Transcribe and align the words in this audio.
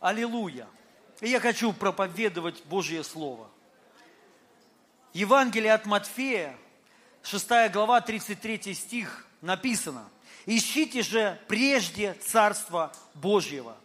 Аллилуйя. 0.00 0.68
И 1.20 1.28
я 1.28 1.40
хочу 1.40 1.72
проповедовать 1.72 2.62
Божье 2.64 3.02
Слово. 3.02 3.48
Евангелие 5.14 5.72
от 5.72 5.86
Матфея, 5.86 6.56
6 7.22 7.72
глава, 7.72 8.00
33 8.02 8.74
стих, 8.74 9.26
написано. 9.40 10.08
«Ищите 10.44 11.02
же 11.02 11.40
прежде 11.48 12.14
Царство 12.14 12.92
Божьего 13.14 13.76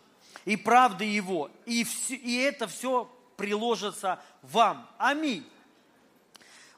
и 0.45 0.57
правды 0.57 1.05
Его, 1.05 1.49
и, 1.65 1.83
все, 1.83 2.15
и 2.15 2.35
это 2.35 2.67
все 2.67 3.05
приложится 3.37 4.21
вам». 4.41 4.87
Аминь. 4.97 5.47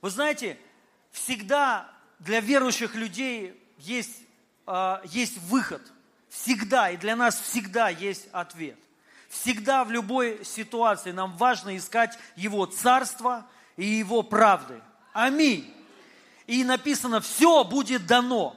Вы 0.01 0.09
знаете, 0.09 0.57
всегда 1.11 1.89
для 2.19 2.39
верующих 2.39 2.95
людей 2.95 3.59
есть, 3.77 4.21
э, 4.67 4.97
есть 5.05 5.37
выход. 5.39 5.81
Всегда, 6.29 6.91
и 6.91 6.97
для 6.97 7.15
нас 7.15 7.39
всегда 7.39 7.89
есть 7.89 8.27
ответ. 8.31 8.77
Всегда 9.33 9.83
в 9.83 9.89
любой 9.89 10.45
ситуации 10.45 11.11
нам 11.11 11.35
важно 11.37 11.75
искать 11.75 12.19
Его 12.35 12.67
Царство 12.67 13.47
и 13.77 13.83
Его 13.83 14.21
правды. 14.21 14.79
Аминь. 15.11 15.73
И 16.45 16.63
написано, 16.63 17.19
все 17.19 17.63
будет 17.63 18.05
дано. 18.05 18.55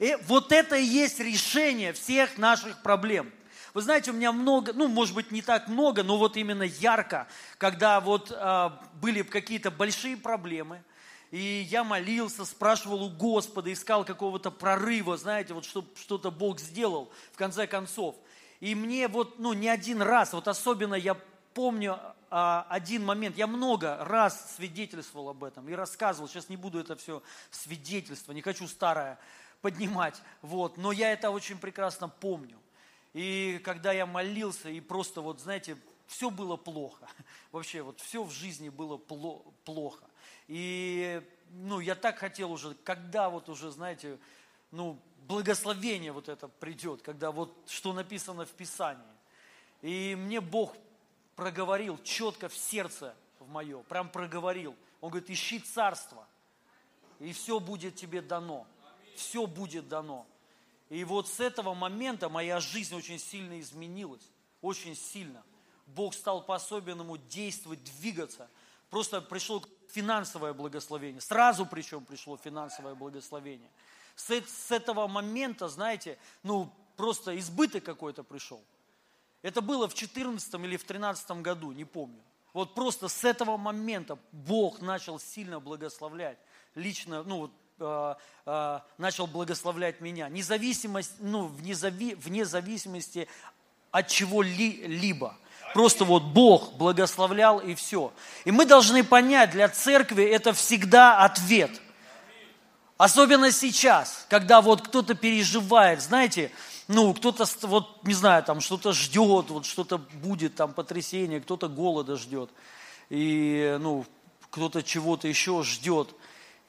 И 0.00 0.16
вот 0.26 0.50
это 0.50 0.74
и 0.76 0.84
есть 0.84 1.20
решение 1.20 1.92
всех 1.92 2.38
наших 2.38 2.82
проблем. 2.82 3.30
Вы 3.72 3.82
знаете, 3.82 4.10
у 4.10 4.14
меня 4.14 4.32
много, 4.32 4.72
ну, 4.72 4.88
может 4.88 5.14
быть, 5.14 5.30
не 5.30 5.42
так 5.42 5.68
много, 5.68 6.02
но 6.02 6.18
вот 6.18 6.36
именно 6.36 6.64
ярко, 6.64 7.28
когда 7.56 8.00
вот 8.00 8.32
э, 8.32 8.70
были 9.00 9.22
какие-то 9.22 9.70
большие 9.70 10.16
проблемы– 10.16 10.82
и 11.30 11.66
я 11.68 11.82
молился, 11.82 12.44
спрашивал 12.44 13.02
у 13.02 13.10
Господа, 13.10 13.72
искал 13.72 14.04
какого-то 14.04 14.50
прорыва, 14.50 15.16
знаете, 15.16 15.54
вот 15.54 15.64
чтобы 15.64 15.88
что-то 15.96 16.30
Бог 16.30 16.60
сделал 16.60 17.10
в 17.32 17.36
конце 17.36 17.66
концов. 17.66 18.14
И 18.60 18.74
мне 18.74 19.08
вот, 19.08 19.38
ну, 19.38 19.52
не 19.52 19.68
один 19.68 20.02
раз, 20.02 20.32
вот 20.32 20.48
особенно 20.48 20.94
я 20.94 21.16
помню 21.54 21.98
а, 22.30 22.66
один 22.68 23.04
момент, 23.04 23.36
я 23.36 23.46
много 23.46 23.96
раз 24.04 24.56
свидетельствовал 24.56 25.30
об 25.30 25.44
этом 25.44 25.68
и 25.68 25.72
рассказывал, 25.72 26.28
сейчас 26.28 26.48
не 26.48 26.56
буду 26.56 26.78
это 26.78 26.96
все 26.96 27.22
свидетельство, 27.50 28.32
не 28.32 28.42
хочу 28.42 28.66
старое 28.66 29.18
поднимать, 29.60 30.20
вот, 30.42 30.76
но 30.76 30.92
я 30.92 31.12
это 31.12 31.30
очень 31.30 31.58
прекрасно 31.58 32.08
помню. 32.08 32.58
И 33.14 33.60
когда 33.64 33.92
я 33.92 34.04
молился, 34.04 34.68
и 34.68 34.80
просто 34.80 35.20
вот, 35.20 35.40
знаете, 35.40 35.76
все 36.06 36.30
было 36.30 36.56
плохо, 36.56 37.08
вообще 37.52 37.82
вот 37.82 38.00
все 38.00 38.22
в 38.22 38.30
жизни 38.30 38.68
было 38.68 38.98
плохо. 38.98 40.04
И 40.48 41.22
ну, 41.50 41.80
я 41.80 41.94
так 41.94 42.18
хотел 42.18 42.52
уже, 42.52 42.74
когда 42.84 43.30
вот 43.30 43.48
уже, 43.48 43.70
знаете, 43.70 44.18
ну, 44.76 45.00
благословение 45.26 46.12
вот 46.12 46.28
это 46.28 46.48
придет, 46.48 47.02
когда 47.02 47.32
вот 47.32 47.52
что 47.66 47.92
написано 47.92 48.44
в 48.44 48.50
Писании. 48.50 49.02
И 49.82 50.14
мне 50.14 50.40
Бог 50.40 50.76
проговорил 51.34 51.98
четко 52.02 52.48
в 52.48 52.56
сердце 52.56 53.14
в 53.40 53.48
мое, 53.48 53.82
прям 53.84 54.08
проговорил. 54.08 54.76
Он 55.00 55.10
говорит, 55.10 55.30
ищи 55.30 55.58
царство, 55.58 56.26
и 57.18 57.32
все 57.32 57.58
будет 57.58 57.96
тебе 57.96 58.20
дано. 58.22 58.66
Все 59.16 59.46
будет 59.46 59.88
дано. 59.88 60.26
И 60.90 61.04
вот 61.04 61.26
с 61.28 61.40
этого 61.40 61.74
момента 61.74 62.28
моя 62.28 62.60
жизнь 62.60 62.94
очень 62.94 63.18
сильно 63.18 63.58
изменилась. 63.60 64.30
Очень 64.60 64.94
сильно. 64.94 65.42
Бог 65.86 66.14
стал 66.14 66.42
по-особенному 66.42 67.16
действовать, 67.16 67.82
двигаться. 67.82 68.48
Просто 68.90 69.20
пришел 69.20 69.64
финансовое 69.88 70.52
благословение. 70.52 71.20
Сразу 71.20 71.64
причем 71.66 72.04
пришло 72.04 72.36
финансовое 72.36 72.94
благословение. 72.94 73.70
С, 74.16 74.30
с 74.30 74.70
этого 74.70 75.06
момента, 75.06 75.68
знаете, 75.68 76.18
ну 76.42 76.72
просто 76.96 77.38
избыток 77.38 77.84
какой-то 77.84 78.24
пришел. 78.24 78.62
Это 79.42 79.60
было 79.60 79.88
в 79.88 79.94
14 79.94 80.54
или 80.54 80.76
в 80.76 80.84
13 80.84 81.30
году, 81.42 81.72
не 81.72 81.84
помню. 81.84 82.20
Вот 82.52 82.74
просто 82.74 83.08
с 83.08 83.22
этого 83.22 83.58
момента 83.58 84.18
Бог 84.32 84.80
начал 84.80 85.20
сильно 85.20 85.60
благословлять. 85.60 86.38
Лично, 86.74 87.22
ну 87.22 87.40
вот, 87.40 87.50
э, 87.78 88.14
э, 88.46 88.80
начал 88.96 89.26
благословлять 89.26 90.00
меня. 90.00 90.28
Независимость, 90.30 91.12
ну, 91.20 91.48
вне, 91.48 91.74
зави, 91.74 92.14
вне 92.14 92.46
зависимости 92.46 93.28
от 93.90 94.08
чего-либо. 94.08 95.36
Просто 95.74 96.06
вот 96.06 96.22
Бог 96.22 96.72
благословлял 96.74 97.58
и 97.58 97.74
все. 97.74 98.12
И 98.46 98.50
мы 98.50 98.64
должны 98.64 99.04
понять, 99.04 99.50
для 99.50 99.68
церкви 99.68 100.24
это 100.24 100.54
всегда 100.54 101.18
ответ. 101.18 101.70
Особенно 102.96 103.52
сейчас, 103.52 104.26
когда 104.30 104.62
вот 104.62 104.80
кто-то 104.80 105.14
переживает, 105.14 106.00
знаете, 106.00 106.50
ну, 106.88 107.12
кто-то, 107.12 107.44
вот, 107.62 108.02
не 108.04 108.14
знаю, 108.14 108.42
там 108.42 108.60
что-то 108.60 108.92
ждет, 108.92 109.50
вот 109.50 109.66
что-то 109.66 109.98
будет, 109.98 110.54
там, 110.54 110.72
потрясение, 110.72 111.40
кто-то 111.40 111.68
голода 111.68 112.16
ждет, 112.16 112.48
и, 113.10 113.76
ну, 113.80 114.06
кто-то 114.50 114.82
чего-то 114.82 115.28
еще 115.28 115.62
ждет. 115.62 116.14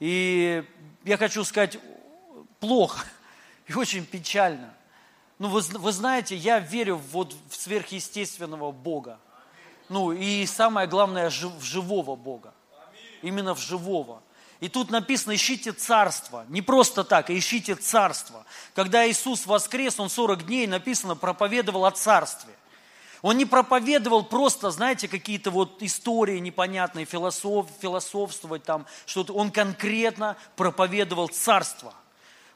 И 0.00 0.64
я 1.04 1.16
хочу 1.16 1.44
сказать, 1.44 1.78
плохо 2.60 3.06
и 3.66 3.74
очень 3.74 4.04
печально. 4.04 4.74
Ну, 5.38 5.48
вы, 5.48 5.60
вы 5.60 5.92
знаете, 5.92 6.36
я 6.36 6.58
верю 6.58 6.96
вот 6.96 7.34
в 7.48 7.56
сверхъестественного 7.56 8.72
Бога. 8.72 9.18
Ну, 9.88 10.12
и 10.12 10.44
самое 10.44 10.86
главное, 10.86 11.30
в 11.30 11.62
живого 11.62 12.16
Бога. 12.16 12.52
Именно 13.22 13.54
в 13.54 13.60
живого. 13.60 14.20
И 14.60 14.68
тут 14.68 14.90
написано, 14.90 15.34
ищите 15.34 15.72
царство. 15.72 16.44
Не 16.48 16.62
просто 16.62 17.04
так, 17.04 17.30
а 17.30 17.36
ищите 17.36 17.74
царство. 17.74 18.44
Когда 18.74 19.08
Иисус 19.08 19.46
воскрес, 19.46 20.00
Он 20.00 20.10
40 20.10 20.46
дней, 20.46 20.66
написано, 20.66 21.14
проповедовал 21.16 21.84
о 21.84 21.90
царстве. 21.92 22.52
Он 23.22 23.36
не 23.36 23.44
проповедовал 23.44 24.24
просто, 24.24 24.70
знаете, 24.70 25.08
какие-то 25.08 25.50
вот 25.50 25.82
истории 25.82 26.38
непонятные, 26.38 27.04
философ, 27.04 27.66
философствовать 27.80 28.64
там, 28.64 28.86
что-то. 29.06 29.32
Он 29.32 29.50
конкретно 29.50 30.36
проповедовал 30.56 31.28
царство– 31.28 31.94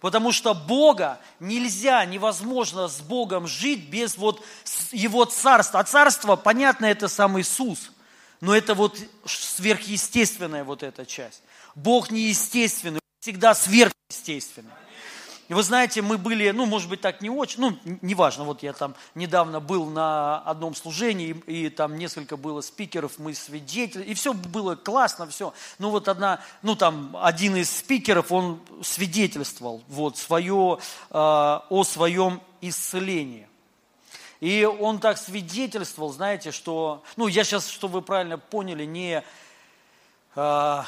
Потому 0.03 0.33
что 0.33 0.53
Бога 0.53 1.21
нельзя, 1.39 2.05
невозможно 2.05 2.89
с 2.89 3.01
Богом 3.01 3.47
жить 3.47 3.89
без 3.89 4.17
вот 4.17 4.45
Его 4.91 5.25
царства. 5.27 5.79
А 5.79 5.85
царство, 5.85 6.35
понятно, 6.35 6.87
это 6.87 7.07
сам 7.07 7.41
Иисус. 7.41 7.93
Но 8.41 8.53
это 8.53 8.75
вот 8.75 8.99
сверхъестественная 9.25 10.65
вот 10.65 10.83
эта 10.83 11.07
часть. 11.07 11.41
Бог 11.75 12.11
неестественный, 12.11 13.01
всегда 13.21 13.55
сверхъестественный. 13.55 14.71
И 15.53 15.55
вы 15.55 15.63
знаете, 15.63 16.01
мы 16.01 16.17
были, 16.17 16.51
ну, 16.51 16.65
может 16.65 16.89
быть, 16.89 17.03
так 17.03 17.21
не 17.21 17.29
очень, 17.29 17.61
ну, 17.61 17.79
неважно, 18.01 18.45
вот 18.45 18.63
я 18.63 18.73
там 18.73 18.95
недавно 19.15 19.61
был 19.61 19.85
на 19.85 20.39
одном 20.39 20.75
служении, 20.75 21.37
и, 21.47 21.67
и 21.67 21.69
там 21.69 21.99
несколько 21.99 22.39
было 22.39 22.63
спикеров, 22.63 23.19
мы 23.19 23.35
свидетели, 23.35 24.03
и 24.03 24.15
все 24.15 24.33
было 24.33 24.77
классно, 24.77 25.29
все. 25.29 25.53
Ну, 25.79 25.91
вот 25.91 26.09
одна, 26.09 26.41
ну, 26.63 26.75
там, 26.75 27.15
один 27.21 27.55
из 27.57 27.71
спикеров, 27.71 28.33
он 28.33 28.63
свидетельствовал, 28.83 29.83
вот, 29.89 30.17
свое, 30.17 30.79
э, 31.11 31.15
о 31.19 31.85
своем 31.85 32.41
исцелении. 32.63 33.47
И 34.41 34.65
он 34.65 35.01
так 35.01 35.19
свидетельствовал, 35.19 36.13
знаете, 36.13 36.51
что, 36.51 37.03
ну, 37.17 37.27
я 37.27 37.45
сейчас, 37.45 37.69
чтобы 37.69 37.95
вы 37.95 38.03
правильно 38.03 38.39
поняли, 38.39 38.87
не, 38.87 39.23
э, 40.35 40.83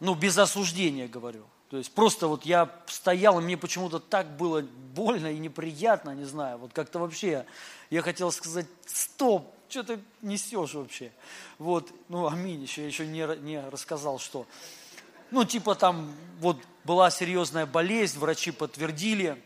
ну, 0.00 0.14
без 0.14 0.38
осуждения 0.38 1.08
говорю, 1.08 1.44
то 1.70 1.76
есть 1.76 1.92
просто 1.92 2.28
вот 2.28 2.46
я 2.46 2.70
стоял, 2.86 3.38
и 3.38 3.42
мне 3.42 3.56
почему-то 3.56 3.98
так 3.98 4.36
было 4.36 4.62
больно 4.94 5.26
и 5.26 5.38
неприятно, 5.38 6.10
не 6.14 6.24
знаю, 6.24 6.58
вот 6.58 6.72
как-то 6.72 6.98
вообще 6.98 7.46
я 7.90 8.02
хотел 8.02 8.32
сказать, 8.32 8.66
стоп, 8.86 9.54
что 9.68 9.82
ты 9.82 10.00
несешь 10.22 10.74
вообще? 10.74 11.12
Вот, 11.58 11.92
ну, 12.08 12.26
аминь, 12.26 12.62
еще, 12.62 12.86
еще 12.86 13.06
не, 13.06 13.26
не 13.40 13.60
рассказал, 13.68 14.18
что. 14.18 14.46
Ну, 15.30 15.44
типа 15.44 15.74
там, 15.74 16.14
вот 16.40 16.56
была 16.84 17.10
серьезная 17.10 17.66
болезнь, 17.66 18.18
врачи 18.18 18.50
подтвердили, 18.50 19.42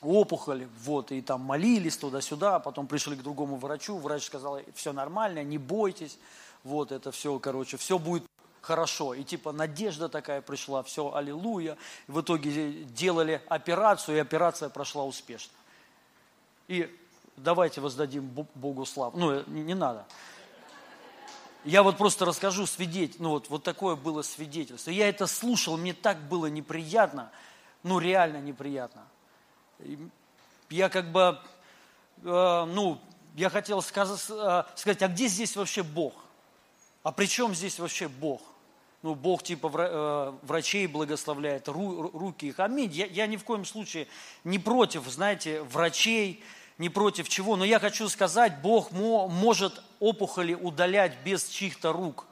опухоль, 0.00 0.66
вот, 0.82 1.12
и 1.12 1.20
там 1.22 1.40
молились 1.40 1.96
туда-сюда, 1.96 2.58
потом 2.58 2.88
пришли 2.88 3.14
к 3.14 3.22
другому 3.22 3.56
врачу, 3.56 3.96
врач 3.98 4.24
сказал, 4.24 4.60
все 4.74 4.92
нормально, 4.92 5.44
не 5.44 5.58
бойтесь, 5.58 6.18
вот, 6.64 6.90
это 6.90 7.12
все, 7.12 7.38
короче, 7.38 7.76
все 7.76 7.98
будет 7.98 8.24
хорошо. 8.64 9.14
И 9.14 9.22
типа 9.22 9.52
надежда 9.52 10.08
такая 10.08 10.40
пришла, 10.40 10.82
все, 10.82 11.14
аллилуйя. 11.14 11.76
В 12.08 12.20
итоге 12.20 12.84
делали 12.84 13.42
операцию, 13.48 14.16
и 14.16 14.20
операция 14.20 14.68
прошла 14.68 15.04
успешно. 15.04 15.52
И 16.66 16.94
давайте 17.36 17.80
воздадим 17.80 18.26
Богу 18.54 18.86
славу. 18.86 19.18
Ну, 19.18 19.44
не 19.46 19.74
надо. 19.74 20.06
Я 21.64 21.82
вот 21.82 21.96
просто 21.96 22.24
расскажу 22.24 22.66
свидетель, 22.66 23.16
ну 23.20 23.30
вот, 23.30 23.48
вот 23.48 23.62
такое 23.62 23.96
было 23.96 24.20
свидетельство. 24.20 24.90
Я 24.90 25.08
это 25.08 25.26
слушал, 25.26 25.78
мне 25.78 25.94
так 25.94 26.20
было 26.28 26.46
неприятно, 26.46 27.30
ну 27.82 27.98
реально 27.98 28.36
неприятно. 28.36 29.02
Я 30.68 30.90
как 30.90 31.10
бы, 31.10 31.40
э, 32.22 32.64
ну, 32.66 33.00
я 33.34 33.48
хотел 33.48 33.80
сказать, 33.80 34.20
э, 34.28 34.64
сказать, 34.74 35.02
а 35.02 35.08
где 35.08 35.26
здесь 35.26 35.56
вообще 35.56 35.82
Бог? 35.82 36.12
А 37.02 37.12
при 37.12 37.24
чем 37.24 37.54
здесь 37.54 37.78
вообще 37.78 38.08
Бог? 38.08 38.42
Ну, 39.04 39.14
Бог 39.14 39.42
типа 39.42 39.70
э, 39.70 40.32
врачей 40.46 40.86
благословляет, 40.86 41.68
руки 41.68 42.46
их. 42.46 42.58
Аминь. 42.58 42.90
Я, 42.90 43.04
я 43.04 43.26
ни 43.26 43.36
в 43.36 43.44
коем 43.44 43.66
случае 43.66 44.08
не 44.44 44.58
против, 44.58 45.06
знаете, 45.08 45.60
врачей, 45.60 46.42
ни 46.78 46.88
против 46.88 47.28
чего. 47.28 47.56
Но 47.56 47.66
я 47.66 47.78
хочу 47.80 48.08
сказать, 48.08 48.62
Бог 48.62 48.92
может 48.92 49.82
опухоли 50.00 50.54
удалять 50.54 51.18
без 51.22 51.46
чьих-то 51.46 51.92
рук. 51.92 52.24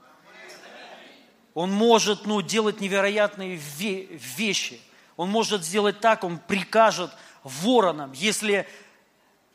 Он 1.52 1.70
может 1.70 2.24
ну, 2.24 2.40
делать 2.40 2.80
невероятные 2.80 3.56
вещи. 3.56 4.80
Он 5.18 5.28
может 5.28 5.64
сделать 5.64 6.00
так, 6.00 6.24
он 6.24 6.38
прикажет 6.38 7.10
воронам, 7.44 8.12
если, 8.12 8.66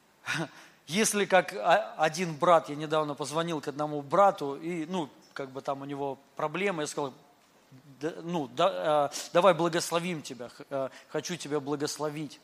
если 0.86 1.26
как 1.26 1.56
один 1.98 2.36
брат, 2.36 2.70
я 2.70 2.76
недавно 2.76 3.16
позвонил 3.16 3.60
к 3.60 3.70
одному 3.70 4.04
брату, 4.04 4.56
и, 4.56 4.86
ну, 4.86 5.10
как 5.38 5.52
бы 5.52 5.62
там 5.62 5.84
у 5.84 5.86
него 5.86 6.18
проблемы, 6.36 6.82
я 6.82 6.88
сказал, 6.88 7.14
ну, 8.24 8.50
да, 8.56 9.12
э, 9.14 9.16
давай 9.34 9.54
благословим 9.54 10.24
тебя, 10.24 10.50
э, 10.72 10.90
хочу 11.10 11.36
тебя 11.36 11.60
благословить. 11.60 12.40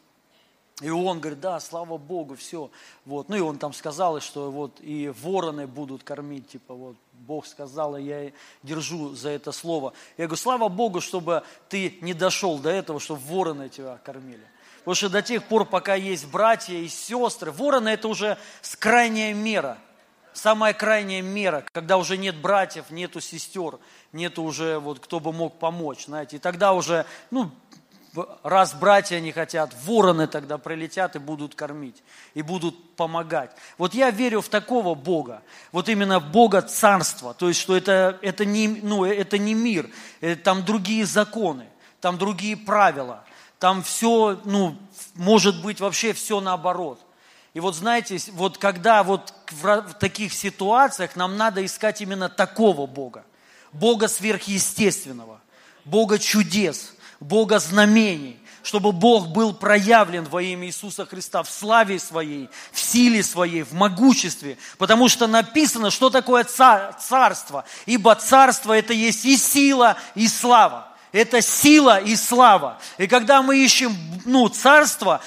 И 0.79 0.91
он 0.91 1.19
говорит, 1.19 1.39
да, 1.39 1.59
слава 1.59 1.97
Богу, 1.97 2.35
все. 2.35 2.69
Вот. 3.05 3.29
Ну 3.29 3.35
и 3.35 3.39
он 3.39 3.57
там 3.57 3.73
сказал, 3.73 4.19
что 4.21 4.51
вот 4.51 4.79
и 4.79 5.11
вороны 5.23 5.65
будут 5.65 6.03
кормить, 6.03 6.49
типа 6.49 6.75
вот 6.75 6.95
Бог 7.13 7.47
сказал, 7.47 7.97
и 7.97 8.03
я 8.03 8.31
держу 8.61 9.15
за 9.15 9.29
это 9.29 9.51
слово. 9.51 9.93
Я 10.17 10.25
говорю, 10.25 10.37
слава 10.39 10.69
Богу, 10.69 11.01
чтобы 11.01 11.43
ты 11.69 11.97
не 12.01 12.13
дошел 12.13 12.59
до 12.59 12.69
этого, 12.69 12.99
чтобы 12.99 13.21
вороны 13.21 13.69
тебя 13.69 13.97
кормили. 14.03 14.45
Потому 14.79 14.95
что 14.95 15.09
до 15.09 15.23
тех 15.23 15.43
пор, 15.45 15.65
пока 15.65 15.95
есть 15.95 16.27
братья 16.27 16.75
и 16.75 16.87
сестры, 16.87 17.51
вороны 17.51 17.89
это 17.89 18.07
уже 18.07 18.37
крайняя 18.77 19.33
мера. 19.33 19.79
Самая 20.33 20.73
крайняя 20.73 21.21
мера, 21.21 21.63
когда 21.71 21.97
уже 21.97 22.17
нет 22.17 22.35
братьев, 22.35 22.89
нету 22.89 23.21
сестер, 23.21 23.79
нету 24.11 24.43
уже 24.43 24.79
вот 24.79 24.99
кто 24.99 25.19
бы 25.19 25.31
мог 25.31 25.59
помочь, 25.59 26.05
знаете. 26.05 26.37
И 26.37 26.39
тогда 26.39 26.73
уже, 26.73 27.05
ну, 27.31 27.51
раз 28.43 28.73
братья 28.73 29.19
не 29.19 29.31
хотят, 29.31 29.73
вороны 29.85 30.27
тогда 30.27 30.57
прилетят 30.57 31.15
и 31.15 31.19
будут 31.19 31.55
кормить, 31.55 32.03
и 32.33 32.41
будут 32.41 32.95
помогать. 32.95 33.51
Вот 33.77 33.93
я 33.93 34.11
верю 34.11 34.41
в 34.41 34.49
такого 34.49 34.95
Бога, 34.95 35.41
вот 35.71 35.89
именно 35.89 36.19
Бога 36.19 36.61
царства, 36.61 37.33
то 37.33 37.47
есть, 37.47 37.59
что 37.59 37.75
это, 37.75 38.17
это, 38.21 38.45
не, 38.45 38.67
ну, 38.67 39.05
это 39.05 39.37
не 39.37 39.53
мир, 39.53 39.89
э, 40.21 40.35
там 40.35 40.63
другие 40.63 41.05
законы, 41.05 41.67
там 42.01 42.17
другие 42.17 42.55
правила, 42.55 43.23
там 43.59 43.81
все, 43.81 44.39
ну, 44.45 44.77
может 45.15 45.61
быть 45.61 45.79
вообще 45.79 46.13
все 46.13 46.39
наоборот. 46.39 47.02
И 47.53 47.59
вот 47.59 47.75
знаете, 47.75 48.19
вот 48.31 48.57
когда 48.57 49.03
вот 49.03 49.33
в 49.51 49.93
таких 49.99 50.33
ситуациях 50.33 51.15
нам 51.15 51.37
надо 51.37 51.63
искать 51.65 52.01
именно 52.01 52.29
такого 52.29 52.87
Бога, 52.87 53.25
Бога 53.71 54.07
сверхъестественного, 54.07 55.41
Бога 55.85 56.17
чудес– 56.17 56.93
Бога 57.23 57.59
знамений, 57.59 58.37
чтобы 58.63 58.91
Бог 58.91 59.29
был 59.29 59.53
проявлен 59.53 60.25
во 60.25 60.41
имя 60.41 60.67
Иисуса 60.67 61.05
Христа 61.05 61.43
в 61.43 61.49
славе 61.49 61.99
своей, 61.99 62.49
в 62.71 62.79
силе 62.79 63.23
своей, 63.23 63.63
в 63.63 63.73
могуществе. 63.73 64.57
Потому 64.77 65.09
что 65.09 65.27
написано, 65.27 65.89
что 65.89 66.09
такое 66.09 66.43
царство. 66.43 67.65
Ибо 67.85 68.15
царство 68.15 68.73
это 68.73 68.93
есть 68.93 69.25
и 69.25 69.37
сила, 69.37 69.97
и 70.15 70.27
слава. 70.27 70.89
Это 71.11 71.41
сила 71.41 71.99
и 71.99 72.15
слава. 72.15 72.79
И 72.97 73.07
когда 73.07 73.41
мы 73.41 73.63
ищем 73.63 73.95
ну, 74.25 74.49
царство, 74.49 75.21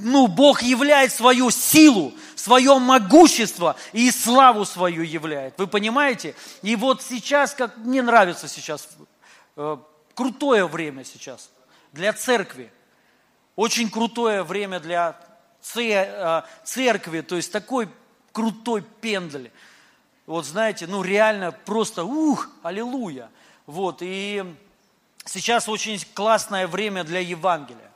ну, 0.00 0.26
Бог 0.26 0.62
являет 0.62 1.12
свою 1.12 1.50
силу, 1.50 2.12
свое 2.36 2.78
могущество 2.78 3.76
и 3.92 4.10
славу 4.10 4.64
свою 4.64 5.02
являет. 5.02 5.58
Вы 5.58 5.66
понимаете? 5.66 6.34
И 6.62 6.76
вот 6.76 7.02
сейчас, 7.02 7.54
как 7.54 7.76
мне 7.78 8.02
нравится 8.02 8.48
сейчас 8.48 8.88
э, 9.56 9.76
крутое 10.14 10.66
время 10.66 11.04
сейчас 11.04 11.50
для 11.92 12.12
церкви. 12.12 12.72
Очень 13.56 13.90
крутое 13.90 14.42
время 14.42 14.80
для 14.80 15.16
э, 15.76 16.42
церкви, 16.64 17.20
то 17.20 17.36
есть 17.36 17.52
такой 17.52 17.88
крутой 18.32 18.82
пендель. 19.00 19.50
Вот 20.26 20.46
знаете, 20.46 20.86
ну 20.86 21.02
реально 21.02 21.52
просто 21.52 22.04
ух, 22.04 22.48
аллилуйя. 22.62 23.30
Вот, 23.66 23.98
и 24.00 24.44
сейчас 25.24 25.68
очень 25.68 26.00
классное 26.14 26.66
время 26.66 27.04
для 27.04 27.20
Евангелия. 27.20 27.89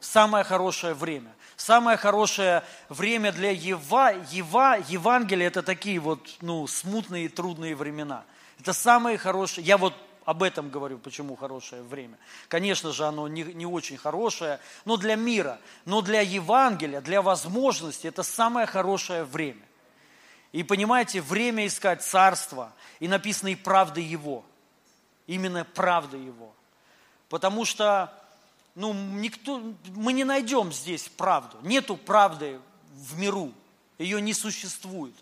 Самое 0.00 0.44
хорошее 0.44 0.94
время. 0.94 1.34
Самое 1.56 1.96
хорошее 1.96 2.62
время 2.88 3.32
для 3.32 3.50
Ева, 3.50 4.12
Ева, 4.30 4.78
Евангелия– 4.88 5.46
это 5.48 5.62
такие 5.62 5.98
вот, 5.98 6.36
ну, 6.42 6.66
смутные 6.66 7.26
и 7.26 7.28
трудные 7.28 7.74
времена. 7.74 8.24
Это 8.60 8.72
самые 8.74 9.16
хорошие. 9.16 9.64
Я 9.64 9.78
вот 9.78 9.94
об 10.26 10.42
этом 10.42 10.68
говорю, 10.70 10.98
почему 10.98 11.36
хорошее 11.36 11.82
время. 11.82 12.18
Конечно 12.48 12.92
же, 12.92 13.06
оно 13.06 13.28
не, 13.28 13.42
не 13.42 13.64
очень 13.64 13.96
хорошее, 13.96 14.58
но 14.84 14.96
для 14.96 15.14
мира, 15.14 15.58
но 15.84 16.02
для 16.02 16.20
Евангелия, 16.20 17.00
для 17.00 17.22
возможности, 17.22 18.08
это 18.08 18.22
самое 18.22 18.66
хорошее 18.66 19.24
время. 19.24 19.62
И 20.52 20.62
понимаете, 20.62 21.20
время 21.20 21.66
искать 21.66 22.02
царство, 22.02 22.72
и 22.98 23.08
написано 23.08 23.56
правды 23.56 24.00
Его. 24.00 24.44
Именно 25.26 25.64
правды 25.64 26.16
Его. 26.16 26.52
Потому 27.28 27.64
что 27.64 28.12
ну, 28.76 28.92
никто, 28.92 29.60
мы 29.94 30.12
не 30.12 30.24
найдем 30.24 30.70
здесь 30.70 31.08
правду. 31.08 31.56
Нету 31.62 31.96
правды 31.96 32.60
в 32.92 33.18
миру. 33.18 33.52
Ее 33.98 34.20
не 34.20 34.34
существует. 34.34 35.14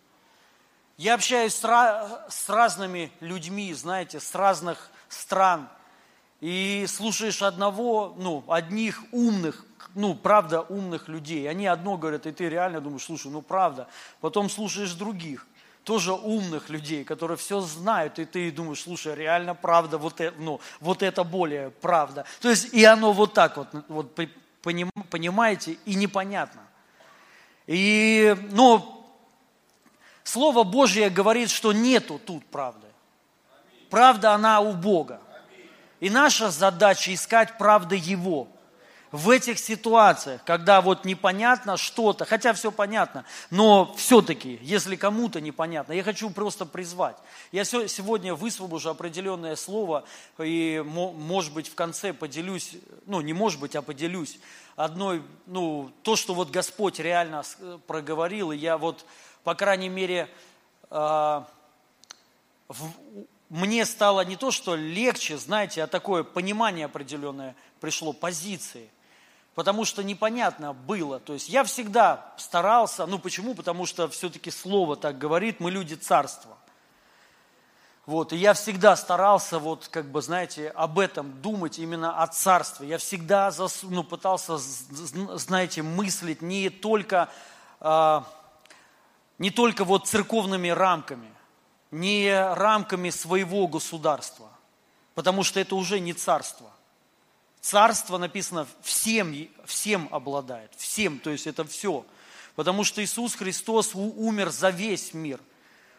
Я 0.96 1.14
общаюсь 1.14 1.54
с, 1.54 2.26
с 2.28 2.48
разными 2.48 3.12
людьми, 3.20 3.72
знаете, 3.72 4.18
с 4.18 4.34
разных 4.34 4.90
стран, 5.08 5.68
и 6.40 6.84
слушаешь 6.88 7.42
одного, 7.42 8.14
ну, 8.18 8.44
одних 8.48 9.02
умных, 9.12 9.64
ну, 9.94 10.16
правда, 10.16 10.62
умных 10.62 11.08
людей. 11.08 11.48
Они 11.48 11.66
одно 11.68 11.96
говорят, 11.96 12.26
и 12.26 12.32
ты 12.32 12.48
реально 12.48 12.80
думаешь, 12.80 13.04
слушай, 13.04 13.30
ну, 13.30 13.40
правда. 13.40 13.86
Потом 14.20 14.50
слушаешь 14.50 14.94
других, 14.94 15.46
тоже 15.84 16.12
умных 16.12 16.70
людей, 16.70 17.04
которые 17.04 17.36
все 17.36 17.60
знают, 17.60 18.19
и 18.19 18.25
ты 18.25 18.50
думаешь, 18.50 18.82
слушай, 18.82 19.14
реально 19.14 19.54
правда, 19.54 19.98
вот 19.98 20.20
это, 20.20 20.34
ну, 20.40 20.60
вот 20.81 21.02
это 21.02 21.25
более 21.25 21.70
правда. 21.70 22.25
То 22.40 22.50
есть, 22.50 22.72
и 22.72 22.84
оно 22.84 23.12
вот 23.12 23.34
так 23.34 23.56
вот, 23.56 23.69
вот 23.88 24.19
понимаете, 24.62 25.76
и 25.84 25.94
непонятно. 25.94 26.62
И, 27.66 28.34
ну, 28.50 29.06
Слово 30.22 30.64
Божье 30.64 31.10
говорит, 31.10 31.50
что 31.50 31.72
нету 31.72 32.19
тут 32.19 32.44
правды. 32.46 32.86
Правда, 33.90 34.32
она 34.32 34.60
у 34.60 34.72
Бога. 34.72 35.20
И 36.00 36.10
наша 36.10 36.50
задача 36.50 37.12
искать 37.14 37.58
правды 37.58 37.96
Его. 37.96 38.48
В 39.14 39.31
этих 39.31 39.61
ситуациях, 39.61 40.40
когда 40.44 40.81
вот 40.81 41.05
непонятно 41.05 41.76
что-то, 41.76 42.25
хотя 42.25 42.52
все 42.52 42.72
понятно, 42.72 43.25
но 43.49 43.94
все-таки, 43.96 44.58
если 44.61 44.96
кому-то 44.96 45.40
непонятно, 45.40 45.93
я 45.93 46.02
хочу 46.02 46.31
просто 46.31 46.67
призвать. 46.67 47.17
Я 47.53 47.65
сегодня 47.65 48.34
высвобожу 48.34 48.91
определенное 48.91 49.55
слово, 49.55 50.03
и, 50.43 50.82
может 50.84 51.55
быть, 51.55 51.69
в 51.69 51.77
конце 51.77 52.12
поделюсь, 52.12 52.72
ну, 53.06 53.20
не 53.20 53.32
может 53.32 53.60
быть, 53.60 53.77
а 53.77 53.82
поделюсь 53.82 54.41
одной, 54.74 55.22
ну, 55.46 55.93
то, 56.03 56.17
что 56.17 56.34
вот 56.34 56.50
Господь 56.50 56.98
реально 56.98 57.44
проговорил, 57.86 58.50
и 58.50 58.56
я 58.56 58.77
вот, 58.77 59.06
по 59.44 59.55
крайней 59.55 59.91
мере, 59.91 60.29
а, 60.91 61.46
мне 63.48 63.84
стало 63.84 64.24
не 64.24 64.34
то, 64.34 64.50
что 64.50 64.74
легче, 64.74 65.38
знаете, 65.38 65.84
а 65.84 65.86
такое 65.86 66.24
понимание 66.24 66.86
определенное 66.86 67.55
пришло, 67.81 68.12
позиции. 68.12 68.91
Потому 69.55 69.84
что 69.84 70.03
непонятно 70.03 70.73
было. 70.73 71.20
То 71.20 71.32
есть 71.32 71.49
я 71.49 71.63
всегда 71.65 72.32
старался, 72.37 73.06
ну 73.06 73.19
почему? 73.19 73.55
Потому 73.55 73.87
что 73.87 74.08
все-таки 74.08 74.51
слово 74.51 74.96
так 74.96 75.17
говорит, 75.17 75.61
мы 75.61 75.70
люди 75.70 75.94
царства. 75.94 76.56
Вот, 78.06 78.34
и 78.34 78.37
я 78.37 78.53
всегда 78.53 78.96
старался, 78.96 79.58
вот, 79.58 79.89
как 79.89 80.11
бы, 80.11 80.20
знаете, 80.20 80.69
об 80.70 80.99
этом 80.99 81.41
думать, 81.41 81.79
именно 81.79 82.23
о 82.23 82.27
царстве. 82.27 82.87
Я 82.87 82.99
всегда 82.99 83.51
зас, 83.51 83.81
ну, 83.82 84.05
пытался, 84.05 84.58
знаете, 84.58 85.81
мыслить 85.81 86.43
не 86.43 86.69
только, 86.69 87.31
э, 87.81 88.20
не 89.39 89.51
только 89.51 89.84
вот 89.84 90.06
церковными 90.06 90.69
рамками, 90.69 91.32
не 91.91 92.31
рамками 92.55 93.08
своего 93.08 93.67
государства, 93.69 94.51
потому 95.15 95.43
что 95.43 95.58
это 95.58 95.75
уже 95.75 95.99
не 95.99 96.13
царство. 96.13 96.70
Царство 97.64 98.18
написано 98.18 98.66
всем, 98.82 99.48
всем 99.64 100.06
обладает, 100.10 100.70
всем, 100.76 101.18
то 101.18 101.30
есть 101.30 101.46
это 101.46 101.64
все. 101.64 102.04
Потому 102.56 102.84
что 102.84 103.02
Иисус 103.02 103.34
Христос 103.34 103.94
умер 103.94 104.50
за 104.50 104.68
весь 104.68 105.14
мир. 105.14 105.40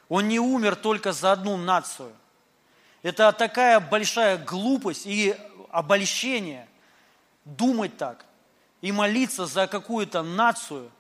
Он 0.08 0.28
не 0.28 0.40
умер 0.40 0.76
только 0.76 1.12
за 1.12 1.32
одну 1.32 1.58
нацию. 1.58 2.14
Это 3.02 3.32
такая 3.32 3.80
большая 3.80 4.38
глупость 4.38 5.08
и 5.08 5.36
обольщение 5.72 6.68
думать 7.46 7.98
так 7.98 8.28
и 8.82 8.92
молиться 8.92 9.48
за 9.48 9.66
какую-то 9.66 10.22
нацию, 10.22 10.92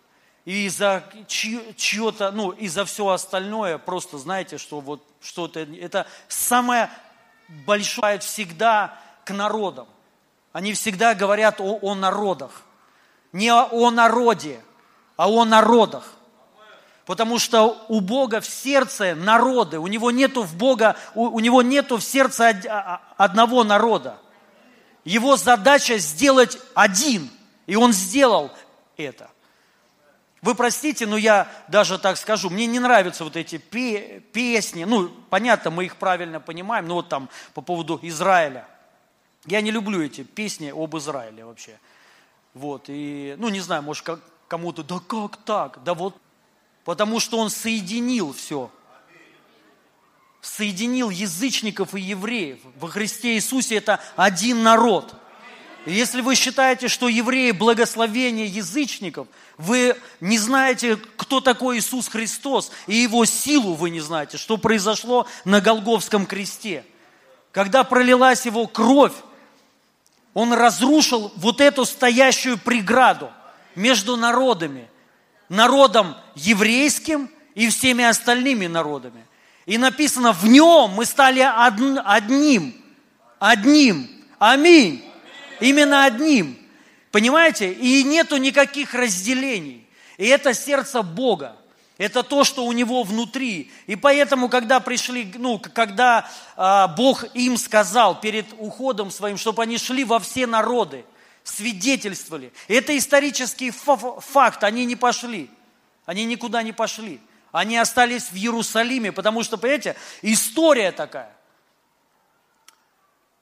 и 0.45 0.67
за 0.69 1.03
чье-то, 1.27 2.31
ну, 2.31 2.49
и 2.49 2.67
за 2.69 2.85
все 2.85 3.09
остальное, 3.09 3.77
просто 3.77 4.17
знаете, 4.17 4.57
что 4.57 4.79
вот 4.79 5.03
что-то, 5.21 5.59
это 5.59 6.07
самое 6.27 6.89
большое 7.67 8.17
всегда 8.17 8.99
к 9.25 9.31
народам. 9.31 9.87
Они 10.55 10.71
всегда 10.71 11.15
говорят 11.15 11.59
о, 11.59 11.79
о 11.81 11.95
народах, 11.95 12.61
не 13.33 13.49
о, 13.49 13.67
о 13.73 13.91
народе, 13.91 14.61
а 15.17 15.29
о 15.29 15.43
народах. 15.43 16.13
Потому 17.05 17.39
что 17.39 17.85
у 17.89 17.99
Бога 17.99 18.39
в 18.39 18.45
сердце 18.45 19.15
народы, 19.15 19.79
у 19.79 19.87
него 19.87 20.11
нету 20.11 20.43
в 20.43 20.55
Бога, 20.55 20.95
у, 21.13 21.25
у 21.25 21.41
него 21.41 21.61
нету 21.61 21.97
в 21.97 22.03
сердце 22.05 22.57
а, 22.69 23.01
одного 23.17 23.65
народа. 23.65 24.17
Его 25.03 25.35
задача 25.35 25.97
сделать 25.97 26.57
один, 26.73 27.29
и 27.65 27.75
он 27.75 27.91
сделал 27.91 28.49
это. 28.95 29.29
Вы 30.41 30.55
простите, 30.55 31.05
но 31.05 31.17
я 31.17 31.49
даже 31.67 31.99
так 31.99 32.15
скажу, 32.15 32.49
мне 32.49 32.65
не 32.65 32.79
нравятся 32.79 33.25
вот 33.25 33.35
эти 33.35 33.57
песни, 33.57 34.85
ну, 34.85 35.09
понятно, 35.29 35.69
мы 35.69 35.83
их 35.83 35.97
правильно 35.97 36.39
понимаем, 36.39 36.87
но 36.87 36.93
вот 36.93 37.09
там 37.09 37.27
по 37.53 37.59
поводу 37.59 37.99
Израиля. 38.01 38.65
Я 39.45 39.61
не 39.61 39.71
люблю 39.71 40.01
эти 40.01 40.23
песни 40.23 40.73
об 40.75 40.97
Израиле 40.97 41.45
вообще. 41.45 41.79
Вот, 42.53 42.85
и, 42.87 43.35
ну, 43.37 43.49
не 43.49 43.59
знаю, 43.59 43.83
может, 43.83 44.07
кому-то, 44.47 44.83
да 44.83 44.99
как 44.99 45.37
так? 45.37 45.83
Да 45.83 45.93
вот 45.93 46.15
Потому 46.85 47.19
что 47.19 47.39
Он 47.39 47.49
соединил 47.49 48.31
все. 48.31 48.71
Соединил 50.39 51.09
язычников 51.09 51.95
и 51.95 51.99
евреев. 51.99 52.59
Во 52.79 52.87
Христе 52.87 53.33
Иисусе 53.33 53.75
это 53.77 53.99
один 54.15 54.61
народ. 54.61 55.15
И 55.87 55.93
если 55.93 56.21
вы 56.21 56.35
считаете, 56.35 56.87
что 56.87 57.09
евреи 57.09 57.51
благословение 57.51 58.45
язычников, 58.45 59.27
вы 59.57 59.97
не 60.21 60.37
знаете, 60.37 60.97
кто 61.17 61.41
такой 61.41 61.79
Иисус 61.79 62.07
Христос, 62.07 62.71
и 62.85 62.95
Его 62.95 63.25
силу 63.25 63.73
вы 63.73 63.89
не 63.89 63.99
знаете, 63.99 64.37
что 64.37 64.57
произошло 64.57 65.27
на 65.43 65.61
Голговском 65.61 66.27
кресте. 66.27 66.85
Когда 67.51 67.83
пролилась 67.83 68.45
Его 68.45 68.67
кровь, 68.67 69.13
Он 70.35 70.53
разрушил 70.53 71.31
вот 71.37 71.59
эту 71.59 71.83
стоящую 71.85 72.59
преграду 72.59 73.31
между 73.73 74.15
народами– 74.15 74.87
народом 75.49 76.15
еврейским 76.35 77.29
и 77.53 77.69
всеми 77.69 78.03
остальными 78.03 78.67
народами. 78.67 79.25
И 79.65 79.77
написано, 79.77 80.33
в 80.33 80.45
нем 80.45 80.91
мы 80.91 81.05
стали 81.05 81.39
одним, 81.39 82.73
одним. 83.39 84.09
Аминь. 84.37 85.03
Именно 85.59 86.05
одним. 86.05 86.57
Понимаете? 87.11 87.71
И 87.71 88.03
нету 88.03 88.37
никаких 88.37 88.93
разделений. 88.93 89.87
И 90.17 90.25
это 90.25 90.53
сердце 90.53 91.01
Бога. 91.01 91.55
Это 91.97 92.23
то, 92.23 92.43
что 92.43 92.65
у 92.65 92.71
него 92.73 93.03
внутри. 93.03 93.71
И 93.87 93.95
поэтому, 93.95 94.49
когда 94.49 94.81
пришли, 94.81 95.31
ну, 95.37 95.59
когда 95.59 96.29
а, 96.57 96.89
Бог 96.89 97.23
им 97.33 97.57
сказал 97.57 98.19
перед 98.19 98.47
уходом 98.57 99.09
своим, 99.11 99.37
чтобы 99.37 99.63
они 99.63 99.77
шли 99.77 100.03
во 100.03 100.19
все 100.19 100.45
народы, 100.45 101.05
свидетельствовали. 101.43 102.51
Это 102.67 102.97
исторический 102.97 103.71
факт, 103.71 104.63
они 104.63 104.85
не 104.85 104.97
пошли. 104.97 105.49
Они 106.05 106.25
никуда 106.25 106.63
не 106.63 106.73
пошли. 106.73 107.21
Они 107.51 107.77
остались 107.77 108.23
в 108.23 108.35
Иерусалиме, 108.35 109.13
потому 109.13 109.41
что, 109.43 109.55
понимаете, 109.57 109.95
история 110.21 110.91
такая. 110.91 111.31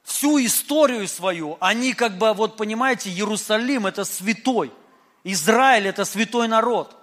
Всю 0.04 0.38
историю 0.46 1.08
свою, 1.08 1.58
они 1.60 1.94
как 1.94 2.18
бы, 2.20 2.34
вот 2.34 2.56
понимаете, 2.58 3.10
Иерусалим– 3.10 3.86
это 3.88 4.06
святой. 4.06 4.72
Израиль– 5.24 5.88
это 5.88 6.06
святой 6.06 6.48
народ. 6.48 6.96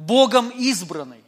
Богом 0.00 0.48
избранный. 0.50 1.22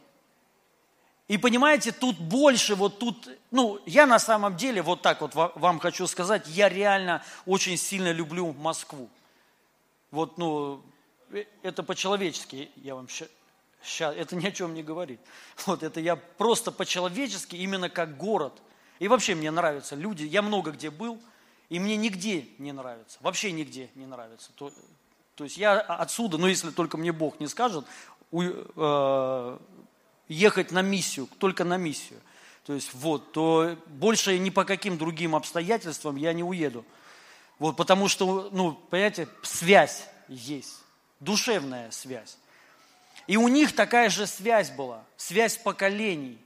И 1.27 1.37
понимаете, 1.37 1.91
тут 1.91 2.17
больше, 2.17 2.75
вот 2.75 2.99
тут, 2.99 3.29
ну, 3.51 3.79
я 3.85 4.05
на 4.05 4.19
самом 4.19 4.57
деле, 4.57 4.81
вот 4.81 5.01
так 5.01 5.21
вот 5.21 5.33
вам 5.35 5.79
хочу 5.79 6.05
сказать, 6.07 6.47
я 6.47 6.69
реально 6.69 7.23
очень 7.45 7.77
сильно 7.77 8.11
люблю 8.11 8.51
Москву. 8.53 9.09
Вот, 10.11 10.37
ну, 10.37 10.81
э, 11.31 11.45
это 11.61 11.81
по-человечески, 11.81 12.69
я 12.75 12.95
вам 12.95 13.07
сейчас, 13.09 14.15
это 14.15 14.35
ни 14.35 14.45
о 14.45 14.51
чем 14.51 14.73
не 14.73 14.83
говорит. 14.83 15.19
Вот 15.65 15.81
это 15.83 15.99
я 15.99 16.15
просто 16.15 16.71
по-человечески, 16.71 17.55
именно 17.55 17.89
как 17.89 18.17
город. 18.17 18.53
И 18.99 19.07
вообще 19.07 19.35
мне 19.35 19.51
нравятся 19.51 19.95
люди, 19.95 20.23
я 20.23 20.41
много 20.41 20.71
где 20.71 20.89
был, 20.89 21.19
и 21.69 21.79
мне 21.79 21.95
нигде 21.95 22.47
не 22.57 22.71
нравится, 22.71 23.17
вообще 23.21 23.51
нигде 23.51 23.89
не 23.95 24.05
нравится. 24.05 24.51
То, 24.55 24.71
то 25.35 25.43
есть 25.45 25.57
я 25.57 25.79
отсюда, 25.79 26.37
ну 26.37 26.47
если 26.47 26.69
только 26.69 26.97
мне 26.97 27.11
Бог 27.11 27.39
не 27.39 27.47
скажет, 27.47 27.85
ехать 30.27 30.71
на 30.71 30.81
миссию, 30.81 31.27
только 31.37 31.63
на 31.63 31.77
миссию. 31.77 32.19
То 32.65 32.73
есть 32.73 32.93
вот, 32.93 33.31
то 33.33 33.77
больше 33.87 34.37
ни 34.39 34.49
по 34.49 34.63
каким 34.63 34.97
другим 34.97 35.35
обстоятельствам 35.35 36.15
я 36.15 36.33
не 36.33 36.43
уеду. 36.43 36.85
Вот 37.59 37.75
потому 37.75 38.07
что, 38.07 38.49
ну, 38.51 38.73
понимаете, 38.73 39.27
связь 39.41 40.05
есть, 40.27 40.79
душевная 41.19 41.91
связь. 41.91 42.37
И 43.27 43.37
у 43.37 43.47
них 43.47 43.73
такая 43.75 44.09
же 44.09 44.27
связь 44.27 44.71
была, 44.71 45.03
связь 45.17 45.57
поколений. 45.57 46.37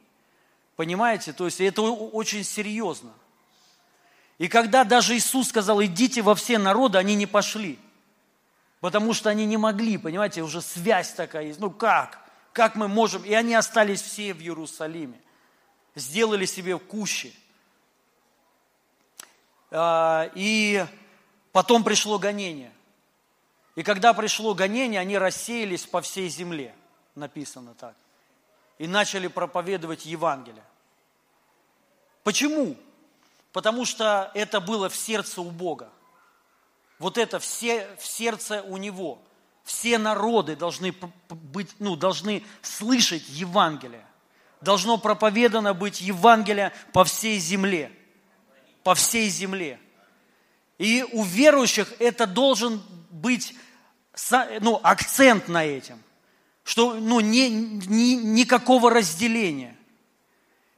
Понимаете? 0.76 1.34
То 1.34 1.46
есть 1.46 1.60
это 1.60 1.82
очень 1.82 2.44
серьезно. 2.44 3.12
И 4.38 4.48
когда 4.48 4.84
даже 4.84 5.16
Иисус 5.18 5.50
сказал, 5.50 5.84
идите 5.84 6.22
во 6.22 6.36
все 6.36 6.60
народы, 6.60 7.00
они 7.00 7.16
не 7.16 7.26
пошли. 7.26 7.80
Потому 8.80 9.14
что 9.14 9.30
они 9.30 9.46
не 9.46 9.58
могли, 9.58 9.98
понимаете, 9.98 10.42
уже 10.44 10.62
связь 10.62 11.14
такая 11.14 11.46
есть. 11.46 11.60
Ну 11.60 11.72
как? 11.72 12.20
Как 12.54 12.76
мы 12.76 12.88
можем? 12.88 13.24
И 13.24 13.34
они 13.34 13.56
остались 13.56 14.02
все 14.02 14.34
в 14.34 14.40
Иерусалиме. 14.40 15.20
Сделали 15.96 16.46
себе 16.46 16.78
кущи. 16.78 17.34
А, 19.72 20.30
и 20.36 20.86
потом 21.52 21.84
пришло 21.84 22.20
гонение. 22.20 22.72
И 23.76 23.84
когда 23.84 24.14
пришло 24.14 24.54
гонение, 24.54 25.00
они 25.00 25.18
рассеялись 25.18 25.86
по 25.86 26.02
всей 26.02 26.30
земле. 26.30 26.76
Написано 27.16 27.74
так. 27.74 27.96
И 28.78 28.88
начали 28.88 29.28
проповедовать 29.28 30.06
Евангелие. 30.06 30.64
Почему? 32.24 32.76
Потому 33.54 33.86
что 33.86 34.32
это 34.36 34.60
было 34.60 34.90
в 34.90 34.96
сердце 34.96 35.42
у 35.42 35.50
Бога. 35.50 35.90
Вот 37.00 37.18
это 37.18 37.40
все 37.40 37.88
в 38.00 38.06
сердце 38.06 38.62
у 38.64 38.78
Него 38.78 39.22
все 39.68 39.98
народы 39.98 40.56
должны, 40.56 40.96
быть, 41.30 41.70
ну, 41.80 41.98
должны 41.98 42.42
слышать 42.62 43.24
Евангелие. 43.28 44.06
Должно 44.62 44.98
проповедано 44.98 45.74
быть 45.74 46.00
Евангелие 46.00 46.72
по 46.94 47.04
всей 47.04 47.38
земле. 47.38 47.92
По 48.84 48.96
всей 48.96 49.30
земле. 49.30 49.80
И 50.78 51.06
у 51.12 51.24
верующих 51.24 51.94
это 52.00 52.26
должен 52.26 52.82
быть 53.12 53.54
ну, 54.62 54.80
акцент 54.82 55.50
на 55.50 55.66
этом. 55.66 56.02
Что 56.64 56.94
ну, 56.94 57.20
не, 57.20 57.50
не, 57.50 58.16
никакого 58.16 58.90
разделения. 58.90 59.77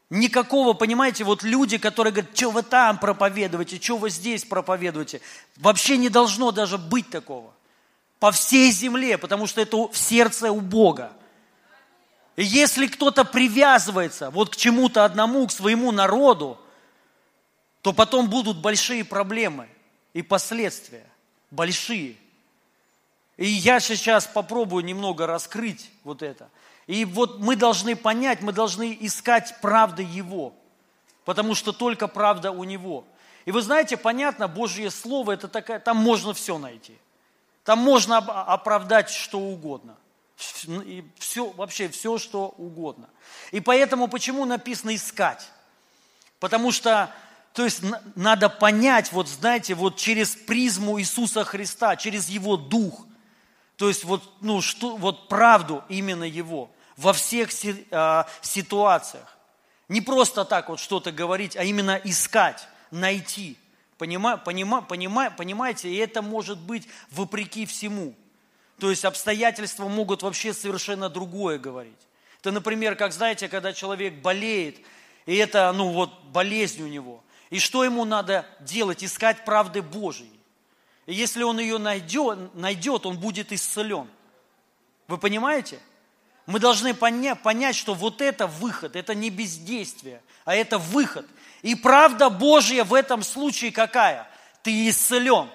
Никакого, 0.09 0.73
понимаете, 0.73 1.23
вот 1.23 1.43
люди, 1.43 1.77
которые 1.77 2.11
говорят, 2.11 2.35
что 2.35 2.49
вы 2.49 2.63
там 2.63 2.97
проповедуете, 2.97 3.79
что 3.79 3.97
вы 3.97 4.09
здесь 4.09 4.43
проповедуете. 4.43 5.21
Вообще 5.57 5.97
не 5.97 6.09
должно 6.09 6.51
даже 6.51 6.77
быть 6.77 7.09
такого 7.09 7.53
по 8.19 8.31
всей 8.31 8.71
земле, 8.71 9.17
потому 9.17 9.47
что 9.47 9.61
это 9.61 9.87
в 9.87 9.97
сердце 9.97 10.51
у 10.51 10.61
Бога. 10.61 11.13
И 12.35 12.43
если 12.43 12.87
кто-то 12.87 13.23
привязывается 13.23 14.29
вот 14.29 14.49
к 14.49 14.55
чему-то 14.55 15.05
одному, 15.05 15.45
к 15.47 15.51
своему 15.51 15.91
народу, 15.91 16.59
то 17.81 17.93
потом 17.93 18.29
будут 18.29 18.57
большие 18.57 19.05
проблемы 19.05 19.69
и 20.13 20.21
последствия. 20.21 21.05
Большие. 21.51 22.15
И 23.37 23.45
я 23.45 23.79
сейчас 23.79 24.27
попробую 24.27 24.83
немного 24.83 25.27
раскрыть 25.27 25.89
вот 26.03 26.23
это. 26.23 26.49
И 26.89 27.05
вот 27.05 27.39
мы 27.39 27.55
должны 27.55 27.95
понять, 27.95 28.41
мы 28.41 28.51
должны 28.51 28.97
искать 28.99 29.55
правды 29.61 30.03
Его, 30.03 30.53
потому 31.25 31.55
что 31.55 31.71
только 31.71 32.07
правда 32.07 32.51
у 32.51 32.63
Него. 32.63 33.05
И 33.45 33.51
вы 33.51 33.61
знаете, 33.61 33.97
понятно, 33.97 34.47
Божье 34.47 34.89
Слово, 34.91 35.33
это 35.33 35.47
такая, 35.47 35.79
там 35.79 35.97
можно 35.97 36.33
все 36.33 36.57
найти– 36.57 36.97
там 37.69 37.77
можно 37.77 38.17
оправдать 38.17 39.11
что 39.11 39.39
угодно. 39.39 39.95
И 40.85 41.05
все, 41.19 41.51
вообще 41.51 41.87
все, 41.87 42.17
что 42.17 42.55
угодно. 42.57 43.07
И 43.51 43.59
поэтому 43.59 44.07
почему 44.07 44.43
написано 44.45 44.95
искать? 44.95 45.47
Потому 46.39 46.71
что, 46.71 47.13
то 47.53 47.63
есть 47.63 47.83
надо 48.15 48.49
понять, 48.49 49.11
вот 49.11 49.27
знаете, 49.27 49.75
вот 49.75 49.97
через 49.97 50.35
призму 50.35 50.99
Иисуса 50.99 51.43
Христа, 51.43 51.95
через 51.95 52.27
Его 52.27 52.57
Дух, 52.57 53.05
то 53.75 53.87
есть 53.87 54.03
вот, 54.03 54.23
ну, 54.41 54.61
что, 54.61 54.97
вот 54.97 55.27
правду 55.27 55.83
именно 55.89 56.23
Его 56.23 56.71
во 56.99 57.13
всех 57.13 57.49
а, 57.91 58.27
ситуациях. 58.41 59.37
Не 59.87 60.01
просто 60.01 60.45
так 60.45 60.69
вот 60.69 60.79
что-то 60.79 61.11
говорить, 61.11 61.57
а 61.57 61.63
именно 61.63 61.99
искать, 62.03 62.67
найти– 62.91 63.57
Понима, 63.99 64.37
понима, 64.37 64.81
понима, 64.81 65.29
понимаете, 65.29 65.89
и 65.89 65.97
это 65.97 66.21
может 66.21 66.57
быть 66.57 66.87
вопреки 67.11 67.65
всему. 67.65 68.15
То 68.79 68.89
есть 68.89 69.03
обстоятельства 69.03 69.89
могут 69.89 70.23
вообще 70.23 70.53
совершенно 70.53 71.09
другое 71.09 71.59
говорить. 71.59 71.99
Это, 72.39 72.53
например, 72.53 72.95
как 72.95 73.11
знаете, 73.11 73.49
когда 73.49 73.73
человек 73.73 74.13
болеет, 74.21 74.79
и 75.25 75.35
это, 75.35 75.69
ну 75.73 75.89
вот, 75.89 76.17
болезнь 76.31 76.81
у 76.81 76.87
него. 76.87 77.21
И 77.49 77.59
что 77.59 77.83
ему 77.83 78.05
надо 78.05 78.45
делать? 78.61 79.03
Искать 79.03 79.43
правды 79.43 79.81
Божьей. 79.81 80.31
И 81.05 81.13
если 81.13 81.43
он 81.43 81.59
ее 81.59 81.77
найдет, 81.77 82.55
найдет 82.55 83.05
он 83.05 83.17
будет 83.17 83.51
исцелен. 83.51 84.07
Вы 85.09 85.17
понимаете? 85.17 85.81
Мы 86.49 86.59
должны 86.59 86.95
поня- 86.95 87.35
понять, 87.35 87.75
что 87.75 87.93
вот 87.93 88.21
это 88.21 88.47
выход, 88.47 88.95
это 88.95 89.13
не 89.13 89.29
бездействие, 89.29 90.19
а 90.45 90.55
это 90.55 90.79
выход. 90.79 91.27
И 91.61 91.75
правда 91.75 92.31
Божья 92.31 92.83
в 92.83 92.95
этом 92.95 93.21
случае 93.21 93.71
какая? 93.71 94.27
Ты 94.63 94.89
исцелен. 94.89 95.47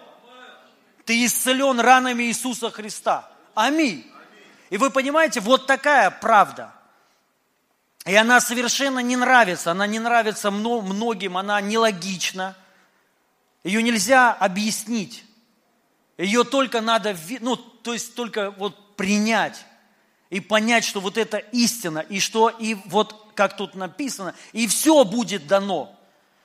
Ты 1.04 1.24
исцелен 1.24 1.80
ранами 1.80 2.22
Иисуса 2.22 2.70
Христа. 2.70 3.28
Аминь. 3.56 4.08
И 4.70 4.76
вы 4.76 4.90
понимаете, 4.90 5.40
вот 5.40 5.66
такая 5.66 6.12
правда. 6.12 6.72
И 8.06 8.14
она 8.14 8.40
совершенно 8.40 9.00
не 9.00 9.16
нравится. 9.16 9.72
Она 9.72 9.88
не 9.88 9.98
нравится 9.98 10.52
многим, 10.52 11.36
она 11.36 11.60
нелогична. 11.60 12.54
Ее 13.64 13.82
нельзя 13.82 14.32
объяснить. 14.32 15.24
Ее 16.18 16.44
только 16.44 16.80
надо, 16.80 17.16
ну, 17.40 17.56
то 17.56 17.92
есть 17.94 18.14
только 18.14 18.52
вот 18.52 18.94
принять 18.94 19.66
и 20.34 20.40
понять, 20.40 20.84
что 20.84 20.98
вот 20.98 21.16
это 21.16 21.36
истина, 21.36 22.00
и 22.00 22.18
что, 22.18 22.48
и 22.48 22.74
вот 22.86 23.30
как 23.36 23.56
тут 23.56 23.76
написано, 23.76 24.34
и 24.52 24.66
все 24.66 25.04
будет 25.04 25.46
дано. 25.46 25.96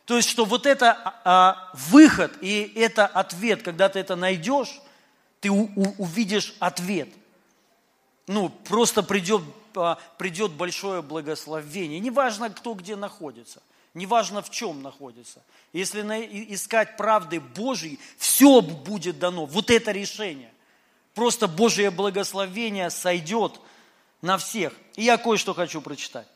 То 0.05 0.15
есть, 0.15 0.29
что 0.29 0.46
вот 0.46 0.67
это 0.67 0.96
а, 1.25 1.72
выход 1.74 2.38
и 2.39 2.72
это 2.75 3.08
ответ, 3.08 3.63
когда 3.63 3.89
ты 3.89 3.98
это 3.98 4.15
найдешь, 4.15 4.79
ты 5.39 5.50
у, 5.50 5.72
у, 5.75 6.03
увидишь 6.03 6.53
ответ. 6.60 7.10
Ну, 8.27 8.50
просто 8.50 9.01
придет, 9.01 9.41
а, 9.75 9.98
придет 10.19 10.51
большое 10.51 11.01
благословение. 11.01 12.00
Неважно, 12.00 12.51
кто 12.51 12.75
где 12.75 12.96
находится, 12.96 13.60
неважно, 13.96 14.43
в 14.43 14.51
чем 14.51 14.84
находится. 14.84 15.41
Если 15.74 16.03
на, 16.03 16.22
искать 16.22 16.96
правды 16.96 17.39
Божьей, 17.39 17.98
все 18.19 18.62
будет 18.62 19.17
дано. 19.17 19.48
Вот 19.48 19.72
это 19.72 19.91
решение. 19.91 20.53
Просто 21.15 21.48
Божье 21.48 21.89
благословение 21.89 22.91
сойдет 22.91 23.60
на 24.21 24.38
всех. 24.38 24.73
И 24.95 25.03
я 25.03 25.17
кое-что 25.17 25.53
хочу 25.53 25.81
прочитать. 25.81 26.27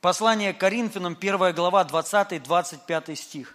Послание 0.00 0.52
к 0.52 0.58
Коринфянам, 0.58 1.16
1 1.18 1.54
глава, 1.54 1.84
20-25 1.84 3.16
стих. 3.16 3.54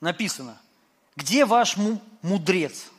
Написано, 0.00 0.60
где 1.16 1.46
ваш 1.46 1.76
мудрец, 2.20 2.90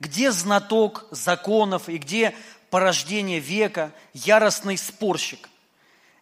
где 0.00 0.32
знаток 0.32 1.06
законов 1.12 1.88
и 1.88 1.98
где 1.98 2.34
порождение 2.70 3.38
века, 3.38 3.92
яростный 4.12 4.76
спорщик? 4.76 5.48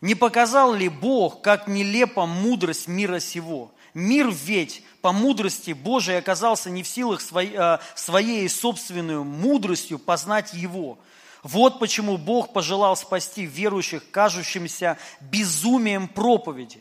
Не 0.03 0.15
показал 0.15 0.75
ли 0.75 0.89
Бог, 0.89 1.41
как 1.43 1.67
нелепа 1.67 2.27
мудрость 2.27 2.89
мира 2.89 3.21
сего? 3.21 3.73
Мир 3.99 4.31
ведь 4.31 4.85
по 5.03 5.11
мудрости 5.11 5.73
Божией 5.73 6.19
оказался 6.19 6.71
не 6.71 6.85
в 6.85 6.89
силах 6.89 7.21
своей, 7.21 7.57
а, 7.57 7.81
своей 7.97 8.49
собственной 8.49 9.25
мудростью 9.25 9.99
познать 9.99 10.55
Его. 10.55 11.01
Вот 11.43 11.81
почему 11.81 12.17
Бог 12.17 12.53
пожелал 12.53 12.97
спасти 12.97 13.45
верующих, 13.45 14.09
кажущимся 14.13 14.99
безумием 15.21 16.07
проповеди. 16.07 16.81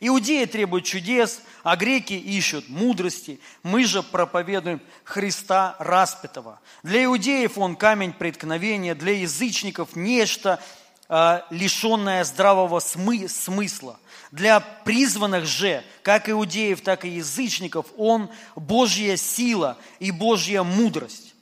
Иудеи 0.00 0.44
требуют 0.44 0.84
чудес, 0.84 1.40
а 1.62 1.74
греки 1.74 2.12
ищут 2.12 2.68
мудрости. 2.68 3.40
Мы 3.62 3.86
же 3.86 4.02
проповедуем 4.02 4.82
Христа 5.04 5.74
распятого. 5.78 6.60
Для 6.82 7.02
иудеев 7.04 7.56
он 7.56 7.76
камень 7.76 8.12
преткновения, 8.12 8.94
для 8.94 9.12
язычников 9.12 9.96
нечто, 9.96 10.60
э, 11.08 11.40
лишенное 11.48 12.24
здравого 12.24 12.80
смысла– 12.80 13.98
для 14.30 14.60
призванных 14.60 15.46
же, 15.46 15.82
как 16.02 16.28
иудеев, 16.28 16.80
так 16.80 17.04
и 17.04 17.08
язычников, 17.08 17.86
Он 17.96 18.28
Божья 18.56 19.16
сила 19.16 19.78
и 19.98 20.10
Божья 20.10 20.62
мудрость. 20.62 21.34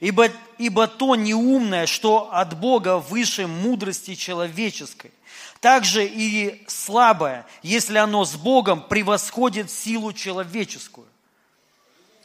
Ибо, 0.00 0.28
ибо 0.58 0.86
то 0.86 1.14
неумное, 1.14 1.86
что 1.86 2.30
от 2.32 2.58
Бога 2.58 2.98
выше 2.98 3.46
мудрости 3.46 4.14
человеческой, 4.14 5.12
также 5.60 6.04
и 6.04 6.62
слабое, 6.66 7.46
если 7.62 7.96
оно 7.96 8.24
с 8.26 8.34
Богом 8.34 8.82
превосходит 8.82 9.70
силу 9.70 10.12
человеческую. 10.12 11.06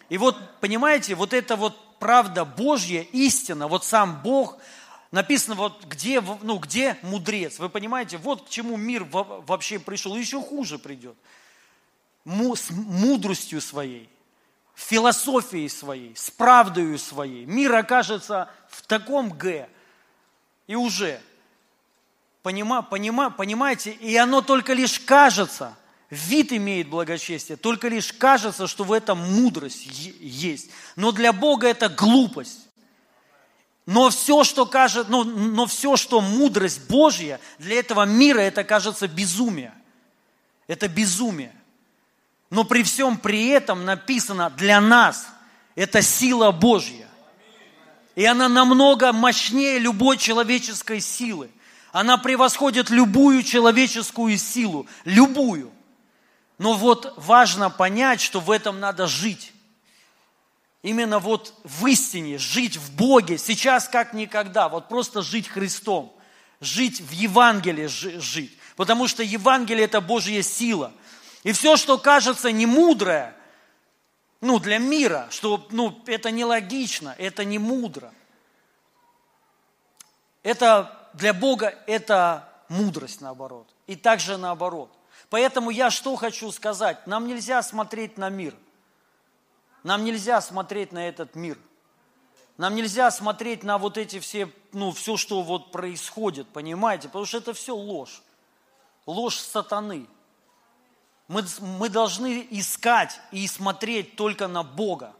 И 0.10 0.18
вот, 0.18 0.36
понимаете, 0.60 1.16
вот 1.16 1.34
это 1.34 1.56
вот 1.56 1.78
правда 2.00 2.44
Божья, 2.44 3.02
истина, 3.14 3.68
вот 3.68 3.86
сам 3.86 4.22
Бог– 4.22 4.58
написано, 5.12 5.56
вот 5.56 5.86
где, 5.86 6.22
ну, 6.22 6.58
где 6.60 6.98
мудрец. 7.02 7.60
Вы 7.60 7.70
понимаете, 7.70 8.18
вот 8.18 8.48
к 8.48 8.50
чему 8.50 8.78
мир 8.78 9.04
вообще 9.04 9.80
пришел, 9.80 10.16
еще 10.16 10.42
хуже 10.42 10.78
придет. 10.78 11.16
С 12.26 12.70
мудростью 12.70 13.62
своей, 13.62 14.10
философией 14.76 15.70
своей, 15.70 16.16
с 16.16 16.30
правдою 16.30 16.98
своей. 17.00 17.46
Мир 17.46 17.76
окажется 17.76 18.50
в 18.70 18.82
таком 18.84 19.30
Г. 19.30 19.68
И 20.68 20.76
уже, 20.76 21.20
понима, 22.44 22.84
понима, 22.84 23.32
понимаете, 23.32 23.92
и 23.92 24.16
оно 24.16 24.42
только 24.42 24.74
лишь 24.74 25.00
кажется, 25.00 25.76
вид 26.12 26.54
имеет 26.54 26.88
благочестие, 26.88 27.58
только 27.58 27.88
лишь 27.88 28.14
кажется, 28.14 28.68
что 28.68 28.84
в 28.84 28.92
этом 28.92 29.18
мудрость 29.18 29.88
есть. 30.20 30.70
Но 30.96 31.12
для 31.12 31.34
Бога 31.34 31.68
это 31.68 31.90
глупость. 31.90 32.69
Но 33.90 34.12
все, 34.12 34.44
что 34.44 34.68
кажет, 34.68 35.10
но, 35.10 35.24
но 35.24 35.66
все, 35.66 35.98
что 35.98 36.22
мудрость 36.22 36.88
Божья, 36.88 37.40
для 37.58 37.80
этого 37.80 38.04
мира 38.06 38.40
это 38.40 38.64
кажется 38.64 39.08
безумие. 39.08 39.74
Это 40.68 40.88
безумие. 40.88 41.56
Но 42.52 42.66
при 42.66 42.84
всем 42.84 43.18
при 43.18 43.48
этом 43.48 43.86
написано 43.86 44.52
для 44.52 44.80
нас 44.80 45.26
это 45.74 46.04
сила 46.04 46.52
Божья. 46.52 47.08
И 48.14 48.24
она 48.26 48.48
намного 48.48 49.12
мощнее 49.12 49.80
любой 49.80 50.18
человеческой 50.18 51.02
силы. 51.02 51.50
Она 51.92 52.20
превосходит 52.20 52.92
любую 52.92 53.42
человеческую 53.42 54.38
силу, 54.38 54.86
любую. 55.04 55.72
Но 56.60 56.76
вот 56.76 57.16
важно 57.18 57.72
понять, 57.72 58.22
что 58.22 58.40
в 58.40 58.52
этом 58.52 58.80
надо 58.80 59.08
жить 59.08 59.52
именно 60.82 61.20
вот 61.20 61.54
в 61.64 61.86
истине, 61.88 62.38
жить 62.38 62.78
в 62.78 62.96
Боге, 62.96 63.38
сейчас 63.38 63.88
как 63.88 64.14
никогда, 64.14 64.70
вот 64.70 64.88
просто 64.88 65.22
жить 65.22 65.48
Христом, 65.48 66.16
жить 66.62 67.02
в 67.02 67.12
Евангелии, 67.12 67.88
жить. 67.88 68.58
Потому 68.76 69.08
что 69.08 69.24
Евангелие– 69.24 69.86
это 69.86 70.00
Божья 70.00 70.42
сила. 70.42 70.94
И 71.44 71.52
все, 71.52 71.76
что 71.76 71.98
кажется 71.98 72.52
немудрое, 72.52 73.36
ну, 74.42 74.60
для 74.60 74.78
мира, 74.78 75.28
что 75.32 75.68
ну, 75.72 76.02
это 76.06 76.32
нелогично, 76.32 77.14
это 77.18 77.44
не 77.44 77.60
мудро. 77.60 78.14
Это 80.44 81.10
для 81.14 81.34
Бога 81.34 81.76
это 81.88 82.48
мудрость 82.70 83.20
наоборот. 83.20 83.68
И 83.86 83.98
также 83.98 84.38
наоборот. 84.38 84.90
Поэтому 85.30 85.70
я 85.72 85.92
что 85.92 86.16
хочу 86.16 86.50
сказать? 86.54 87.06
Нам 87.06 87.28
нельзя 87.28 87.62
смотреть 87.62 88.18
на 88.18 88.30
мир– 88.30 88.56
нам 89.84 90.04
нельзя 90.04 90.42
смотреть 90.42 90.92
на 90.92 91.08
этот 91.08 91.36
мир. 91.36 91.58
Нам 92.58 92.76
нельзя 92.76 93.10
смотреть 93.10 93.64
на 93.64 93.78
вот 93.78 93.98
эти 93.98 94.20
все, 94.20 94.52
ну, 94.74 94.92
все, 94.92 95.16
что 95.16 95.42
вот 95.44 95.72
происходит, 95.72 96.48
понимаете? 96.50 97.08
Потому 97.08 97.26
что 97.26 97.38
это 97.38 97.54
все 97.54 97.74
ложь. 97.74 98.22
Ложь 99.06 99.38
сатаны. 99.38 100.08
Мы, 101.30 101.46
мы 101.60 101.88
должны 101.88 102.46
искать 102.50 103.20
и 103.32 103.48
смотреть 103.48 104.16
только 104.18 104.48
на 104.48 104.64
Бога. 104.64 105.14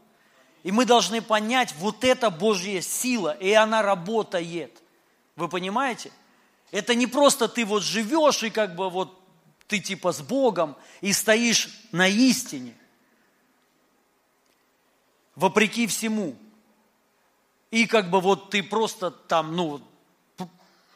И 0.62 0.70
мы 0.70 0.84
должны 0.84 1.22
понять, 1.22 1.74
вот 1.78 2.04
это 2.04 2.28
Божья 2.28 2.82
сила, 2.82 3.30
и 3.30 3.52
она 3.52 3.80
работает. 3.80 4.82
Вы 5.36 5.48
понимаете? 5.48 6.12
Это 6.70 6.94
не 6.94 7.06
просто 7.06 7.48
ты 7.48 7.64
вот 7.64 7.82
живешь 7.82 8.42
и 8.42 8.50
как 8.50 8.76
бы 8.76 8.90
вот 8.90 9.18
ты 9.66 9.78
типа 9.78 10.12
с 10.12 10.20
Богом 10.20 10.76
и 11.00 11.12
стоишь 11.14 11.70
на 11.92 12.06
истине 12.06 12.74
вопреки 15.40 15.86
всему. 15.86 16.36
И 17.70 17.86
как 17.86 18.10
бы 18.10 18.20
вот 18.20 18.50
ты 18.50 18.62
просто 18.62 19.10
там, 19.10 19.56
ну, 19.56 19.80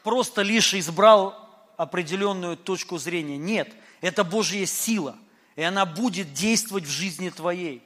просто 0.03 0.43
лишь 0.43 0.73
избрал 0.75 1.35
определенную 1.77 2.55
точку 2.55 2.99
зрения. 2.99 3.37
Нет, 3.37 3.73
это 4.01 4.23
Божья 4.23 4.65
сила, 4.67 5.17
и 5.55 5.63
она 5.63 5.85
будет 5.85 6.31
действовать 6.33 6.85
в 6.85 6.89
жизни 6.89 7.29
твоей. 7.29 7.81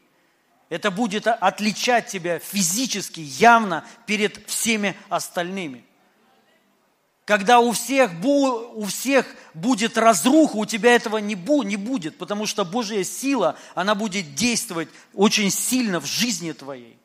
Это 0.67 0.91
будет 0.91 1.27
отличать 1.27 2.07
тебя 2.07 2.39
физически, 2.39 3.21
явно 3.21 3.85
перед 4.05 4.45
всеми 4.47 4.95
остальными. 5.07 5.85
Когда 7.29 7.59
у 7.59 7.73
всех, 7.73 8.09
у 8.23 8.85
всех 8.85 9.27
будет 9.53 9.99
разруха, 9.99 10.55
у 10.55 10.65
тебя 10.65 10.95
этого 10.95 11.19
не, 11.19 11.35
будет, 11.35 12.17
потому 12.17 12.47
что 12.47 12.65
Божья 12.65 13.03
сила, 13.03 13.55
она 13.75 13.93
будет 13.93 14.33
действовать 14.33 14.89
очень 15.13 15.51
сильно 15.51 15.99
в 15.99 16.07
жизни 16.07 16.53
твоей. 16.53 16.97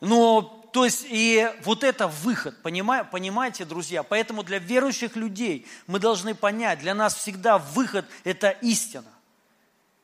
Но, 0.00 0.40
то 0.72 0.86
есть, 0.86 1.04
и 1.06 1.46
вот 1.64 1.84
это 1.84 2.08
выход, 2.08 2.62
понимаете, 2.62 3.66
друзья? 3.66 4.02
Поэтому 4.02 4.42
для 4.42 4.58
верующих 4.58 5.16
людей 5.16 5.66
мы 5.86 5.98
должны 5.98 6.34
понять, 6.34 6.78
для 6.78 6.94
нас 6.94 7.14
всегда 7.14 7.58
выход– 7.58 8.06
это 8.24 8.48
истина. 8.62 9.12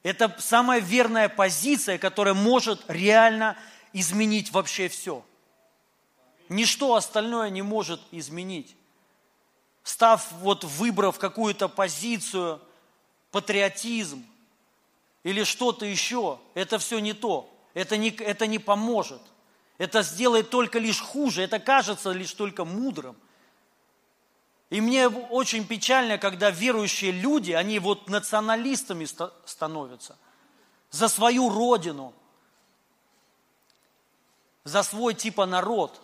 Это 0.03 0.37
самая 0.41 0.81
верная 0.81 1.31
позиция, 1.31 1.97
которая 1.97 2.35
может 2.35 2.83
реально 2.87 3.57
изменить 3.95 4.53
вообще 4.53 4.89
все. 4.89 5.25
Ничто 6.51 6.95
остальное 6.95 7.49
не 7.49 7.63
может 7.63 8.03
изменить. 8.11 8.77
Став, 9.83 10.31
вот 10.33 10.65
выбрав 10.65 11.19
какую-то 11.19 11.69
позицию, 11.69 12.61
патриотизм 13.31 14.25
или 15.23 15.45
что-то 15.45 15.87
еще, 15.87 16.39
это 16.55 16.79
все 16.79 16.99
не 16.99 17.13
то. 17.13 17.53
Это 17.75 17.97
не, 17.97 18.11
это 18.11 18.47
не 18.47 18.59
поможет. 18.59 19.21
Это 19.79 20.03
сделает 20.03 20.51
только 20.51 20.79
лишь 20.79 21.01
хуже. 21.01 21.43
Это 21.43 21.59
кажется 21.59 22.13
лишь 22.13 22.35
только 22.35 22.65
мудрым. 22.65 23.17
И 24.71 24.81
мне 24.81 25.09
очень 25.09 25.67
печально, 25.67 26.19
когда 26.19 26.51
верующие 26.51 27.11
люди, 27.11 27.53
они 27.53 27.79
вот 27.79 28.09
националистами 28.09 29.07
становятся 29.45 30.17
за 30.91 31.09
свою 31.09 31.49
родину, 31.49 32.13
за 34.65 34.83
свой 34.83 35.15
типа 35.15 35.47
народ. 35.47 36.01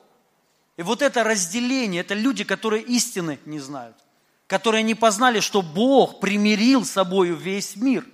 И 0.76 0.82
вот 0.82 1.02
это 1.02 1.24
разделение, 1.24 2.02
это 2.02 2.14
люди, 2.14 2.44
которые 2.44 2.82
истины 2.82 3.38
не 3.46 3.58
знают, 3.58 3.96
которые 4.46 4.82
не 4.82 4.94
познали, 4.94 5.40
что 5.40 5.62
Бог 5.62 6.20
примирил 6.20 6.84
с 6.84 6.90
собою 6.90 7.36
весь 7.36 7.76
мир. 7.76 8.06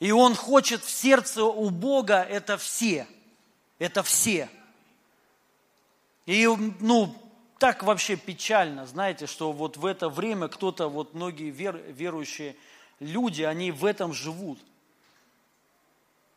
И 0.00 0.10
Он 0.10 0.34
хочет 0.34 0.82
в 0.82 0.90
сердце 0.90 1.44
у 1.44 1.70
Бога 1.70 2.22
это 2.22 2.56
все, 2.56 3.06
это 3.78 4.02
все– 4.02 4.48
и, 6.26 6.46
ну, 6.80 7.14
так 7.58 7.82
вообще 7.82 8.16
печально, 8.16 8.86
знаете, 8.86 9.26
что 9.26 9.52
вот 9.52 9.76
в 9.76 9.86
это 9.86 10.08
время 10.08 10.48
кто-то, 10.48 10.88
вот 10.88 11.14
многие 11.14 11.50
вер, 11.50 11.76
верующие 11.76 12.56
люди, 13.00 13.42
они 13.42 13.72
в 13.72 13.84
этом 13.84 14.12
живут. 14.12 14.58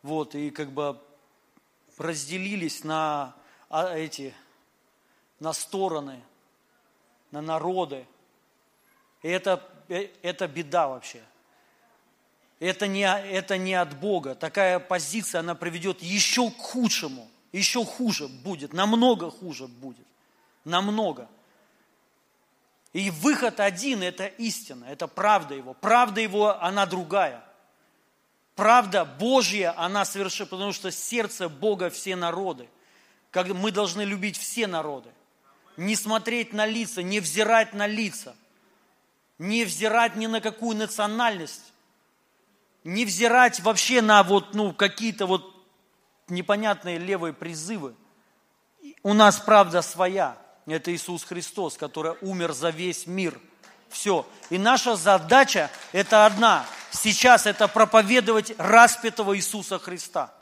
Вот, 0.02 0.34
и 0.34 0.50
как 0.50 0.70
бы 0.70 1.00
разделились 1.98 2.84
на 2.84 3.34
а, 3.68 3.94
эти, 3.94 4.34
на 5.40 5.52
стороны, 5.52 6.22
на 7.30 7.40
народы. 7.40 8.06
И 9.22 9.28
это, 9.28 9.62
э, 9.88 10.08
это 10.22 10.48
беда 10.48 10.88
вообще. 10.88 11.22
Это 12.58 12.86
не, 12.86 13.02
это 13.02 13.58
не 13.58 13.74
от 13.74 13.98
Бога. 13.98 14.34
Такая 14.34 14.78
позиция, 14.78 15.40
она 15.40 15.54
приведет 15.54 16.02
еще 16.02 16.50
к 16.50 16.58
худшему– 16.58 17.30
еще 17.56 17.84
хуже 17.84 18.28
будет, 18.28 18.72
намного 18.74 19.30
хуже 19.30 19.66
будет, 19.66 20.06
намного. 20.64 21.28
И 22.92 23.10
выход 23.10 23.60
один– 23.60 24.02
это 24.02 24.26
истина, 24.26 24.84
это 24.84 25.06
правда 25.06 25.54
его. 25.54 25.74
Правда 25.74 26.20
его, 26.20 26.62
она 26.62 26.84
другая. 26.84 27.42
Правда 28.56 29.04
Божья, 29.04 29.74
она 29.76 30.06
совершенно, 30.06 30.48
потому 30.48 30.72
что 30.72 30.90
сердце 30.90 31.50
Бога 31.50 31.90
все 31.90 32.16
народы. 32.16 32.66
Как 33.30 33.48
мы 33.48 33.70
должны 33.70 34.00
любить 34.00 34.38
все 34.38 34.66
народы. 34.66 35.10
Не 35.76 35.94
смотреть 35.94 36.54
на 36.54 36.64
лица, 36.64 37.02
не 37.02 37.20
взирать 37.20 37.74
на 37.74 37.86
лица. 37.86 38.34
Не 39.38 39.66
взирать 39.66 40.16
ни 40.16 40.26
на 40.26 40.40
какую 40.40 40.74
национальность. 40.74 41.70
Не 42.82 43.04
взирать 43.04 43.60
вообще 43.60 44.00
на 44.00 44.22
вот, 44.22 44.54
ну, 44.54 44.72
какие-то 44.72 45.26
вот 45.26 45.54
непонятные 46.28 46.98
левые 46.98 47.34
призывы. 47.34 47.94
У 49.02 49.12
нас 49.12 49.38
правда 49.38 49.82
своя. 49.82 50.38
Это 50.64 50.94
Иисус 50.94 51.24
Христос, 51.24 51.76
который 51.76 52.14
умер 52.22 52.54
за 52.54 52.70
весь 52.70 53.06
мир. 53.06 53.38
Все. 53.90 54.26
И 54.48 54.56
наша 54.56 54.96
задача 54.96 55.70
это 55.92 56.24
одна. 56.24 56.64
Сейчас 56.96 57.46
это 57.46 57.68
проповедовать 57.68 58.54
распятого 58.58 59.36
Иисуса 59.36 59.78
Христа. 59.78 60.32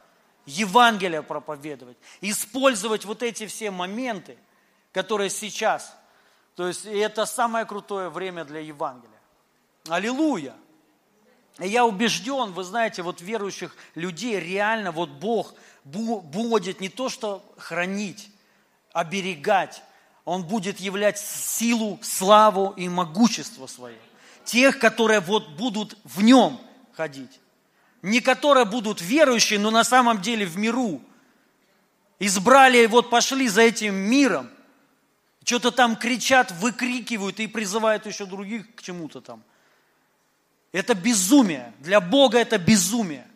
Евангелие 0.47 1.23
проповедовать. 1.23 1.97
Использовать 2.21 3.05
вот 3.05 3.23
эти 3.23 3.47
все 3.47 3.71
моменты, 3.71 4.39
которые 4.93 5.31
сейчас. 5.31 5.97
То 6.55 6.69
есть 6.69 6.87
это 6.87 7.27
самое 7.27 7.65
крутое 7.65 8.09
время 8.09 8.45
для 8.45 8.61
Евангелия. 8.61 9.11
Аллилуйя! 9.89 10.55
Я 11.59 11.85
убежден, 11.87 12.53
вы 12.53 12.65
знаете, 12.65 13.03
вот 13.03 13.21
верующих 13.21 13.77
людей 13.95 14.41
реально 14.41 14.91
вот 14.91 15.11
Бог 15.11 15.55
будет 15.85 16.81
не 16.81 16.89
то 16.89 17.09
что 17.09 17.45
хранить, 17.57 18.29
оберегать, 18.93 19.83
Он 20.25 20.43
будет 20.43 20.81
являть 20.81 21.19
силу, 21.19 21.99
славу 22.03 22.75
и 22.77 22.89
могущество 22.89 23.67
свое. 23.67 23.99
Тех, 24.45 24.79
которые 24.79 25.21
вот 25.21 25.49
будут 25.51 25.97
в 26.05 26.23
Нем 26.23 26.61
ходить. 26.93 27.41
Не 28.03 28.21
которые 28.21 28.67
будут 28.67 29.01
верующие, 29.01 29.59
но 29.59 29.71
на 29.71 29.85
самом 29.85 30.21
деле 30.21 30.45
в 30.45 30.57
миру. 30.59 31.01
Избрали 32.19 32.79
и 32.79 32.87
вот 32.87 33.11
пошли 33.11 33.49
за 33.49 33.63
этим 33.63 33.95
миром. 33.95 34.51
Что-то 35.45 35.71
там 35.71 35.97
кричат, 35.97 36.53
выкрикивают 36.53 37.41
и 37.41 37.47
призывают 37.47 38.07
еще 38.07 38.27
других 38.27 38.75
к 38.75 38.83
чему-то 38.83 39.21
там. 39.21 39.43
Это 40.73 40.95
безумие. 40.95 41.73
Для 41.81 42.01
Бога 42.01 42.39
это 42.39 42.59
безумие. 42.59 43.27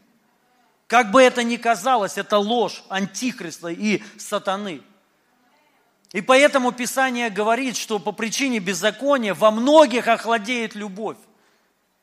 Как 0.87 1.11
бы 1.11 1.23
это 1.23 1.44
ни 1.44 1.57
казалось, 1.57 2.16
это 2.16 2.38
ложь 2.38 2.83
антихриста 2.88 3.68
и 3.68 4.03
сатаны. 4.16 4.83
И 6.12 6.21
поэтому 6.21 6.73
Писание 6.73 7.31
говорит, 7.31 7.77
что 7.77 7.99
по 7.99 8.12
причине 8.12 8.61
беззакония 8.61 9.35
во 9.35 9.51
многих 9.51 10.09
охладеет 10.09 10.75
любовь. 10.75 11.18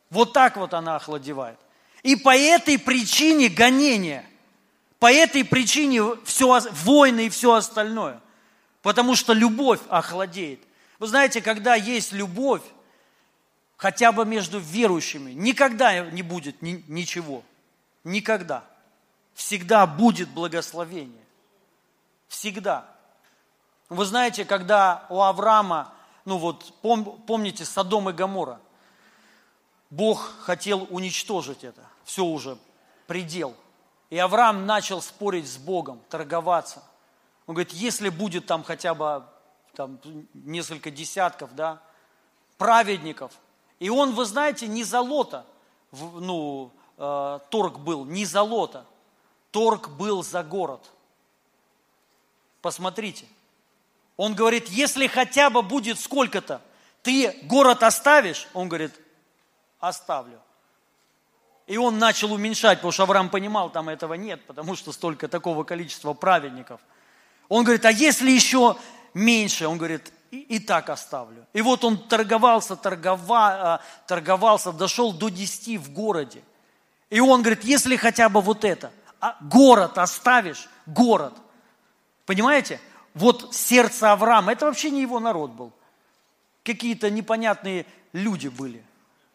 Вот 0.10 0.34
так 0.34 0.58
вот 0.58 0.74
она 0.74 0.96
охладевает. 0.96 1.58
И 2.04 2.16
по 2.16 2.36
этой 2.36 2.78
причине 2.78 3.50
гонения, 3.50 4.24
по 5.00 5.12
этой 5.12 5.44
причине 5.44 6.16
все, 6.24 6.60
войны 6.84 7.28
и 7.28 7.30
все 7.30 7.54
остальное. 7.54 8.22
Потому 8.84 9.16
что 9.16 9.34
любовь 9.34 9.80
охладеет. 9.90 10.60
Вы 11.00 11.08
знаете, 11.08 11.42
когда 11.42 11.74
есть 11.74 12.12
любовь, 12.12 12.62
хотя 13.76 14.12
бы 14.12 14.26
между 14.26 14.60
верующими, 14.60 15.32
никогда 15.32 16.06
не 16.06 16.22
будет 16.22 16.62
ни, 16.62 16.84
ничего. 16.88 17.44
Никогда 18.04 18.64
всегда 19.36 19.86
будет 19.86 20.30
благословение. 20.30 21.24
Всегда. 22.28 22.90
Вы 23.90 24.06
знаете, 24.06 24.46
когда 24.46 25.06
у 25.10 25.22
Авраама, 25.22 25.94
ну 26.26 26.38
вот 26.38 26.74
пом, 26.82 27.22
помните 27.28 27.66
Содом 27.66 28.10
и 28.10 28.14
Гамора, 28.14 28.60
Бог 29.90 30.34
хотел 30.42 30.88
уничтожить 30.90 31.64
это, 31.64 31.82
все 32.04 32.26
уже, 32.26 32.58
предел. 33.06 33.56
И 34.10 34.18
Авраам 34.18 34.66
начал 34.66 35.02
спорить 35.02 35.48
с 35.48 35.58
Богом, 35.58 36.02
торговаться. 36.10 36.84
Он 37.48 37.54
говорит, 37.54 37.74
если 37.74 38.10
будет 38.10 38.48
там 38.48 38.64
хотя 38.64 38.96
бы 38.96 39.24
там, 39.76 40.00
несколько 40.34 40.90
десятков, 40.90 41.56
да, 41.56 41.82
праведников, 42.58 43.32
и 43.80 43.90
он, 43.90 44.14
вы 44.14 44.26
знаете, 44.26 44.68
не 44.68 44.84
за 44.84 45.02
лото, 45.02 45.46
ну, 45.92 46.72
э, 46.98 47.40
торг 47.50 47.80
был, 47.80 48.06
не 48.06 48.26
за 48.26 48.42
лото, 48.42 48.86
торг 49.52 49.90
был 49.90 50.24
за 50.24 50.44
город. 50.44 50.90
Посмотрите. 52.62 53.28
Он 54.18 54.34
говорит, 54.34 54.68
если 54.70 55.08
хотя 55.08 55.50
бы 55.50 55.62
будет 55.62 56.00
сколько-то, 56.00 56.62
ты 57.04 57.38
город 57.44 57.84
оставишь? 57.84 58.48
Он 58.54 58.68
говорит, 58.68 58.94
оставлю. 59.80 60.40
И 61.68 61.78
он 61.78 62.00
начал 62.00 62.32
уменьшать, 62.32 62.80
потому 62.80 62.92
что 62.92 63.04
Авраам 63.04 63.30
понимал, 63.30 63.70
там 63.70 63.90
этого 63.90 64.14
нет, 64.14 64.46
потому 64.46 64.76
что 64.76 64.92
столько 64.92 65.28
такого 65.28 65.64
количества 65.64 66.14
праведников. 66.14 66.80
Он 67.50 67.64
говорит, 67.64 67.86
а 67.86 67.92
если 67.92 68.32
еще 68.32 68.78
меньше? 69.14 69.68
Он 69.68 69.78
говорит, 69.78 70.14
и, 70.32 70.40
и 70.40 70.60
так 70.60 70.90
оставлю. 70.90 71.46
И 71.54 71.62
вот 71.62 71.84
он 71.84 71.98
торговался, 71.98 72.76
торгова, 72.76 73.48
а, 73.48 73.82
торговался, 74.08 74.72
дошел 74.72 75.12
до 75.12 75.30
10 75.30 75.78
в 75.80 75.92
городе. 75.92 76.44
И 77.10 77.20
он 77.20 77.42
говорит, 77.42 77.64
если 77.64 77.96
хотя 77.96 78.30
бы 78.30 78.42
вот 78.42 78.64
это– 78.64 78.92
а, 79.26 79.38
город 79.42 79.98
оставишь, 79.98 80.70
город. 80.86 81.34
Понимаете? 82.28 82.80
Вот 83.16 83.56
сердце 83.56 84.12
Авраама, 84.12 84.52
это 84.52 84.66
вообще 84.66 84.92
не 84.92 85.02
его 85.02 85.20
народ 85.20 85.52
был. 85.52 85.72
Какие-то 86.64 87.10
непонятные 87.10 87.86
люди 88.12 88.50
были, 88.50 88.84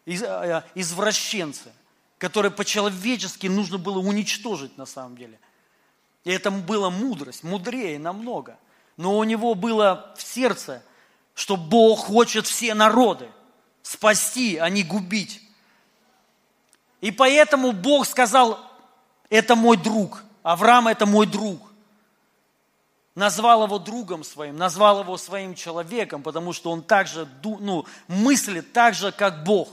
э, 0.05 0.61
извращенцы, 0.75 1.71
которые 2.19 2.51
по-человечески 2.51 3.47
нужно 3.47 3.79
было 3.79 3.97
уничтожить 3.97 4.77
на 4.77 4.85
самом 4.85 5.17
деле. 5.17 5.39
И 6.23 6.31
это 6.31 6.51
была 6.51 6.91
мудрость, 6.91 7.43
мудрее 7.43 7.97
намного. 7.97 8.57
Но 8.97 9.17
у 9.17 9.23
него 9.23 9.55
было 9.55 10.13
в 10.15 10.21
сердце, 10.21 10.83
что 11.33 11.57
Бог 11.57 12.01
хочет 12.05 12.45
все 12.45 12.75
народы 12.75 13.29
спасти, 13.81 14.57
а 14.57 14.69
не 14.69 14.83
губить. 14.83 15.41
И 16.99 17.09
поэтому 17.09 17.71
Бог 17.71 18.05
сказал, 18.05 18.59
это 19.31 19.55
мой 19.55 19.77
друг. 19.77 20.23
Авраам 20.43 20.87
это 20.87 21.07
мой 21.07 21.25
друг. 21.25 21.70
Назвал 23.15 23.65
его 23.65 23.77
другом 23.77 24.23
своим, 24.23 24.55
назвал 24.57 25.01
его 25.01 25.17
своим 25.17 25.53
человеком, 25.53 26.23
потому 26.23 26.53
что 26.53 26.71
он 26.71 26.81
также 26.81 27.27
ну, 27.43 27.85
мыслит 28.07 28.71
так 28.71 28.93
же, 28.93 29.11
как 29.11 29.43
Бог. 29.43 29.69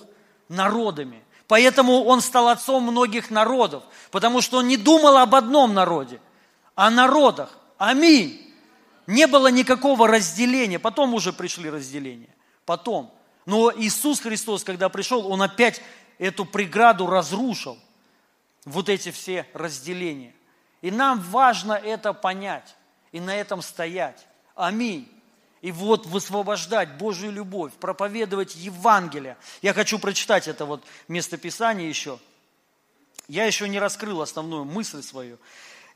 народами. 0.48 1.22
Поэтому 1.46 2.04
он 2.04 2.20
стал 2.20 2.48
отцом 2.48 2.82
многих 2.82 3.30
народов, 3.30 3.82
потому 4.10 4.40
что 4.40 4.58
он 4.58 4.68
не 4.68 4.76
думал 4.76 5.16
об 5.16 5.34
одном 5.34 5.72
народе, 5.72 6.20
а 6.74 6.88
о 6.88 6.90
народах. 6.90 7.58
Аминь. 7.78 8.44
Не 9.06 9.26
было 9.26 9.46
никакого 9.48 10.06
разделения. 10.08 10.78
Потом 10.78 11.14
уже 11.14 11.32
пришли 11.32 11.70
разделения. 11.70 12.34
Потом. 12.66 13.14
Но 13.46 13.72
Иисус 13.74 14.20
Христос, 14.20 14.62
когда 14.62 14.90
пришел, 14.90 15.30
Он 15.32 15.40
опять 15.40 15.80
эту 16.18 16.44
преграду 16.44 17.06
разрушил. 17.06 17.78
Вот 18.66 18.90
эти 18.90 19.10
все 19.10 19.46
разделения. 19.54 20.34
И 20.82 20.90
нам 20.90 21.20
важно 21.20 21.72
это 21.72 22.12
понять 22.12 22.76
и 23.12 23.20
на 23.20 23.34
этом 23.34 23.62
стоять. 23.62 24.26
Аминь. 24.54 25.08
И 25.60 25.72
вот 25.72 26.06
высвобождать 26.06 26.96
Божью 26.98 27.32
любовь, 27.32 27.72
проповедовать 27.74 28.54
Евангелие. 28.54 29.36
Я 29.60 29.74
хочу 29.74 29.98
прочитать 29.98 30.46
это 30.46 30.64
вот 30.64 30.84
местописание 31.08 31.88
еще. 31.88 32.18
Я 33.26 33.44
еще 33.44 33.68
не 33.68 33.78
раскрыл 33.78 34.22
основную 34.22 34.64
мысль 34.64 35.02
свою. 35.02 35.38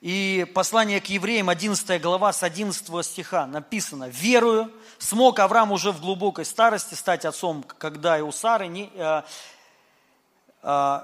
И 0.01 0.51
послание 0.53 1.01
к 1.01 1.07
евреям, 1.07 1.49
11 1.49 2.03
глава, 2.03 2.33
с 2.33 2.43
11 2.43 3.07
стиха 3.07 3.47
написано, 3.47 4.09
«Верую, 4.09 4.73
смог 4.99 5.39
Авраам 5.39 5.71
уже 5.71 5.93
в 5.93 6.01
глубокой 6.01 6.45
старости 6.45 6.95
стать 6.95 7.25
отцом, 7.25 7.63
когда 7.63 8.19
и 8.19 8.21
у 8.21 8.33
Сары 8.33 8.67
не, 8.67 8.91
э, 8.95 9.23
э, 10.65 11.01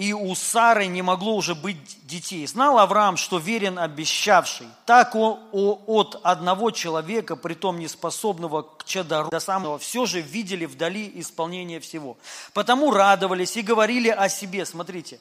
и 0.00 0.14
у 0.14 0.34
Сары 0.34 0.86
не 0.86 1.02
могло 1.02 1.36
уже 1.36 1.54
быть 1.54 2.06
детей. 2.06 2.46
Знал 2.46 2.78
Авраам, 2.78 3.18
что 3.18 3.36
верен 3.36 3.78
обещавший. 3.78 4.66
Так 4.86 5.14
он 5.14 5.38
от 5.52 6.18
одного 6.22 6.70
человека, 6.70 7.36
притом 7.36 7.78
неспособного 7.78 8.62
к 8.62 8.84
чадору 8.84 9.28
до 9.28 9.40
самого, 9.40 9.78
все 9.78 10.06
же 10.06 10.22
видели 10.22 10.64
вдали 10.64 11.12
исполнение 11.16 11.80
всего. 11.80 12.16
Потому 12.54 12.92
радовались 12.92 13.58
и 13.58 13.60
говорили 13.60 14.08
о 14.08 14.30
себе, 14.30 14.64
смотрите, 14.64 15.20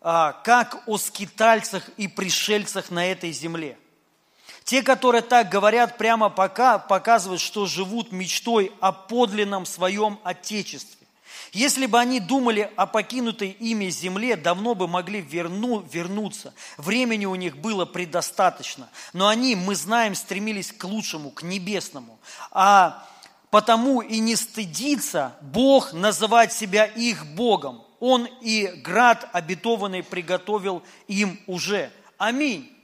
а, 0.00 0.32
как 0.32 0.82
о 0.86 0.96
скитальцах 0.96 1.90
и 1.98 2.08
пришельцах 2.08 2.90
на 2.90 3.04
этой 3.04 3.30
земле. 3.30 3.76
Те, 4.64 4.82
которые 4.82 5.20
так 5.20 5.50
говорят, 5.50 5.98
прямо 5.98 6.30
пока 6.30 6.78
показывают, 6.78 7.42
что 7.42 7.66
живут 7.66 8.10
мечтой 8.10 8.72
о 8.80 8.90
подлинном 8.90 9.66
своем 9.66 10.18
Отечестве. 10.24 11.03
Если 11.54 11.86
бы 11.86 12.00
они 12.00 12.18
думали 12.18 12.68
о 12.74 12.84
покинутой 12.84 13.50
ими 13.50 13.88
земле, 13.88 14.34
давно 14.34 14.74
бы 14.74 14.88
могли 14.88 15.20
верну, 15.20 15.78
вернуться. 15.80 16.52
Времени 16.76 17.26
у 17.26 17.36
них 17.36 17.56
было 17.58 17.84
предостаточно. 17.84 18.90
Но 19.12 19.28
они, 19.28 19.54
мы 19.54 19.76
знаем, 19.76 20.16
стремились 20.16 20.72
к 20.72 20.82
лучшему, 20.82 21.30
к 21.30 21.44
небесному. 21.44 22.18
А 22.50 23.06
потому 23.50 24.00
и 24.00 24.18
не 24.18 24.34
стыдится 24.34 25.36
Бог 25.42 25.92
называть 25.92 26.52
себя 26.52 26.86
их 26.86 27.24
Богом. 27.24 27.84
Он 28.00 28.28
и 28.40 28.66
град 28.82 29.28
обетованный 29.32 30.02
приготовил 30.02 30.82
им 31.06 31.40
уже. 31.46 31.92
Аминь. 32.18 32.76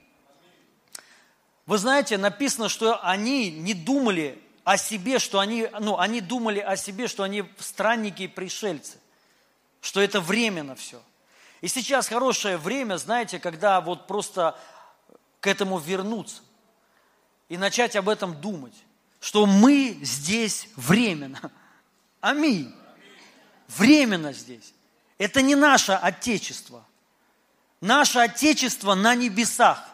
Вы 1.65 1.77
знаете, 1.77 2.17
написано, 2.17 2.69
что 2.69 3.05
они 3.05 3.51
не 3.51 3.73
думали 3.73 4.41
о 4.63 4.77
себе, 4.77 5.19
что 5.19 5.39
они, 5.39 5.67
ну, 5.79 5.97
они 5.97 6.21
думали 6.21 6.59
о 6.59 6.75
себе, 6.75 7.07
что 7.07 7.23
они 7.23 7.43
странники 7.59 8.23
и 8.23 8.27
пришельцы, 8.27 8.99
что 9.81 10.01
это 10.01 10.21
временно 10.21 10.75
все. 10.75 11.01
И 11.61 11.67
сейчас 11.67 12.07
хорошее 12.07 12.57
время, 12.57 12.97
знаете, 12.97 13.39
когда 13.39 13.81
вот 13.81 14.07
просто 14.07 14.57
к 15.39 15.47
этому 15.47 15.79
вернуться 15.79 16.41
и 17.49 17.57
начать 17.57 17.95
об 17.95 18.09
этом 18.09 18.39
думать, 18.39 18.75
что 19.19 19.45
мы 19.45 19.99
здесь 20.01 20.67
временно. 20.75 21.51
Аминь. 22.21 22.73
Временно 23.67 24.33
здесь. 24.33 24.73
Это 25.17 25.41
не 25.41 25.55
наше 25.55 25.93
Отечество. 25.93 26.85
Наше 27.79 28.19
Отечество 28.19 28.95
на 28.95 29.15
небесах. 29.15 29.90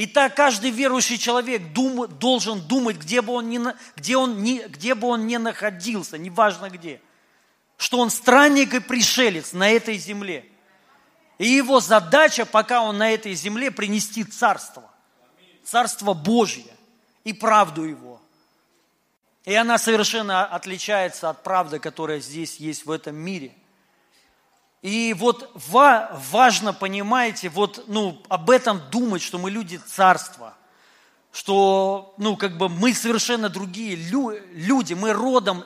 И 0.00 0.06
так 0.06 0.34
каждый 0.34 0.70
верующий 0.70 1.18
человек 1.18 1.74
дум, 1.74 2.08
должен 2.08 2.58
думать, 2.62 2.96
где 2.96 3.20
бы, 3.20 3.34
он 3.34 3.50
ни, 3.50 3.60
где, 3.96 4.16
он 4.16 4.42
ни, 4.42 4.66
где 4.66 4.94
бы 4.94 5.08
он 5.08 5.26
ни 5.26 5.36
находился, 5.36 6.16
неважно 6.16 6.70
где, 6.70 7.02
что 7.76 7.98
он 7.98 8.08
странник 8.08 8.72
и 8.72 8.80
пришелец 8.80 9.52
на 9.52 9.68
этой 9.68 9.98
земле. 9.98 10.46
И 11.36 11.46
его 11.46 11.80
задача, 11.80 12.46
пока 12.46 12.80
он 12.80 12.96
на 12.96 13.10
этой 13.10 13.34
земле, 13.34 13.70
принести 13.70 14.24
царство. 14.24 14.90
Царство 15.64 16.14
Божье 16.14 16.72
и 17.24 17.34
правду 17.34 17.84
его. 17.84 18.22
И 19.44 19.54
она 19.54 19.76
совершенно 19.76 20.46
отличается 20.46 21.28
от 21.28 21.42
правды, 21.42 21.78
которая 21.78 22.20
здесь 22.20 22.56
есть 22.56 22.86
в 22.86 22.90
этом 22.90 23.16
мире. 23.16 23.52
И 24.82 25.14
вот 25.18 25.50
важно, 25.54 26.72
понимаете, 26.72 27.50
вот, 27.50 27.84
ну, 27.86 28.22
об 28.28 28.48
этом 28.48 28.80
думать, 28.90 29.20
что 29.20 29.38
мы 29.38 29.50
люди 29.50 29.76
царства, 29.76 30.54
что, 31.32 32.14
ну, 32.16 32.36
как 32.36 32.56
бы 32.56 32.70
мы 32.70 32.94
совершенно 32.94 33.50
другие 33.50 33.94
люди, 33.94 34.94
мы 34.94 35.12
родом 35.12 35.64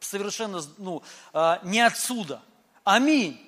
совершенно, 0.00 0.60
ну, 0.78 1.02
а, 1.32 1.60
не 1.62 1.80
отсюда. 1.80 2.42
Аминь. 2.82 3.40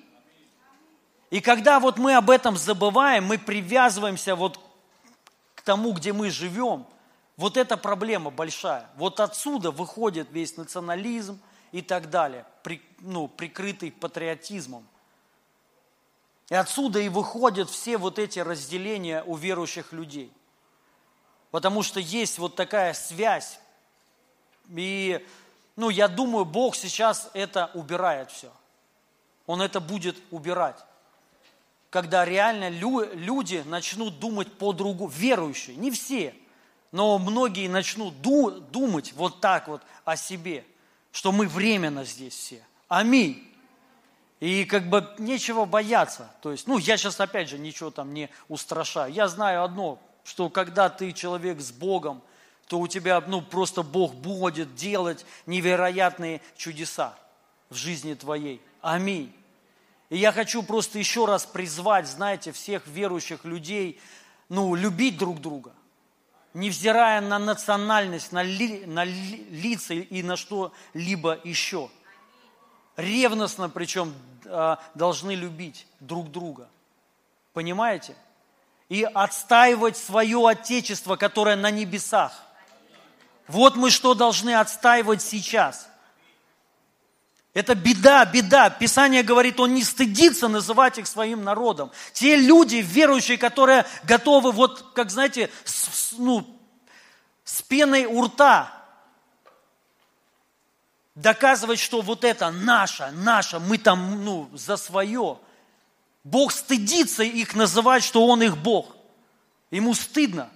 И 1.31 1.41
когда 1.41 1.79
вот 1.79 1.97
мы 1.97 2.15
об 2.15 2.29
этом 2.29 2.55
забываем, 2.55 3.25
мы 3.25 3.37
привязываемся 3.37 4.35
вот 4.35 4.59
к 5.55 5.61
тому, 5.63 5.91
где 5.91 6.13
мы 6.13 6.29
живем, 6.29 6.85
вот 7.35 7.57
эта 7.57 7.75
проблема 7.75 8.29
большая. 8.31 8.89
Вот 8.95 9.19
отсюда 9.19 9.71
выходит 9.71 10.29
весь 10.31 10.55
национализм– 10.55 11.41
и 11.71 11.81
так 11.81 12.09
далее, 12.09 12.45
при, 12.63 12.81
ну, 12.99 13.27
прикрытый 13.27 13.91
патриотизмом. 13.91 14.85
И 16.49 16.55
отсюда 16.55 16.99
и 16.99 17.07
выходят 17.09 17.69
все 17.69 17.97
вот 17.97 18.19
эти 18.19 18.39
разделения 18.39 19.23
у 19.23 19.35
верующих 19.35 19.93
людей. 19.93 20.31
Потому 21.49 21.81
что 21.81 21.99
есть 21.99 22.39
вот 22.39 22.55
такая 22.55 22.93
связь. 22.93 23.59
И, 24.69 25.25
ну, 25.77 25.89
я 25.89 26.09
думаю, 26.09 26.43
Бог 26.43 26.75
сейчас 26.75 27.29
это 27.33 27.71
убирает 27.73 28.31
все. 28.31 28.51
Он 29.47 29.61
это 29.61 29.79
будет 29.79 30.17
убирать. 30.29 30.77
Когда 31.89 32.23
реально 32.25 32.69
люди 32.69 33.63
начнут 33.65 34.19
думать 34.19 34.51
по-другому, 34.57 35.09
верующие, 35.09 35.75
не 35.75 35.91
все, 35.91 36.35
но 36.91 37.17
многие 37.17 37.67
начнут 37.67 38.21
думать 38.21 39.13
вот 39.13 39.39
так 39.39 39.69
вот 39.69 39.81
о 40.03 40.17
себе– 40.17 40.65
что 41.11 41.31
мы 41.31 41.47
временно 41.47 42.03
здесь 42.05 42.33
все. 42.33 42.63
Аминь. 42.87 43.47
И 44.39 44.65
как 44.65 44.89
бы 44.89 45.07
нечего 45.19 45.65
бояться. 45.65 46.31
То 46.41 46.51
есть, 46.51 46.67
ну, 46.67 46.77
я 46.77 46.97
сейчас 46.97 47.19
опять 47.19 47.49
же 47.49 47.59
ничего 47.59 47.91
там 47.91 48.13
не 48.13 48.29
устрашаю. 48.47 49.13
Я 49.13 49.27
знаю 49.27 49.63
одно, 49.63 50.01
что 50.23 50.49
когда 50.49 50.89
ты 50.89 51.11
человек 51.11 51.59
с 51.61 51.71
Богом, 51.71 52.21
то 52.67 52.79
у 52.79 52.87
тебя, 52.87 53.21
ну, 53.27 53.41
просто 53.41 53.83
Бог 53.83 54.15
будет 54.15 54.75
делать 54.75 55.25
невероятные 55.45 56.41
чудеса 56.55 57.13
в 57.69 57.75
жизни 57.75 58.13
твоей. 58.13 58.61
Аминь. 58.81 59.33
И 60.09 60.17
я 60.17 60.31
хочу 60.31 60.63
просто 60.63 60.97
еще 60.97 61.25
раз 61.25 61.45
призвать, 61.45 62.07
знаете, 62.07 62.51
всех 62.51 62.87
верующих 62.87 63.45
людей, 63.45 63.99
ну, 64.49 64.73
любить 64.73 65.17
друг 65.17 65.39
друга 65.39 65.73
невзирая 66.53 67.21
на 67.21 67.39
национальность, 67.39 68.31
на, 68.31 68.43
ли, 68.43 68.85
на 68.85 69.03
ли, 69.03 69.45
лица 69.51 69.93
и 69.93 70.23
на 70.23 70.35
что-либо 70.35 71.39
еще. 71.43 71.89
Ревностно 72.97 73.69
причем 73.69 74.13
а, 74.45 74.79
должны 74.95 75.33
любить 75.33 75.87
друг 75.99 76.31
друга. 76.31 76.69
Понимаете? 77.53 78.15
И 78.89 79.03
отстаивать 79.03 79.97
свое 79.97 80.47
Отечество, 80.47 81.15
которое 81.15 81.55
на 81.55 81.71
небесах. 81.71 82.33
Вот 83.47 83.75
мы 83.75 83.89
что 83.89 84.13
должны 84.13 84.55
отстаивать 84.55 85.21
сейчас. 85.21 85.90
Это 87.53 87.75
беда, 87.75 88.23
беда. 88.25 88.69
Писание 88.69 89.23
говорит, 89.23 89.59
он 89.59 89.73
не 89.73 89.83
стыдится 89.83 90.47
называть 90.47 90.97
их 90.97 91.07
своим 91.07 91.43
народом. 91.43 91.91
Те 92.13 92.37
люди, 92.37 92.77
верующие, 92.77 93.37
которые 93.37 93.85
готовы, 94.03 94.51
вот, 94.51 94.93
как 94.93 95.11
знаете, 95.11 95.49
с, 95.65 96.13
ну, 96.17 96.47
с 97.43 97.61
пеной 97.61 98.05
у 98.05 98.23
рта 98.23 98.71
доказывать, 101.15 101.79
что 101.79 102.01
вот 102.01 102.23
это 102.23 102.51
наше, 102.51 103.11
наше, 103.11 103.59
мы 103.59 103.77
там, 103.77 104.23
ну, 104.23 104.49
за 104.53 104.77
свое. 104.77 105.37
Бог 106.23 106.53
стыдится 106.53 107.23
их 107.23 107.53
называть, 107.53 108.03
что 108.03 108.25
Он 108.27 108.41
их 108.41 108.57
Бог. 108.57 108.95
Ему 109.71 109.93
стыдно. 109.93 110.49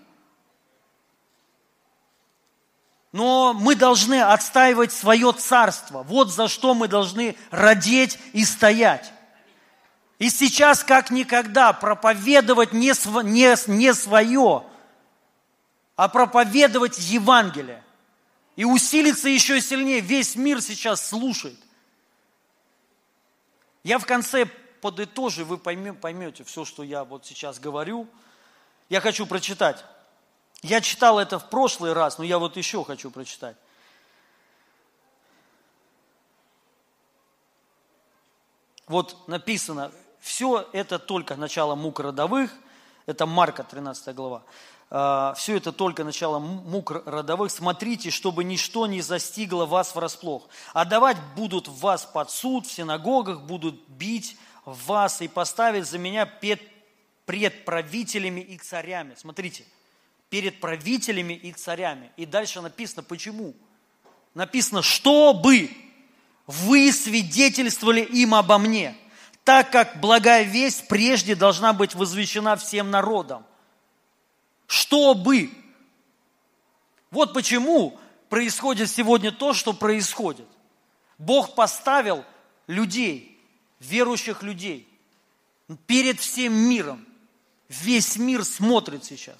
Но 3.15 3.53
мы 3.53 3.75
должны 3.75 4.21
отстаивать 4.21 4.91
свое 4.91 5.31
царство. 5.31 6.03
Вот 6.03 6.33
за 6.33 6.49
что 6.49 6.73
мы 6.73 6.89
должны 6.89 7.37
родить 7.49 8.19
и 8.33 8.43
стоять. 8.43 9.13
И 10.19 10.29
сейчас, 10.29 10.83
как 10.83 11.11
никогда, 11.11 11.71
проповедовать 11.71 12.73
не, 12.73 12.93
св... 12.93 13.23
не, 13.23 13.55
не 13.71 13.93
свое, 13.93 14.65
а 15.95 16.09
проповедовать 16.09 16.99
Евангелие. 16.99 17.81
И 18.57 18.65
усилиться 18.65 19.29
еще 19.29 19.61
сильнее. 19.61 20.01
Весь 20.01 20.35
мир 20.35 20.61
сейчас 20.61 21.07
слушает. 21.07 21.59
Я 23.85 23.97
в 23.97 24.05
конце 24.05 24.45
подытожу, 24.81 25.45
вы 25.45 25.57
поймете 25.57 26.43
все, 26.43 26.65
что 26.65 26.83
я 26.83 27.05
вот 27.05 27.25
сейчас 27.25 27.59
говорю. 27.59 28.09
Я 28.89 28.99
хочу 28.99 29.25
прочитать. 29.25 29.85
Я 30.65 30.81
читал 30.81 31.19
это 31.19 31.37
в 31.37 31.47
прошлый 31.47 31.93
раз, 31.93 32.17
но 32.17 32.23
я 32.23 32.39
вот 32.39 32.57
еще 32.57 32.83
хочу 32.83 33.11
прочитать. 33.11 33.55
Вот 38.87 39.27
написано, 39.27 39.91
все 40.19 40.67
это 40.73 40.97
только 40.97 41.35
начало 41.35 41.75
мук 41.75 41.99
родовых, 41.99 42.51
это 43.05 43.27
Марка 43.27 43.63
13 43.63 44.15
глава. 44.15 44.41
А, 44.89 45.35
все 45.35 45.55
это 45.55 45.71
только 45.71 46.03
начало 46.03 46.39
мук 46.39 46.89
родовых. 47.05 47.51
Смотрите, 47.51 48.09
чтобы 48.09 48.43
ничто 48.43 48.87
не 48.87 49.01
застигло 49.01 49.67
вас 49.67 49.93
врасплох. 49.93 50.49
А 50.73 50.83
давать 50.83 51.17
будут 51.35 51.67
вас 51.67 52.05
под 52.05 52.31
суд, 52.31 52.65
в 52.65 52.71
синагогах 52.71 53.41
будут 53.41 53.87
бить 53.87 54.35
вас 54.65 55.21
и 55.21 55.27
поставить 55.27 55.85
за 55.85 55.99
меня 55.99 56.25
пред, 56.25 56.59
пред 57.27 57.65
правителями 57.65 58.41
и 58.41 58.57
царями. 58.57 59.13
Смотрите, 59.15 59.63
перед 60.29 60.59
правителями 60.59 61.33
и 61.33 61.51
царями. 61.53 62.11
И 62.17 62.25
дальше 62.25 62.61
написано, 62.61 63.03
почему. 63.03 63.53
Написано, 64.33 64.81
чтобы 64.81 65.69
вы 66.47 66.91
свидетельствовали 66.91 68.01
им 68.01 68.35
обо 68.35 68.57
мне, 68.57 68.95
так 69.43 69.71
как 69.71 69.99
благая 69.99 70.43
весть 70.43 70.87
прежде 70.87 71.35
должна 71.35 71.73
быть 71.73 71.95
возвещена 71.95 72.55
всем 72.55 72.91
народам. 72.91 73.45
Чтобы. 74.67 75.51
Вот 77.11 77.33
почему 77.33 77.97
происходит 78.29 78.89
сегодня 78.89 79.31
то, 79.31 79.53
что 79.53 79.71
происходит. 79.73 80.47
Бог 81.17 81.55
поставил 81.55 82.25
людей, 82.67 83.39
верующих 83.79 84.43
людей, 84.43 84.87
перед 85.87 86.19
всем 86.19 86.53
миром. 86.53 87.05
Весь 87.69 88.17
мир 88.17 88.43
смотрит 88.43 89.05
сейчас. 89.05 89.37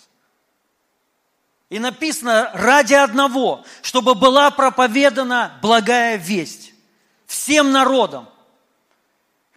И 1.70 1.80
написано 1.80 2.52
ради 2.54 2.94
одного, 2.94 3.66
чтобы 3.82 4.14
была 4.14 4.52
проповедана 4.52 5.58
благая 5.62 6.18
весть 6.18 6.74
всем 7.26 7.72
народам. 7.72 8.30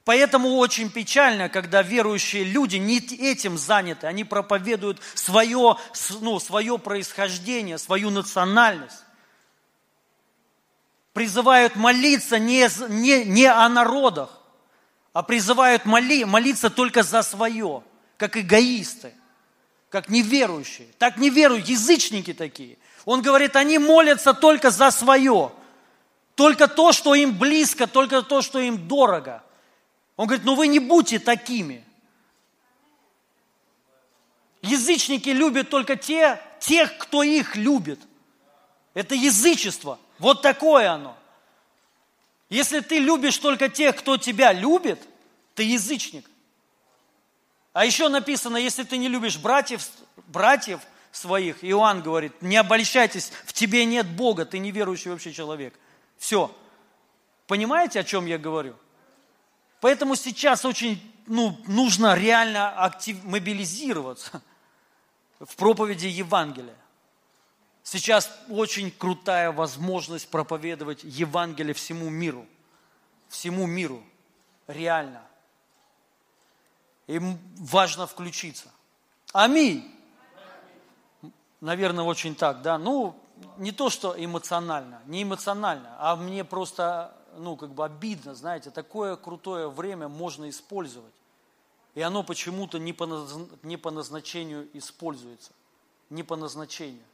Поэтому 0.05 0.57
очень 0.57 0.91
печально, 0.91 1.51
когда 1.51 1.83
верующие 1.83 2.43
люди 2.43 2.77
не 2.77 2.97
этим 2.97 3.59
заняты, 3.59 4.07
они 4.07 4.25
проповедуют 4.25 5.03
свое, 5.15 5.77
ну, 6.23 6.41
свое 6.41 6.79
происхождение, 6.79 7.77
свою 7.77 8.09
национальность. 8.09 9.05
Призывают 11.13 11.77
молиться 11.77 12.39
не, 12.39 12.67
не, 12.89 13.25
не 13.27 13.45
о 13.45 13.69
народах, 13.69 14.41
а 15.13 15.23
призывают 15.23 15.85
моли, 15.85 16.25
молиться 16.25 16.71
только 16.71 17.03
за 17.03 17.23
свое, 17.23 17.83
как 18.17 18.39
эгоисты, 18.39 19.13
как 19.91 20.09
неверующие. 20.09 20.89
Так 20.99 21.17
неверуют, 21.17 21.67
язычники 21.67 22.33
такие. 22.33 22.79
Он 23.05 23.23
говорит, 23.23 23.57
они 23.57 23.79
молятся 23.79 24.35
только 24.35 24.71
за 24.71 24.91
свое, 24.91 25.53
только 26.35 26.69
то, 26.69 26.93
что 26.93 27.15
им 27.15 27.37
близко, 27.37 27.87
только 27.87 28.23
то, 28.23 28.43
что 28.43 28.59
им 28.59 28.89
дорого– 28.89 29.43
он 30.19 30.27
говорит, 30.27 30.45
ну 30.45 30.57
вы 30.57 30.67
не 30.67 30.81
будьте 30.81 31.21
такими. 31.21 31.85
Язычники 34.63 35.29
любят 35.29 35.71
только 35.71 35.95
те, 35.95 36.43
тех, 36.59 36.99
кто 36.99 37.23
их 37.23 37.55
любит. 37.55 38.01
Это 38.95 39.15
язычество. 39.15 39.97
Вот 40.19 40.43
такое 40.43 40.91
оно. 40.91 41.17
Если 42.51 42.81
ты 42.81 42.99
любишь 42.99 43.39
только 43.39 43.69
тех, 43.69 43.95
кто 43.95 44.17
тебя 44.17 44.53
любит, 44.53 45.01
ты 45.55 45.63
язычник. 45.63 46.29
А 47.79 47.85
еще 47.85 48.09
написано, 48.09 48.57
если 48.57 48.83
ты 48.83 48.97
не 48.97 49.07
любишь 49.07 49.39
братьев, 49.39 49.89
братьев 50.27 50.81
своих, 51.13 51.63
Иоанн 51.65 52.03
говорит, 52.03 52.43
не 52.43 52.57
обольщайтесь, 52.57 53.31
в 53.45 53.53
тебе 53.53 53.85
нет 53.85 54.05
Бога, 54.05 54.45
ты 54.45 54.59
неверующий 54.59 55.13
вообще 55.13 55.33
человек. 55.33 55.79
Все. 56.17 56.53
Понимаете, 57.47 58.01
о 58.01 58.03
чем 58.03 58.27
я 58.27 58.37
говорю? 58.37 58.75
Поэтому 59.81 60.17
сейчас 60.17 60.65
очень 60.65 61.01
ну, 61.29 61.57
нужно 61.69 62.17
реально 62.17 62.71
актив, 62.71 63.23
мобилизироваться 63.23 64.43
в 65.39 65.55
проповеди 65.55 66.07
Евангелия. 66.07 66.75
Сейчас 67.85 68.29
очень 68.49 68.91
крутая 68.91 69.53
возможность 69.53 70.29
проповедовать 70.29 71.05
Евангелие 71.05 71.75
всему 71.75 72.11
миру. 72.11 72.45
Всему 73.29 73.69
миру. 73.69 74.03
Реально. 74.67 75.23
И 77.09 77.21
важно 77.57 78.07
включиться. 78.07 78.71
Аминь. 79.33 79.93
Наверное, 81.61 82.05
очень 82.05 82.37
так, 82.37 82.63
да. 82.63 82.79
Ну, 82.79 83.21
не 83.57 83.73
то, 83.73 83.91
что 83.91 84.15
эмоционально, 84.17 85.03
не 85.07 85.25
эмоционально, 85.25 85.97
а 85.99 86.15
мне 86.15 86.45
просто 86.45 87.15
ну, 87.37 87.57
как 87.57 87.71
бы 87.71 87.85
обидно, 87.85 88.35
знаете, 88.35 88.71
такое 88.71 89.17
крутое 89.17 89.69
время 89.69 90.09
можно 90.09 90.49
использовать. 90.49 91.15
И 91.95 92.01
оно 92.01 92.23
почему-то 92.23 92.79
не 92.79 92.93
по, 92.93 93.27
не 93.63 93.77
по 93.77 93.91
назначению 93.91 94.69
используется. 94.73 95.53
Не 96.11 96.23
по 96.23 96.37
назначению. 96.37 97.05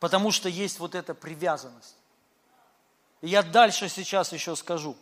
Потому 0.00 0.30
что 0.30 0.48
есть 0.48 0.78
вот 0.78 0.94
эта 0.94 1.14
привязанность. 1.14 1.96
И 3.20 3.28
я 3.28 3.42
дальше 3.42 3.88
сейчас 3.88 4.32
еще 4.32 4.56
скажу. 4.56 4.96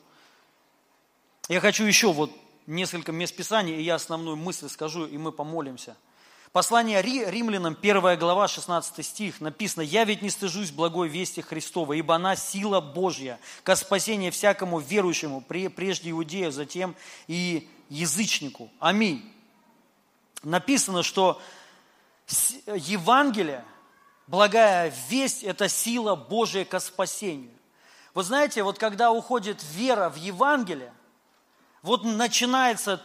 Я 1.51 1.61
хочу 1.61 1.85
еще 1.85 2.13
вот 2.13 2.31
несколько 2.67 3.13
мест 3.13 3.37
Писания, 3.37 3.77
и 3.77 3.83
я 3.83 3.97
основную 3.97 4.37
мысль 4.37 4.71
скажу, 4.71 5.05
и 5.05 5.19
мы 5.19 5.33
помолимся– 5.33 5.97
Послание 6.53 7.01
римлянам, 7.01 7.77
1 7.81 8.19
глава, 8.19 8.49
16 8.49 9.07
стих, 9.07 9.41
написано, 9.41 9.83
«Я 9.83 10.03
ведь 10.03 10.21
не 10.21 10.31
стыжусь 10.31 10.73
благой 10.73 11.09
вести 11.09 11.43
Христова, 11.43 11.93
ибо 11.93 12.17
она 12.17 12.35
сила 12.35 12.81
Божья 12.81 13.39
ко 13.63 13.77
спасению 13.77 14.33
всякому 14.33 14.81
верующему, 14.81 15.43
прежде 15.43 16.11
иудею, 16.11 16.51
затем 16.51 16.97
и 17.29 17.71
язычнику». 17.89 18.69
Аминь. 18.81 19.33
Написано, 20.43 21.05
что 21.05 21.41
Евангелие, 22.67 23.65
благая 24.27 24.93
весть– 25.09 25.43
это 25.45 25.69
сила 25.69 26.17
Божья 26.17 26.65
ко 26.65 26.81
спасению. 26.81 27.53
Вы 28.13 28.25
знаете, 28.25 28.65
вот 28.65 28.77
когда 28.77 29.13
уходит 29.13 29.63
вера 29.73 30.09
в 30.09 30.17
Евангелие, 30.17 30.93
вот 31.83 32.05
начинается 32.05 33.03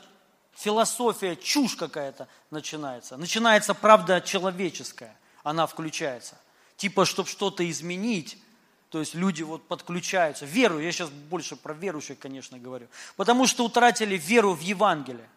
философия, 0.55 1.35
чушь 1.35 1.75
какая-то 1.75 2.27
начинается. 2.51 3.17
Начинается 3.17 3.73
правда 3.73 4.21
человеческая, 4.21 5.15
она 5.43 5.67
включается. 5.67 6.37
Типа, 6.77 7.05
чтобы 7.05 7.29
что-то 7.29 7.69
изменить, 7.69 8.37
то 8.89 8.99
есть 8.99 9.13
люди 9.13 9.43
вот 9.43 9.67
подключаются. 9.67 10.45
Веру, 10.45 10.79
я 10.79 10.91
сейчас 10.91 11.09
больше 11.09 11.55
про 11.55 11.73
верующих, 11.73 12.19
конечно, 12.19 12.57
говорю. 12.57 12.87
Потому 13.15 13.47
что 13.47 13.65
утратили 13.65 14.17
веру 14.17 14.53
в 14.53 14.61
Евангелие. 14.61 15.29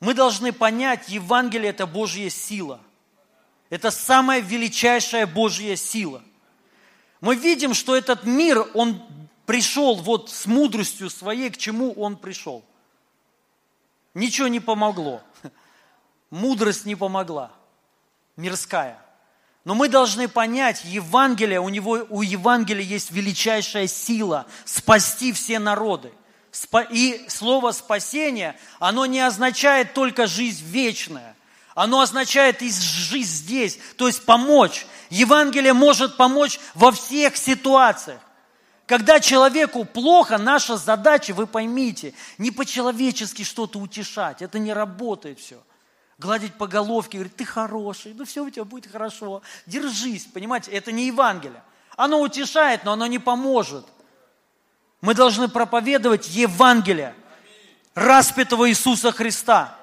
Мы 0.00 0.14
должны 0.14 0.52
понять, 0.52 1.08
Евангелие– 1.08 1.70
это 1.70 1.86
Божья 1.86 2.28
сила. 2.28 2.80
Это 3.70 3.90
самая 3.90 4.40
величайшая 4.40 5.26
Божья 5.26 5.76
сила. 5.76 6.22
Мы 7.20 7.36
видим, 7.36 7.72
что 7.72 7.96
этот 7.96 8.24
мир, 8.24 8.66
он 8.74 9.02
пришел 9.46 9.96
вот 9.96 10.30
с 10.30 10.46
мудростью 10.46 11.10
своей, 11.10 11.50
к 11.50 11.56
чему 11.56 11.92
он 11.92 12.16
пришел– 12.16 12.64
Ничего 14.14 14.46
не 14.46 14.60
помогло. 14.60 15.22
Мудрость 16.30 16.86
не 16.86 16.94
помогла. 16.94 17.50
Мирская. 18.36 18.98
Но 19.64 19.74
мы 19.74 19.88
должны 19.88 20.28
понять, 20.28 20.84
Евангелие, 20.84 21.60
у, 21.60 21.68
него, 21.68 22.06
у 22.08 22.22
Евангелия 22.22 22.84
есть 22.84 23.10
величайшая 23.10 23.86
сила 23.86 24.46
спасти 24.64 25.32
все 25.32 25.58
народы. 25.58 26.12
И 26.90 27.24
слово 27.28 27.72
спасение, 27.72 28.56
оно 28.78 29.06
не 29.06 29.20
означает 29.20 29.94
только 29.94 30.26
жизнь 30.26 30.64
вечная. 30.66 31.34
Оно 31.74 32.00
означает 32.00 32.62
и 32.62 32.70
жизнь 32.70 33.32
здесь, 33.32 33.78
то 33.96 34.06
есть 34.06 34.24
помочь. 34.24 34.86
Евангелие 35.10 35.72
может 35.72 36.16
помочь 36.16 36.60
во 36.74 36.92
всех 36.92 37.36
ситуациях. 37.36 38.20
Когда 38.86 39.18
человеку 39.18 39.84
плохо, 39.84 40.36
наша 40.36 40.76
задача, 40.76 41.32
вы 41.32 41.46
поймите, 41.46 42.12
не 42.36 42.50
по-человечески 42.50 43.42
что-то 43.42 43.78
утешать. 43.78 44.42
Это 44.42 44.58
не 44.58 44.72
работает 44.72 45.38
все. 45.38 45.62
Гладить 46.18 46.54
по 46.54 46.66
головке, 46.66 47.18
говорить, 47.18 47.36
ты 47.36 47.44
хороший, 47.44 48.14
ну 48.14 48.24
все 48.24 48.44
у 48.44 48.50
тебя 48.50 48.64
будет 48.64 48.90
хорошо. 48.90 49.42
Держись, 49.66 50.26
понимаете, 50.26 50.70
это 50.70 50.92
не 50.92 51.06
Евангелие. 51.06 51.62
Оно 51.96 52.20
утешает, 52.20 52.84
но 52.84 52.92
оно 52.92 53.06
не 53.06 53.18
поможет. 53.18 53.86
Мы 55.00 55.14
должны 55.14 55.48
проповедовать 55.48 56.28
Евангелие 56.28 57.14
распятого 57.94 58.68
Иисуса 58.68 59.12
Христа. 59.12 59.76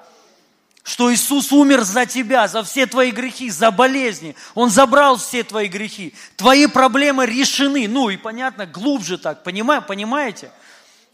Что 0.82 1.12
Иисус 1.12 1.52
умер 1.52 1.82
за 1.82 2.06
тебя, 2.06 2.48
за 2.48 2.62
все 2.64 2.86
твои 2.86 3.10
грехи, 3.12 3.50
за 3.50 3.70
болезни. 3.70 4.34
Он 4.54 4.68
забрал 4.68 5.16
все 5.16 5.44
твои 5.44 5.68
грехи. 5.68 6.12
Твои 6.36 6.66
проблемы 6.66 7.24
решены. 7.24 7.86
Ну 7.86 8.10
и 8.10 8.16
понятно, 8.16 8.66
глубже 8.66 9.16
так, 9.16 9.44
понимаете? 9.44 10.50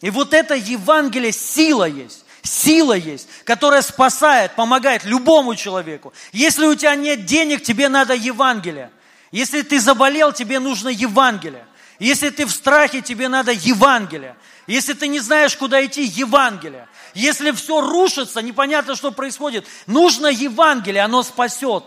И 0.01 0.11
вот 0.11 0.33
это 0.33 0.55
Евангелие, 0.55 1.33
сила 1.33 1.85
есть. 1.85 2.25
Сила 2.43 2.95
есть, 2.95 3.29
которая 3.45 3.83
спасает, 3.83 4.55
помогает 4.55 5.05
любому 5.05 5.55
человеку. 5.55 6.15
Если 6.33 6.65
у 6.65 6.75
тебя 6.75 6.95
нет 6.95 7.27
денег, 7.27 7.63
тебе 7.63 7.89
надо 7.89 8.15
Евангелие. 8.15 8.91
Если 9.33 9.61
ты 9.63 9.79
заболел, 9.81 10.33
тебе 10.33 10.61
нужно 10.61 10.89
Евангелие. 10.89 11.67
Если 11.99 12.31
ты 12.31 12.47
в 12.47 12.51
страхе, 12.53 13.03
тебе 13.03 13.29
надо 13.29 13.53
Евангелие. 13.53 14.37
Если 14.67 14.93
ты 14.93 15.09
не 15.09 15.19
знаешь, 15.19 15.57
куда 15.57 15.85
идти, 15.85 16.05
Евангелие. 16.05 16.87
Если 17.19 17.51
все 17.51 17.81
рушится, 17.81 18.43
непонятно, 18.43 18.95
что 18.95 19.11
происходит, 19.11 19.67
нужно 19.89 20.29
Евангелие, 20.29 21.03
оно 21.03 21.25
спасет. 21.25 21.83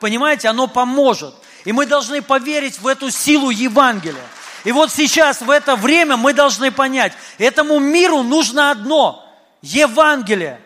Понимаете, 0.00 0.48
оно 0.48 0.66
поможет. 0.66 1.36
И 1.64 1.70
мы 1.70 1.86
должны 1.86 2.20
поверить 2.20 2.80
в 2.80 2.88
эту 2.88 3.08
силу 3.08 3.50
Евангелия. 3.50 4.24
И 4.64 4.72
вот 4.72 4.90
сейчас, 4.90 5.40
в 5.40 5.50
это 5.50 5.76
время, 5.76 6.16
мы 6.16 6.32
должны 6.32 6.72
понять, 6.72 7.12
этому 7.38 7.78
миру 7.78 8.24
нужно 8.24 8.72
одно– 8.72 9.24
Евангелие. 9.62 10.60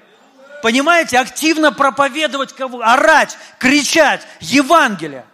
Понимаете, 0.63 1.19
активно 1.19 1.71
проповедовать, 1.71 2.55
орать, 2.59 3.37
кричать 3.59 4.23
Евангелие. 4.41 5.27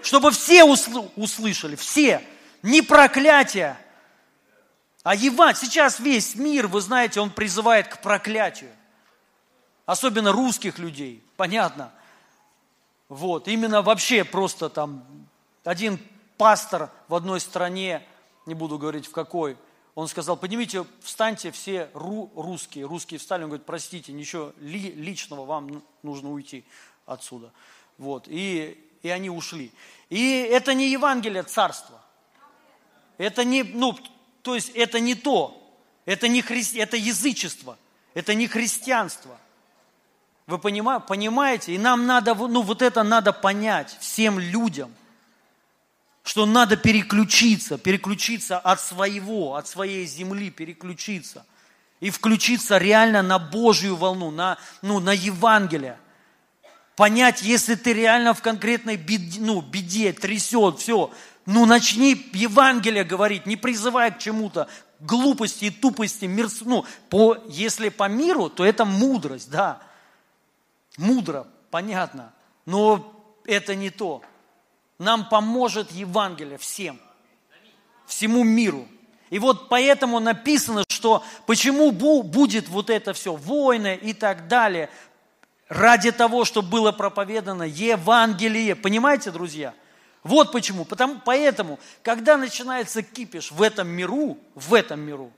Чтобы 0.00 0.30
все 0.30 0.62
услышали, 0.62 1.74
все. 1.74 2.22
Не 2.62 2.82
проклятие, 2.82 3.76
а 5.02 5.14
Евангелие. 5.14 5.56
Сейчас 5.56 6.00
весь 6.00 6.34
мир, 6.34 6.68
вы 6.68 6.80
знаете, 6.80 7.20
он 7.20 7.30
призывает 7.30 7.88
к 7.88 8.00
проклятию. 8.00 8.70
Особенно 9.84 10.32
русских 10.32 10.78
людей, 10.78 11.24
понятно. 11.36 11.92
Вот, 13.08 13.48
именно 13.48 13.82
вообще 13.82 14.24
просто 14.24 14.68
там 14.68 15.04
один 15.64 15.98
пастор 16.38 16.90
в 17.08 17.14
одной 17.14 17.40
стране, 17.40 18.06
не 18.46 18.54
буду 18.54 18.78
говорить 18.78 19.06
в 19.06 19.12
какой, 19.12 19.56
он 19.94 20.08
сказал, 20.08 20.36
поднимите, 20.36 20.86
встаньте 21.02 21.50
все 21.50 21.90
ру, 21.92 22.32
русские. 22.34 22.86
Русские 22.86 23.20
встали, 23.20 23.42
он 23.42 23.50
говорит, 23.50 23.66
простите, 23.66 24.12
ничего 24.12 24.54
ли, 24.58 24.92
личного, 24.92 25.44
вам 25.44 25.82
нужно 26.02 26.32
уйти 26.32 26.64
отсюда. 27.04 27.52
Вот, 27.98 28.24
и, 28.28 28.82
и 29.02 29.10
они 29.10 29.28
ушли. 29.28 29.70
И 30.08 30.40
это 30.50 30.72
не 30.72 30.90
Евангелие 30.90 31.42
царства. 31.42 32.00
Это 33.18 33.44
не, 33.44 33.62
ну, 33.62 33.98
то 34.42 34.54
есть 34.54 34.70
это 34.70 35.00
не 35.00 35.14
то. 35.14 35.58
Это, 36.04 36.28
не 36.28 36.42
хри... 36.42 36.64
это 36.74 36.96
язычество. 36.96 37.78
Это 38.14 38.34
не 38.34 38.46
христианство. 38.46 39.38
Вы 40.46 40.58
понимаете? 40.58 41.74
И 41.74 41.78
нам 41.78 42.06
надо, 42.06 42.34
ну 42.34 42.62
вот 42.62 42.82
это 42.82 43.02
надо 43.02 43.32
понять 43.32 43.96
всем 44.00 44.38
людям, 44.38 44.92
что 46.24 46.46
надо 46.46 46.76
переключиться, 46.76 47.78
переключиться 47.78 48.58
от 48.58 48.80
своего, 48.80 49.54
от 49.54 49.68
своей 49.68 50.04
земли, 50.06 50.50
переключиться 50.50 51.46
и 52.00 52.10
включиться 52.10 52.78
реально 52.78 53.22
на 53.22 53.38
Божью 53.38 53.94
волну, 53.94 54.32
на, 54.32 54.58
ну, 54.82 54.98
на 54.98 55.12
Евангелие. 55.12 55.96
Понять, 56.96 57.42
если 57.42 57.76
ты 57.76 57.92
реально 57.92 58.34
в 58.34 58.42
конкретной 58.42 58.96
беде, 58.96 59.40
ну, 59.40 59.60
беде 59.60 60.12
трясет, 60.12 60.80
все, 60.80 61.12
ну 61.46 61.66
начни 61.66 62.16
Евангелие 62.32 63.04
говорить, 63.04 63.46
не 63.46 63.56
призывая 63.56 64.10
к 64.10 64.18
чему-то, 64.18 64.68
глупости 65.00 65.66
и 65.66 65.70
тупости, 65.70 66.26
мирс, 66.26 66.60
ну, 66.60 66.84
по, 67.10 67.36
если 67.48 67.88
по 67.88 68.08
миру, 68.08 68.48
то 68.48 68.64
это 68.64 68.84
мудрость, 68.84 69.50
да. 69.50 69.82
Мудро, 70.96 71.46
понятно, 71.70 72.32
но 72.66 73.12
это 73.44 73.74
не 73.74 73.90
то. 73.90 74.22
Нам 74.98 75.28
поможет 75.28 75.90
Евангелие 75.90 76.58
всем, 76.58 77.00
всему 78.06 78.44
миру. 78.44 78.86
И 79.30 79.38
вот 79.38 79.68
поэтому 79.68 80.20
написано, 80.20 80.84
что 80.88 81.24
почему 81.46 81.90
будет 81.90 82.68
вот 82.68 82.90
это 82.90 83.14
все, 83.14 83.34
войны 83.34 83.98
и 84.00 84.12
так 84.12 84.46
далее, 84.46 84.90
ради 85.68 86.12
того, 86.12 86.44
чтобы 86.44 86.68
было 86.68 86.92
проповедано 86.92 87.62
Евангелие. 87.62 88.76
Понимаете, 88.76 89.30
друзья? 89.30 89.74
Вот 90.22 90.52
почему. 90.52 90.84
Потому, 90.84 91.20
поэтому, 91.24 91.80
когда 92.02 92.36
начинается 92.36 93.02
кипиш 93.02 93.50
в 93.50 93.60
этом 93.62 93.88
миру, 93.88 94.38
в 94.54 94.74
этом 94.74 95.00
миру, 95.00 95.32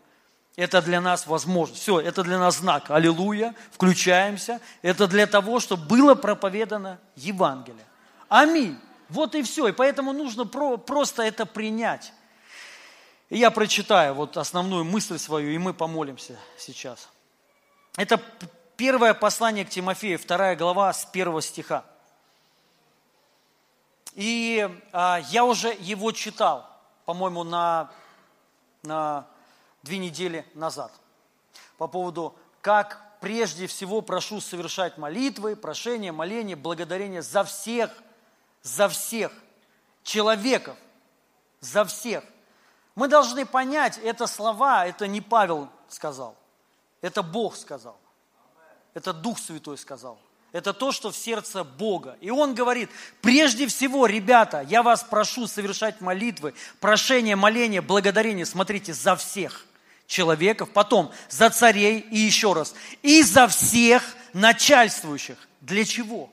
это 0.57 0.82
для 0.82 1.01
нас 1.01 1.26
возможно. 1.26 1.74
Все, 1.74 2.01
это 2.01 2.22
для 2.22 2.39
нас 2.39 2.59
знак. 2.59 2.91
Аллилуйя, 2.91 3.55
включаемся. 3.72 4.61
Это 4.82 5.09
для 5.09 5.26
того, 5.26 5.59
чтобы 5.59 5.85
было 5.87 6.14
проповедано 6.14 7.01
Евангелие. 7.16 7.85
Аминь. 8.28 8.78
Вот 9.09 9.35
и 9.35 9.43
все. 9.43 9.68
И 9.68 9.72
поэтому 9.72 10.12
нужно 10.12 10.47
про, 10.47 10.76
просто 10.76 11.22
это 11.22 11.47
принять. 11.47 12.12
И 13.30 13.39
я 13.39 13.51
прочитаю 13.51 14.14
вот 14.14 14.37
основную 14.37 14.85
мысль 14.85 15.18
свою, 15.18 15.51
и 15.51 15.59
мы 15.59 15.74
помолимся 15.74 16.39
сейчас. 16.57 17.09
Это 17.97 18.20
первое 18.76 19.14
послание 19.14 19.64
к 19.64 19.70
Тимофею, 19.70 20.18
вторая 20.18 20.57
глава 20.57 20.93
с 20.93 21.05
первого 21.07 21.43
стиха. 21.43 21.85
И 24.15 24.69
а, 24.93 25.21
я 25.31 25.45
уже 25.45 25.77
его 25.81 26.12
читал, 26.12 26.69
по-моему, 27.05 27.43
на, 27.43 27.91
на 28.83 29.27
две 29.83 29.99
недели 29.99 30.47
назад. 30.55 30.93
По 31.79 31.89
поводу, 31.89 32.35
как 32.61 33.03
прежде 33.21 33.67
всего 33.67 34.01
прошу 34.03 34.41
совершать 34.41 34.99
молитвы, 34.99 35.57
прошения, 35.57 36.12
моления, 36.12 36.55
благодарения 36.55 37.23
за 37.23 37.43
всех, 37.43 37.91
за 38.62 38.89
всех 38.89 39.33
человеков, 40.05 40.77
за 41.61 41.85
всех. 41.85 42.23
Мы 42.95 43.09
должны 43.09 43.45
понять, 43.45 43.99
это 43.99 44.29
слова, 44.29 44.87
это 44.87 45.09
не 45.09 45.21
Павел 45.21 45.69
сказал, 45.89 46.37
это 47.01 47.25
Бог 47.25 47.57
сказал, 47.57 47.99
это 48.95 49.12
Дух 49.12 49.41
Святой 49.41 49.77
сказал– 49.77 50.19
это 50.55 50.73
то, 50.73 50.93
что 50.93 51.11
в 51.11 51.17
сердце 51.17 51.65
Бога. 51.65 52.17
И 52.21 52.31
он 52.31 52.55
говорит, 52.55 52.89
прежде 53.21 53.67
всего, 53.67 54.07
ребята, 54.07 54.65
я 54.69 54.85
вас 54.85 55.03
прошу 55.03 55.49
совершать 55.49 56.01
молитвы, 56.01 56.55
прошение, 56.79 57.35
моление, 57.35 57.81
благодарение, 57.81 58.47
смотрите, 58.47 58.95
за 58.95 59.17
всех 59.17 59.67
человеков, 60.07 60.71
потом 60.71 61.11
за 61.29 61.51
царей 61.51 61.99
и 61.99 62.19
еще 62.19 62.53
раз, 62.53 62.73
и 63.03 63.25
за 63.25 63.49
всех 63.49 64.17
начальствующих. 64.33 65.39
Для 65.61 65.85
чего? 65.85 66.31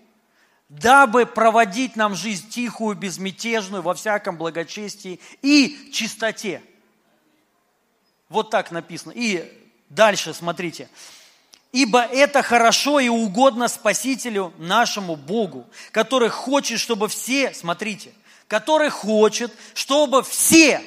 Дабы 0.70 1.26
проводить 1.26 1.96
нам 1.96 2.14
жизнь 2.14 2.48
тихую, 2.48 2.96
безмятежную, 2.96 3.82
во 3.82 3.96
всяком 3.96 4.38
благочестии 4.38 5.20
и 5.42 5.90
чистоте. 5.92 6.62
Вот 8.30 8.52
так 8.52 8.70
написано. 8.70 9.14
И 9.16 9.52
дальше, 9.90 10.36
смотрите. 10.36 10.90
Ибо 11.72 12.02
это 12.02 12.44
хорошо 12.44 13.00
и 13.00 13.08
угодно 13.08 13.70
Спасителю 13.70 14.54
нашему 14.58 15.16
Богу, 15.16 15.66
который 15.92 16.30
хочет, 16.30 16.80
чтобы 16.80 17.08
все, 17.08 17.54
смотрите, 17.54 18.12
который 18.48 18.90
хочет, 18.90 19.54
чтобы 19.74 20.22
все, 20.24 20.82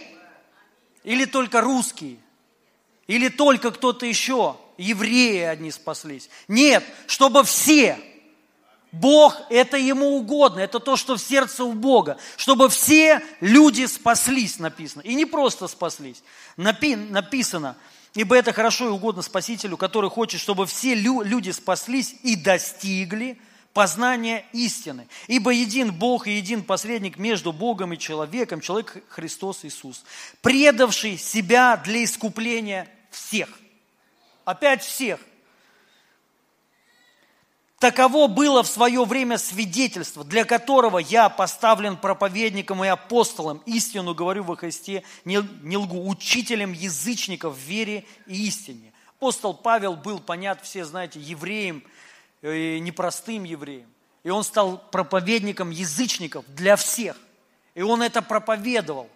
или 1.02 1.24
только 1.24 1.62
русские, 1.62 2.18
или 3.06 3.28
только 3.28 3.70
кто-то 3.70 4.04
еще, 4.04 4.58
евреи 4.76 5.40
одни 5.40 5.70
спаслись. 5.70 6.28
Нет, 6.48 6.84
чтобы 7.06 7.44
все. 7.44 7.98
Бог, 8.92 9.36
это 9.50 9.76
ему 9.76 10.16
угодно, 10.16 10.60
это 10.60 10.78
то, 10.78 10.96
что 10.96 11.16
в 11.16 11.20
сердце 11.20 11.64
у 11.64 11.72
Бога, 11.72 12.16
чтобы 12.36 12.68
все 12.68 13.22
люди 13.40 13.86
спаслись, 13.86 14.58
написано. 14.58 15.02
И 15.02 15.14
не 15.14 15.24
просто 15.24 15.66
спаслись. 15.66 16.22
Напи, 16.56 16.94
написано, 16.94 17.76
Ибо 18.14 18.36
это 18.36 18.52
хорошо 18.52 18.86
и 18.86 18.90
угодно 18.90 19.22
Спасителю, 19.22 19.76
который 19.76 20.08
хочет, 20.08 20.40
чтобы 20.40 20.66
все 20.66 20.94
люди 20.94 21.50
спаслись 21.50 22.14
и 22.22 22.36
достигли 22.36 23.38
познания 23.72 24.46
истины. 24.52 25.08
Ибо 25.26 25.52
един 25.52 25.92
Бог 25.92 26.28
и 26.28 26.32
един 26.32 26.62
посредник 26.62 27.18
между 27.18 27.52
Богом 27.52 27.92
и 27.92 27.98
человеком, 27.98 28.60
человек 28.60 29.02
Христос 29.08 29.64
Иисус, 29.64 30.04
предавший 30.40 31.18
себя 31.18 31.76
для 31.76 32.04
искупления 32.04 32.88
всех. 33.10 33.48
Опять 34.44 34.82
всех. 34.82 35.18
Таково 37.84 38.28
было 38.28 38.62
в 38.62 38.66
свое 38.66 39.04
время 39.04 39.36
свидетельство, 39.36 40.24
для 40.24 40.46
которого 40.46 40.96
я 40.96 41.28
поставлен 41.28 41.98
проповедником 41.98 42.82
и 42.82 42.88
апостолом, 42.88 43.60
истину 43.66 44.14
говорю 44.14 44.42
во 44.42 44.56
Христе, 44.56 45.02
не, 45.26 45.46
не 45.60 45.76
лгу, 45.76 46.08
учителем 46.08 46.72
язычников 46.72 47.54
в 47.54 47.58
вере 47.58 48.06
и 48.26 48.46
истине. 48.46 48.94
Апостол 49.18 49.52
Павел 49.52 49.96
был, 49.96 50.18
понят, 50.18 50.60
все 50.62 50.86
знаете, 50.86 51.20
евреем, 51.20 51.84
э, 52.40 52.78
непростым 52.78 53.44
евреем. 53.44 53.92
И 54.22 54.30
он 54.30 54.44
стал 54.44 54.78
проповедником 54.90 55.68
язычников 55.68 56.46
для 56.48 56.76
всех. 56.76 57.18
И 57.74 57.82
он 57.82 58.00
это 58.00 58.22
проповедовал, 58.22 59.10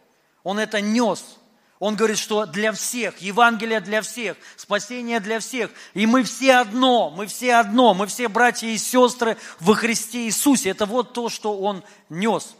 он 0.45 0.59
это 0.59 0.83
нес. 0.83 1.39
Он 1.79 1.95
говорит, 1.95 2.19
что 2.19 2.45
для 2.45 2.73
всех, 2.73 3.19
Евангелие 3.19 3.81
для 3.81 4.03
всех, 4.03 4.37
спасение 4.57 5.21
для 5.21 5.39
всех. 5.39 5.71
И 5.95 6.07
мы 6.07 6.25
все 6.25 6.57
одно, 6.57 7.11
мы 7.11 7.27
все 7.27 7.55
одно, 7.55 7.95
мы 7.95 8.07
все 8.09 8.29
братья 8.29 8.67
и 8.67 8.77
сестры 8.77 9.37
во 9.61 9.75
Христе 9.75 10.27
Иисусе. 10.27 10.71
Это 10.71 10.87
вот 10.87 11.13
то, 11.13 11.29
что 11.29 11.57
Он 11.57 11.85
нес. 12.09 12.57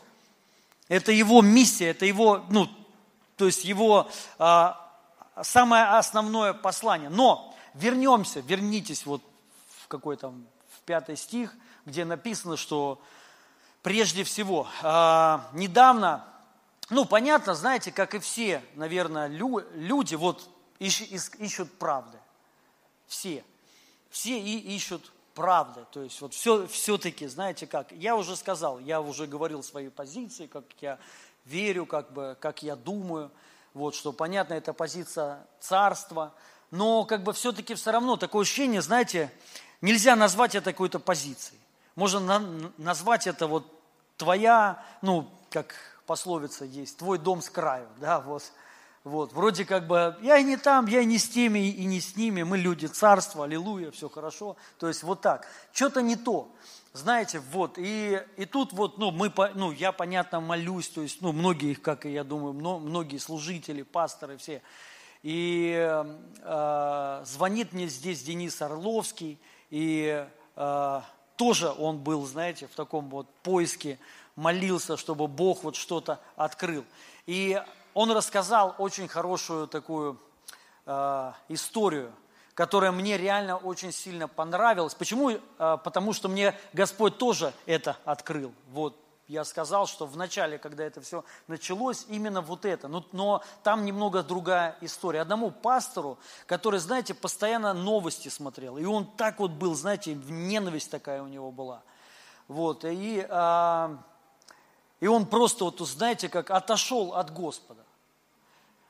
Это 0.87 1.11
Его 1.11 1.43
миссия, 1.43 1.89
это 1.91 2.07
Его, 2.07 2.45
ну, 2.49 2.69
то 3.37 3.47
есть 3.47 3.65
Его 3.65 4.09
а, 4.39 4.89
самое 5.43 5.85
основное 5.85 6.53
послание. 6.53 7.11
Но 7.11 7.57
вернемся, 7.75 8.41
вернитесь 8.41 9.05
вот 9.05 9.23
в 9.83 9.89
какой 9.89 10.17
там, 10.17 10.47
в 10.77 10.81
пятый 10.83 11.17
стих, 11.17 11.55
где 11.85 12.05
написано, 12.05 12.57
что 12.57 13.01
прежде 13.83 14.23
всего, 14.23 14.69
а, 14.83 15.49
недавно 15.55 16.25
ну, 16.91 17.05
понятно, 17.05 17.55
знаете, 17.55 17.93
как 17.93 18.15
и 18.15 18.19
все, 18.19 18.63
наверное, 18.75 19.29
люди 19.29 20.15
вот 20.15 20.49
ищут 20.79 21.73
правды. 21.79 22.19
Все. 23.07 23.45
Все 24.11 24.39
и 24.39 24.59
ищут 24.75 25.13
правды. 25.35 25.85
То 25.93 26.03
есть 26.03 26.21
вот 26.21 26.35
все, 26.35 26.67
все-таки, 26.67 27.27
знаете 27.27 27.67
как, 27.67 27.93
я 27.93 28.17
уже 28.17 28.37
сказал, 28.37 28.79
я 28.79 29.01
уже 29.01 29.27
говорил 29.27 29.63
свои 29.63 29.89
позиции, 29.89 30.47
как 30.47 30.65
я 30.81 30.99
верю, 31.45 31.87
как, 31.87 32.13
бы, 32.13 32.37
как 32.41 32.63
я 32.63 32.75
думаю, 32.75 33.31
вот, 33.75 33.95
что 33.95 34.13
понятно, 34.13 34.55
это 34.55 34.73
позиция 34.73 35.47
царства, 35.61 36.35
но 36.71 37.05
как 37.05 37.23
бы 37.23 37.33
все-таки 37.33 37.75
все 37.75 37.93
равно 37.93 38.17
такое 38.17 38.43
ощущение, 38.43 38.83
знаете, 38.83 39.31
нельзя 39.81 40.17
назвать 40.17 40.55
это 40.55 40.73
какой-то 40.73 40.99
позицией. 40.99 41.61
Можно 41.95 42.21
на, 42.21 42.73
назвать 42.79 43.27
это 43.27 43.47
вот 43.47 43.67
твоя, 44.17 44.85
ну, 45.03 45.31
как 45.51 45.75
пословица 46.09 46.65
есть, 46.65 46.97
твой 46.97 47.19
дом 47.19 47.41
с 47.41 47.51
краю, 47.51 47.87
да, 48.01 48.19
вот. 48.19 48.43
Вот, 49.05 49.33
вроде 49.33 49.65
как 49.65 49.87
бы, 49.87 50.17
я 50.21 50.39
и 50.39 50.45
не 50.45 50.57
там, 50.57 50.87
я 50.87 51.01
и 51.01 51.05
не 51.05 51.19
с 51.19 51.29
теми, 51.29 51.71
и 51.71 51.85
не 51.85 52.01
с 52.01 52.17
ними, 52.17 52.43
мы 52.43 52.59
люди 52.59 52.87
царства, 52.87 53.45
аллилуйя, 53.45 53.91
все 53.91 54.09
хорошо. 54.09 54.57
То 54.79 54.89
есть 54.89 55.03
вот 55.03 55.21
так. 55.23 55.47
Что-то 55.73 56.03
не 56.03 56.17
то. 56.17 56.51
Знаете, 56.93 57.41
вот, 57.53 57.79
и, 57.79 58.21
и 58.37 58.45
тут 58.45 58.73
вот, 58.73 58.99
ну, 58.99 59.13
мы, 59.13 59.33
ну, 59.55 59.71
я, 59.71 59.93
понятно, 59.93 60.41
молюсь, 60.41 60.89
то 60.89 61.01
есть, 61.01 61.23
ну, 61.23 61.33
многие, 61.33 61.75
как 61.75 62.07
и 62.07 62.11
я 62.11 62.25
думаю, 62.25 62.53
многие 62.53 63.19
служители, 63.19 63.83
пасторы 63.83 64.37
все. 64.37 64.63
И 65.23 65.75
э, 66.43 67.23
звонит 67.25 67.73
мне 67.73 67.87
здесь 67.87 68.23
Денис 68.23 68.61
Орловский, 68.61 69.39
и 69.71 70.27
э, 70.57 71.01
тоже 71.37 71.73
он 71.79 71.99
был, 71.99 72.27
знаете, 72.27 72.67
в 72.67 72.75
таком 72.75 73.09
вот 73.09 73.33
поиске, 73.43 73.99
молился, 74.39 74.97
чтобы 74.97 75.27
Бог 75.27 75.65
вот 75.65 75.75
что-то 75.75 76.21
открыл. 76.37 76.85
И 77.27 77.61
он 77.93 78.13
рассказал 78.13 78.75
очень 78.79 79.09
хорошую 79.09 79.67
такую 79.67 80.17
э, 80.87 81.33
историю, 81.49 82.13
которая 82.55 82.93
мне 82.93 83.19
реально 83.19 83.57
очень 83.57 83.91
сильно 83.91 84.29
понравилась. 84.29 84.95
Почему? 84.95 85.31
Э, 85.31 85.79
потому 85.83 86.13
что 86.13 86.29
мне 86.29 86.55
Господь 86.73 87.19
тоже 87.19 87.53
это 87.67 87.97
открыл. 88.05 88.55
Вот 88.71 88.97
я 89.27 89.45
сказал, 89.45 89.89
что 89.89 90.07
в 90.07 90.17
начале, 90.17 90.57
когда 90.57 90.85
это 90.85 91.01
все 91.01 91.25
началось, 91.49 92.07
именно 92.09 92.41
вот 92.41 92.65
это. 92.65 92.87
Но, 92.87 93.05
но 93.11 93.43
там 93.65 93.85
немного 93.85 94.23
другая 94.23 94.77
история. 94.81 95.23
Одному 95.23 95.51
пастору, 95.51 96.17
который, 96.47 96.79
знаете, 96.79 97.13
постоянно 97.13 97.75
новости 97.75 98.29
смотрел, 98.29 98.79
и 98.79 98.85
он 98.85 99.05
так 99.05 99.41
вот 99.41 99.51
был, 99.51 99.75
знаете, 99.75 100.15
ненависть 100.15 100.93
такая 100.93 101.25
у 101.25 101.27
него 101.27 101.51
была. 101.51 101.83
Вот, 102.47 102.85
и 102.85 103.27
э, 103.29 103.97
и 105.01 105.07
он 105.07 105.27
просто, 105.27 105.65
вот, 105.65 105.79
знаете, 105.81 106.29
как 106.29 106.51
отошел 106.51 107.15
от 107.15 107.33
Господа. 107.33 107.85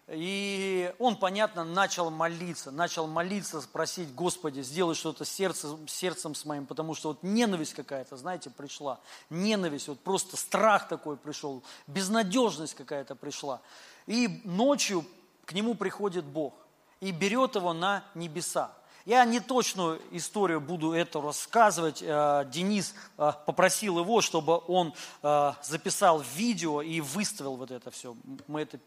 И 0.08 0.90
он, 0.98 1.16
понятно, 1.16 1.64
начал 1.64 2.10
молиться, 2.10 2.70
начал 2.70 3.06
молиться, 3.06 3.60
просить, 3.70 4.14
Господи, 4.14 4.62
сделай 4.62 4.94
что-то 4.94 5.26
сердцем, 5.26 5.86
сердцем 5.86 6.34
с 6.34 6.46
моим, 6.46 6.64
потому 6.64 6.94
что 6.94 7.08
вот 7.08 7.22
ненависть 7.22 7.74
какая-то, 7.74 8.16
знаете, 8.16 8.48
пришла. 8.48 9.00
Ненависть, 9.28 9.88
вот 9.88 10.00
просто 10.00 10.38
страх 10.38 10.88
такой 10.88 11.18
пришел, 11.18 11.62
безнадежность 11.86 12.74
какая-то 12.74 13.16
пришла. 13.16 13.60
И 14.06 14.40
ночью 14.44 15.04
к 15.44 15.52
нему 15.52 15.74
приходит 15.74 16.24
Бог 16.24 16.54
и 17.00 17.10
берет 17.10 17.56
его 17.56 17.74
на 17.74 18.02
небеса. 18.14 18.72
Я 19.08 19.24
не 19.24 19.40
точную 19.40 20.02
историю 20.10 20.60
буду 20.60 20.92
это 20.92 21.22
рассказывать. 21.22 22.02
Э, 22.02 22.44
Денис 22.52 22.94
э, 23.16 23.32
попросил 23.46 23.98
его, 23.98 24.20
чтобы 24.20 24.60
он 24.68 24.92
э, 25.22 25.52
записал 25.62 26.22
видео 26.36 26.82
и 26.82 27.00
выставил 27.00 27.56
вот 27.56 27.70
это 27.70 27.90
все. 27.90 28.14
Мы 28.48 28.60
это 28.60 28.78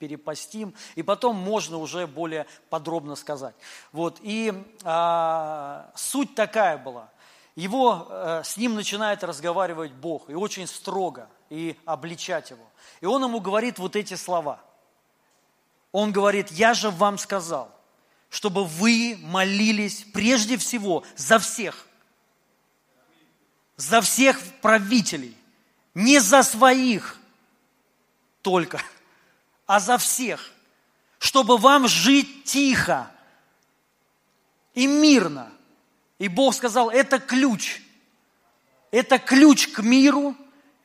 перепостим, 0.00 0.74
и 0.96 1.04
потом 1.04 1.36
можно 1.36 1.76
уже 1.76 2.08
более 2.08 2.48
подробно 2.68 3.14
сказать. 3.14 3.54
Вот, 3.92 4.18
и 4.22 4.52
а, 4.82 5.92
суть 5.94 6.34
такая 6.34 6.76
была. 6.76 7.08
Его, 7.54 8.08
а, 8.08 8.42
с 8.42 8.56
ним 8.56 8.74
начинает 8.74 9.22
разговаривать 9.22 9.92
Бог, 9.92 10.28
и 10.30 10.34
очень 10.34 10.66
строго, 10.66 11.28
и 11.48 11.78
обличать 11.84 12.50
его. 12.50 12.64
И 13.00 13.06
он 13.06 13.22
ему 13.22 13.40
говорит 13.40 13.78
вот 13.78 13.94
эти 13.94 14.14
слова. 14.14 14.58
Он 15.92 16.10
говорит, 16.10 16.50
я 16.50 16.74
же 16.74 16.90
вам 16.90 17.18
сказал, 17.18 17.70
чтобы 18.30 18.64
вы 18.64 19.18
молились 19.20 20.06
прежде 20.14 20.56
всего 20.56 21.04
за 21.16 21.38
всех. 21.38 21.86
За 23.76 24.00
всех 24.00 24.40
правителей. 24.62 25.36
Не 25.94 26.20
за 26.20 26.44
своих 26.44 27.18
только, 28.42 28.80
а 29.66 29.80
за 29.80 29.98
всех. 29.98 30.52
Чтобы 31.18 31.58
вам 31.58 31.88
жить 31.88 32.44
тихо 32.44 33.10
и 34.74 34.86
мирно. 34.86 35.50
И 36.18 36.28
Бог 36.28 36.54
сказал, 36.54 36.88
это 36.88 37.18
ключ. 37.18 37.80
Это 38.92 39.18
ключ 39.18 39.68
к 39.68 39.82
миру, 39.82 40.36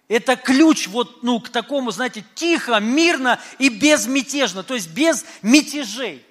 это 0.08 0.36
ключ 0.36 0.88
вот, 0.88 1.24
ну, 1.24 1.40
к 1.40 1.50
такому, 1.50 1.92
знаете, 1.92 2.24
тихо, 2.36 2.80
мирно 2.80 3.40
и 3.58 3.70
безмятежно, 3.70 4.64
то 4.64 4.76
есть 4.76 4.90
без 4.90 5.26
мятежей. 5.42 6.26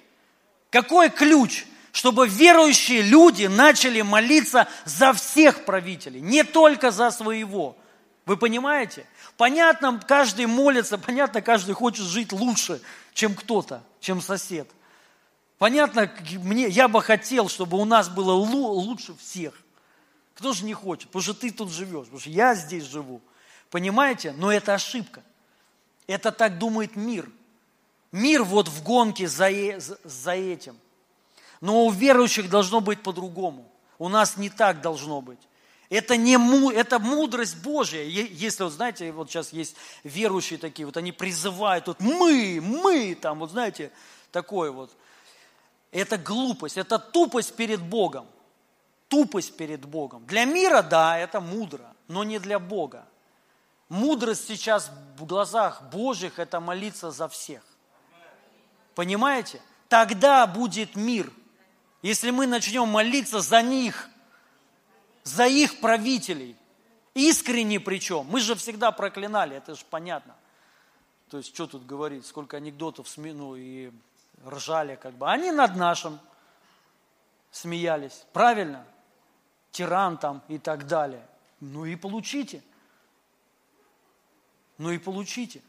Какой 0.75 1.09
ключ? 1.09 1.63
Чтобы 1.93 2.27
верующие 2.27 3.01
люди 3.01 3.45
начали 3.45 4.01
молиться 4.01 4.67
за 4.83 5.13
всех 5.13 5.63
правителей, 5.63 6.19
не 6.19 6.43
только 6.43 6.91
за 6.91 7.11
своего. 7.11 7.77
Вы 8.25 8.35
понимаете? 8.35 9.05
Понятно, 9.37 9.97
каждый 10.05 10.47
молится, 10.47 10.97
понятно, 10.97 11.41
каждый 11.41 11.75
хочет 11.75 12.05
жить 12.05 12.33
лучше, 12.33 12.81
чем 13.13 13.35
кто-то, 13.35 13.83
чем 14.01 14.19
сосед. 14.21 14.69
Понятно, 15.59 16.11
мне, 16.43 16.67
я 16.67 16.89
бы 16.89 17.01
хотел, 17.01 17.47
чтобы 17.47 17.77
у 17.77 17.85
нас 17.85 18.09
было 18.09 18.33
лучше 18.33 19.15
всех. 19.15 19.53
Кто 20.33 20.51
же 20.51 20.65
не 20.65 20.73
хочет? 20.73 21.05
Потому 21.05 21.23
что 21.23 21.33
ты 21.35 21.51
тут 21.51 21.71
живешь, 21.71 22.03
потому 22.07 22.19
что 22.19 22.31
я 22.31 22.53
здесь 22.53 22.83
живу. 22.83 23.21
Понимаете? 23.71 24.33
Но 24.37 24.51
это 24.51 24.73
ошибка. 24.73 25.23
Это 26.05 26.33
так 26.33 26.57
думает 26.59 26.97
мир– 26.97 27.29
Мир 28.15 28.45
вот 28.45 28.69
в 28.69 28.81
гонке 28.81 29.27
за, 29.27 29.51
за 30.05 30.31
этим. 30.31 30.79
Но 31.59 31.85
у 31.85 31.91
верующих 31.91 32.49
должно 32.49 32.79
быть 32.79 33.03
по-другому. 33.03 33.69
У 33.99 34.07
нас 34.07 34.37
не 34.37 34.49
так 34.49 34.79
должно 34.79 35.21
быть. 35.21 35.49
Это, 35.89 36.15
не, 36.15 36.37
это 36.73 36.97
мудрость 36.97 37.57
Божья. 37.61 38.01
Если, 38.03 38.63
вот 38.63 38.71
знаете, 38.71 39.11
вот 39.11 39.29
сейчас 39.29 39.51
есть 39.51 39.75
верующие 40.05 40.57
такие, 40.57 40.85
вот 40.85 40.95
они 40.95 41.11
призывают, 41.11 41.87
вот 41.87 41.99
мы, 41.99 42.61
мы, 42.61 43.15
там, 43.15 43.39
вот 43.39 43.51
знаете, 43.51 43.91
такое 44.31 44.71
вот. 44.71 44.91
Это 45.91 46.17
глупость, 46.17 46.77
это 46.77 46.97
тупость 46.99 47.53
перед 47.57 47.81
Богом. 47.81 48.27
Тупость 49.09 49.57
перед 49.57 49.83
Богом. 49.83 50.25
Для 50.25 50.45
мира, 50.45 50.81
да, 50.81 51.17
это 51.17 51.41
мудро, 51.41 51.93
но 52.07 52.23
не 52.23 52.39
для 52.39 52.59
Бога. 52.59 53.05
Мудрость 53.89 54.47
сейчас 54.47 54.89
в 55.17 55.25
глазах 55.25 55.81
Божьих– 55.91 56.33
это 56.39 56.61
молиться 56.61 57.11
за 57.11 57.27
всех. 57.27 57.61
Понимаете? 58.95 59.61
Тогда 59.89 60.47
будет 60.47 60.95
мир. 60.95 61.31
Если 62.01 62.31
мы 62.31 62.47
начнем 62.47 62.87
молиться 62.87 63.41
за 63.41 63.61
них, 63.61 64.09
за 65.23 65.47
их 65.47 65.79
правителей, 65.79 66.55
искренне 67.13 67.79
причем. 67.79 68.27
Мы 68.29 68.39
же 68.39 68.55
всегда 68.55 68.91
проклинали, 68.91 69.55
это 69.57 69.75
же 69.75 69.83
понятно. 69.89 70.35
То 71.29 71.37
есть, 71.37 71.53
что 71.53 71.67
тут 71.67 71.85
говорить, 71.85 72.25
сколько 72.25 72.57
анекдотов 72.57 73.07
ну, 73.17 73.55
и 73.55 73.91
ржали 74.45 74.95
как 74.95 75.13
бы. 75.15 75.29
Они 75.29 75.51
над 75.51 75.75
нашим 75.75 76.19
смеялись, 77.51 78.25
правильно? 78.33 78.85
Тиран 79.71 80.17
там 80.17 80.41
и 80.47 80.57
так 80.57 80.87
далее. 80.87 81.25
Ну 81.59 81.85
и 81.85 81.95
получите. 81.95 82.61
Ну 84.77 84.91
и 84.91 84.97
получите. 84.97 85.61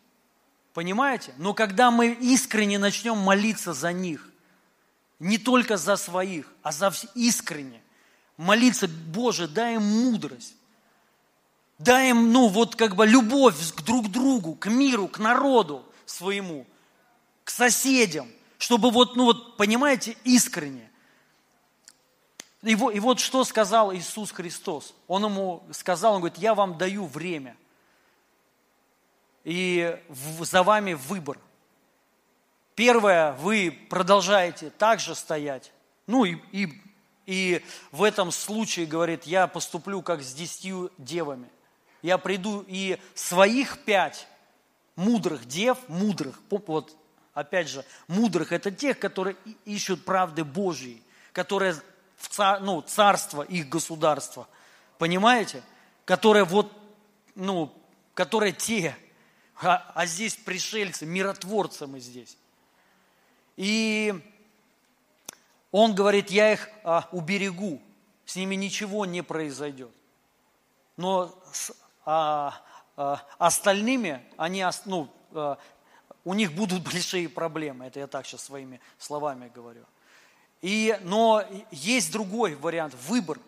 Понимаете? 0.76 1.32
Но 1.38 1.54
когда 1.54 1.90
мы 1.90 2.08
искренне 2.08 2.78
начнем 2.78 3.16
молиться 3.16 3.72
за 3.72 3.94
них, 3.94 4.28
не 5.18 5.38
только 5.38 5.78
за 5.78 5.96
своих, 5.96 6.52
а 6.62 6.70
за 6.70 6.92
искренне, 7.14 7.80
молиться, 8.36 8.86
Боже, 8.86 9.48
дай 9.48 9.76
им 9.76 9.82
мудрость, 9.82 10.54
дай 11.78 12.10
им, 12.10 12.30
ну, 12.30 12.48
вот 12.48 12.76
как 12.76 12.94
бы 12.94 13.06
любовь 13.06 13.56
к 13.72 13.80
друг 13.84 14.10
другу, 14.10 14.54
к 14.54 14.66
миру, 14.66 15.08
к 15.08 15.18
народу 15.18 15.82
своему. 16.04 16.66
к 17.42 17.48
соседям, 17.48 18.28
чтобы 18.58 18.90
вот, 18.90 19.16
ну 19.16 19.24
вот, 19.24 19.56
понимаете, 19.56 20.14
искренне. 20.24 20.90
И 22.62 22.74
вот, 22.74 22.90
и 22.90 23.00
вот 23.00 23.18
что 23.18 23.44
сказал 23.44 23.94
Иисус 23.94 24.30
Христос. 24.30 24.92
Он 25.08 25.24
ему 25.24 25.66
сказал, 25.72 26.16
он 26.16 26.20
говорит, 26.20 26.36
я 26.36 26.54
вам 26.54 26.76
даю 26.76 27.06
время. 27.06 27.56
И 29.46 29.96
за 30.40 30.64
вами 30.64 30.94
выбор. 30.94 31.38
Первое, 32.74 33.30
вы 33.34 33.70
продолжаете 33.88 34.70
также 34.70 35.14
стоять. 35.14 35.72
Ну 36.08 36.24
и, 36.24 36.34
и, 36.50 36.82
и 37.26 37.64
в 37.92 38.02
этом 38.02 38.32
случае, 38.32 38.86
говорит, 38.86 39.22
я 39.22 39.46
поступлю 39.46 40.02
как 40.02 40.24
с 40.24 40.34
десятью 40.34 40.90
девами. 40.98 41.48
Я 42.02 42.18
приду 42.18 42.64
и 42.66 42.98
своих 43.14 43.84
пять 43.84 44.26
мудрых 44.96 45.44
дев, 45.44 45.78
мудрых, 45.86 46.40
вот 46.50 46.96
опять 47.32 47.68
же, 47.68 47.84
мудрых, 48.08 48.50
это 48.50 48.72
тех, 48.72 48.98
которые 48.98 49.36
ищут 49.64 50.04
правды 50.04 50.42
Божьей, 50.42 51.00
которые 51.32 51.76
в 52.16 52.28
цар, 52.30 52.60
ну, 52.60 52.80
царство 52.82 53.42
их 53.42 53.68
государства. 53.68 54.48
Понимаете? 54.98 55.62
Которые 56.04 56.42
вот, 56.42 56.72
ну, 57.36 57.72
которые 58.12 58.50
те, 58.50 58.96
а, 59.60 59.92
а 59.94 60.06
здесь 60.06 60.36
пришельцы, 60.36 61.06
миротворцы 61.06 61.86
мы 61.86 62.00
здесь. 62.00 62.36
И 63.56 64.14
он 65.70 65.94
говорит, 65.94 66.30
я 66.30 66.52
их 66.52 66.68
а, 66.84 67.08
уберегу, 67.12 67.80
с 68.24 68.36
ними 68.36 68.54
ничего 68.54 69.06
не 69.06 69.22
произойдет. 69.22 69.90
Но 70.96 71.34
с 71.52 71.72
а, 72.04 72.62
а, 72.96 73.22
остальными, 73.38 74.22
они, 74.36 74.64
ну, 74.84 75.08
а, 75.32 75.58
у 76.24 76.34
них 76.34 76.52
будут 76.52 76.82
большие 76.92 77.28
проблемы. 77.28 77.86
Это 77.86 78.00
я 78.00 78.06
так 78.06 78.26
сейчас 78.26 78.44
своими 78.44 78.80
словами 78.98 79.50
говорю. 79.54 79.84
И, 80.62 80.98
но 81.02 81.44
есть 81.70 82.12
другой 82.12 82.54
вариант, 82.54 82.94
выбор. 83.06 83.38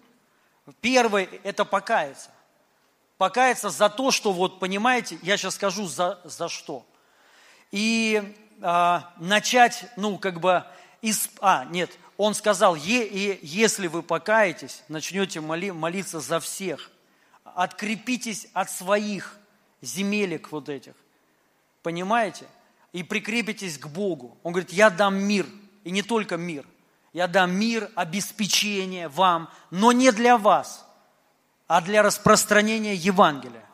Первый– 0.81 1.25
это 1.45 1.65
покаяться. 1.65 2.31
Покаяться 3.19 3.69
за 3.69 3.89
то, 3.89 4.13
что, 4.13 4.33
вот 4.33 4.61
понимаете, 4.61 5.19
я 5.23 5.37
сейчас 5.37 5.57
скажу 5.57 5.87
за, 5.87 6.21
за 6.25 6.49
что. 6.49 6.87
И 7.73 8.35
а, 8.63 9.13
начать, 9.19 9.87
ну, 9.97 10.19
как 10.19 10.41
бы, 10.41 10.65
из, 11.03 11.29
а, 11.41 11.65
нет, 11.67 11.91
он 12.17 12.35
сказал, 12.35 12.77
е, 12.77 13.05
и, 13.05 13.39
если 13.43 13.89
вы 13.89 14.03
покаетесь, 14.03 14.85
начнете 14.89 15.41
моли, 15.41 15.73
молиться 15.73 16.21
за 16.21 16.39
всех, 16.39 16.91
открепитесь 17.43 18.47
от 18.53 18.71
своих 18.71 19.37
земелек 19.83 20.53
вот 20.53 20.69
этих, 20.69 20.95
понимаете? 21.83 22.47
И 22.93 23.03
прикрепитесь 23.03 23.79
к 23.79 23.89
Богу. 23.89 24.39
Он 24.45 24.53
говорит, 24.53 24.73
я 24.73 24.91
дам 24.91 25.17
мир, 25.17 25.47
и 25.83 25.91
не 25.91 26.03
только 26.03 26.37
мир, 26.37 26.65
я 27.13 27.27
дам 27.27 27.53
мир, 27.53 27.91
обеспечение 27.97 29.09
вам, 29.09 29.51
но 29.71 29.91
не 29.91 30.13
для 30.13 30.39
вас, 30.39 30.88
а 31.69 31.81
для 31.81 32.03
распространения 32.03 32.95
Евангелия. 32.95 33.65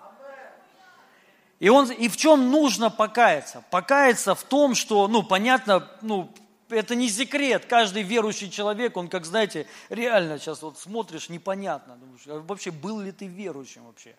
И, 1.61 1.69
он, 1.71 1.91
и 1.91 2.09
в 2.09 2.17
чем 2.17 2.51
нужно 2.51 2.91
покаяться? 2.91 3.65
Покаяться 3.71 4.35
в 4.35 4.43
том, 4.43 4.75
что, 4.75 5.09
ну, 5.09 5.23
понятно, 5.23 5.89
ну, 6.03 6.31
это 6.69 6.95
не 6.95 7.09
секрет. 7.09 7.67
Каждый 7.67 8.03
верующий 8.03 8.51
человек, 8.51 8.97
он, 8.97 9.09
как 9.09 9.25
знаете, 9.25 9.67
реально 9.89 10.39
сейчас 10.39 10.61
вот 10.61 10.79
смотришь, 10.79 11.29
непонятно. 11.29 11.97
Думаешь, 11.97 12.23
а 12.27 12.41
вообще, 12.41 12.71
был 12.71 13.01
ли 13.01 13.13
ты 13.13 13.27
верующим 13.27 13.85
вообще? 13.85 14.15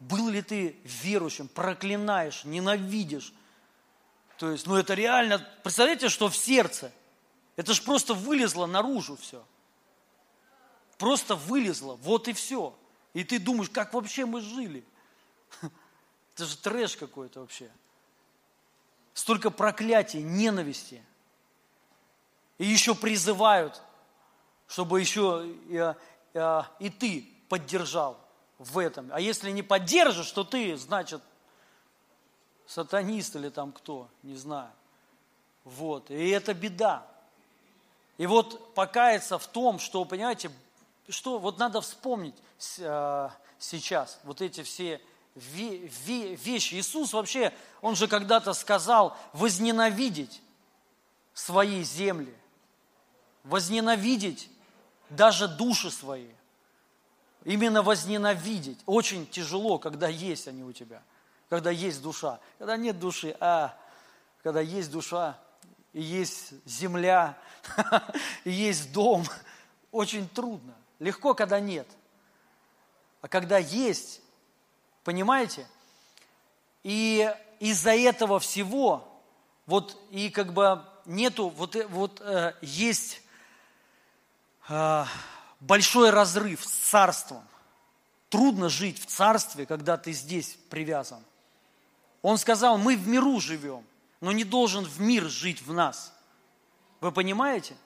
Был 0.00 0.28
ли 0.28 0.42
ты 0.42 0.76
верующим? 0.84 1.48
Проклинаешь, 1.48 2.44
ненавидишь. 2.44 3.32
То 4.36 4.50
есть, 4.50 4.66
ну 4.66 4.74
это 4.74 4.94
реально, 4.94 5.46
представляете, 5.62 6.08
что 6.08 6.28
в 6.28 6.36
сердце? 6.36 6.90
Это 7.54 7.72
же 7.72 7.82
просто 7.82 8.12
вылезло 8.12 8.66
наружу 8.66 9.16
все. 9.16 9.44
Просто 11.02 11.34
вылезло, 11.34 11.96
вот 11.96 12.28
и 12.28 12.32
все. 12.32 12.72
И 13.12 13.24
ты 13.24 13.40
думаешь, 13.40 13.68
как 13.68 13.92
вообще 13.92 14.24
мы 14.24 14.40
жили? 14.40 14.84
Это 16.36 16.44
же 16.44 16.56
трэш 16.56 16.96
какой-то 16.96 17.40
вообще. 17.40 17.68
Столько 19.12 19.50
проклятий, 19.50 20.22
ненависти. 20.22 21.02
И 22.58 22.66
еще 22.66 22.94
призывают, 22.94 23.82
чтобы 24.68 25.00
еще 25.00 25.44
и, 25.44 25.74
и, 25.74 25.94
э, 26.34 26.62
и 26.78 26.88
ты 26.88 27.28
поддержал 27.48 28.16
в 28.60 28.78
этом. 28.78 29.10
А 29.12 29.18
если 29.18 29.50
не 29.50 29.64
поддержишь, 29.64 30.30
то 30.30 30.44
ты, 30.44 30.76
значит, 30.76 31.20
сатанист 32.68 33.34
или 33.34 33.48
там 33.48 33.72
кто, 33.72 34.08
не 34.22 34.36
знаю. 34.36 34.70
Вот. 35.64 36.12
И 36.12 36.28
это 36.28 36.54
беда. 36.54 37.04
И 38.18 38.26
вот 38.26 38.72
покаяться 38.74 39.36
в 39.40 39.48
том, 39.48 39.80
что, 39.80 40.04
понимаете, 40.04 40.52
что 41.12 41.38
вот 41.38 41.58
надо 41.58 41.80
вспомнить 41.80 42.34
э, 42.78 43.28
сейчас, 43.58 44.18
вот 44.24 44.40
эти 44.40 44.62
все 44.62 45.00
вещи. 45.34 46.74
Иисус 46.74 47.12
вообще, 47.12 47.52
он 47.80 47.96
же 47.96 48.08
когда-то 48.08 48.52
сказал 48.52 49.16
возненавидеть 49.32 50.42
свои 51.32 51.82
земли, 51.82 52.34
возненавидеть 53.44 54.50
даже 55.08 55.48
души 55.48 55.90
свои. 55.90 56.28
Именно 57.44 57.82
возненавидеть. 57.82 58.78
Очень 58.86 59.26
тяжело, 59.26 59.78
когда 59.78 60.08
есть 60.08 60.46
они 60.46 60.62
у 60.62 60.72
тебя, 60.72 61.02
когда 61.48 61.70
есть 61.70 62.00
душа. 62.00 62.38
Когда 62.58 62.76
нет 62.76 63.00
души, 63.00 63.36
а 63.40 63.76
когда 64.42 64.60
есть 64.60 64.90
душа, 64.90 65.38
и 65.92 66.00
есть 66.00 66.52
земля, 66.64 67.36
и 68.44 68.50
есть 68.50 68.92
дом, 68.92 69.24
очень 69.90 70.28
трудно. 70.28 70.74
Легко, 71.02 71.34
когда 71.34 71.60
нет. 71.60 71.88
А 73.20 73.28
когда 73.28 73.58
есть, 73.58 74.22
Понимаете? 75.04 75.66
И 76.84 77.32
из-за 77.58 77.94
этого 77.94 78.38
всего, 78.38 79.20
вот 79.66 80.00
и 80.10 80.30
как 80.30 80.52
бы 80.52 80.82
нету, 81.06 81.48
вот, 81.48 81.76
э, 81.76 81.86
вот 81.86 82.20
э, 82.20 82.54
есть 82.62 83.20
э, 84.68 85.04
большой 85.60 86.10
разрыв 86.10 86.64
с 86.64 86.70
царством. 86.70 87.42
Трудно 88.28 88.68
жить 88.68 89.00
в 89.00 89.06
царстве, 89.06 89.66
когда 89.66 89.96
ты 89.96 90.12
здесь 90.12 90.56
привязан. 90.70 91.22
Он 92.22 92.38
сказал, 92.38 92.78
мы 92.78 92.96
в 92.96 93.06
миру 93.06 93.40
живем, 93.40 93.84
но 94.20 94.32
не 94.32 94.44
должен 94.44 94.84
в 94.84 95.00
мир 95.00 95.24
жить 95.24 95.62
в 95.62 95.72
нас. 95.72 96.14
Вы 97.00 97.10
понимаете? 97.10 97.76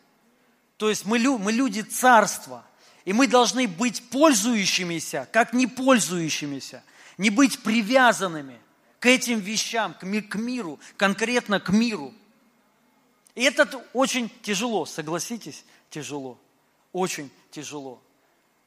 То 0.77 0.91
есть 0.91 1.07
мы, 1.07 1.19
мы 1.39 1.53
люди 1.53 1.81
царства, 1.81 2.63
и 3.07 3.15
мы 3.15 3.27
должны 3.27 3.67
быть 3.67 4.11
пользующимися, 4.11 5.27
как 5.33 5.55
не 5.55 5.67
пользующимися– 5.67 6.83
не 7.19 7.31
быть 7.31 7.63
привязанными 7.63 8.61
к 9.01 9.07
этим 9.07 9.41
вещам, 9.41 9.95
к 9.95 10.05
миру, 10.05 10.79
конкретно 10.97 11.61
к 11.61 11.71
миру. 11.71 12.13
И 13.35 13.43
это 13.43 13.83
очень 13.93 14.31
тяжело, 14.43 14.87
согласитесь, 14.87 15.65
тяжело, 15.91 16.39
очень 16.93 17.31
тяжело. 17.51 18.01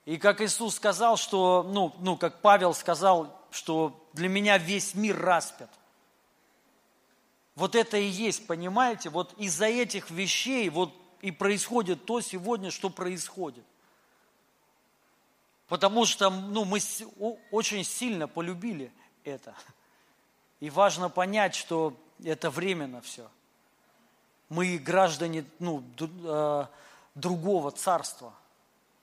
И 0.06 0.18
как 0.18 0.42
Иисус 0.42 0.76
сказал, 0.76 1.18
что, 1.18 1.64
ну, 1.64 1.96
ну, 2.00 2.18
как 2.18 2.42
Павел 2.42 2.74
сказал, 2.74 3.36
что 3.52 4.08
для 4.14 4.30
меня 4.30 4.58
весь 4.58 4.96
мир 4.96 5.20
распят. 5.20 5.70
Вот 7.56 7.76
это 7.76 7.98
и 7.98 8.06
есть, 8.06 8.48
понимаете, 8.48 9.10
вот 9.10 9.34
из-за 9.38 9.66
этих 9.66 10.10
вещей 10.10 10.70
вот 10.70 10.94
и 11.22 11.32
происходит 11.32 12.06
то 12.06 12.22
сегодня, 12.22 12.72
что 12.72 12.90
происходит. 12.90 13.66
Потому 15.70 16.06
что 16.06 16.32
ну, 16.32 16.66
мы 16.66 16.80
очень 17.52 17.84
сильно 17.84 18.28
полюбили 18.28 18.92
это. 19.24 19.54
И 20.60 20.72
важно 20.72 21.10
понять, 21.10 21.54
что 21.54 21.94
это 22.24 22.50
временно 22.50 23.02
все. 23.02 23.30
Мы 24.50 24.80
граждане 24.80 25.46
ну, 25.60 25.84
э, 26.00 26.66
другого 27.14 27.70
царства, 27.70 28.34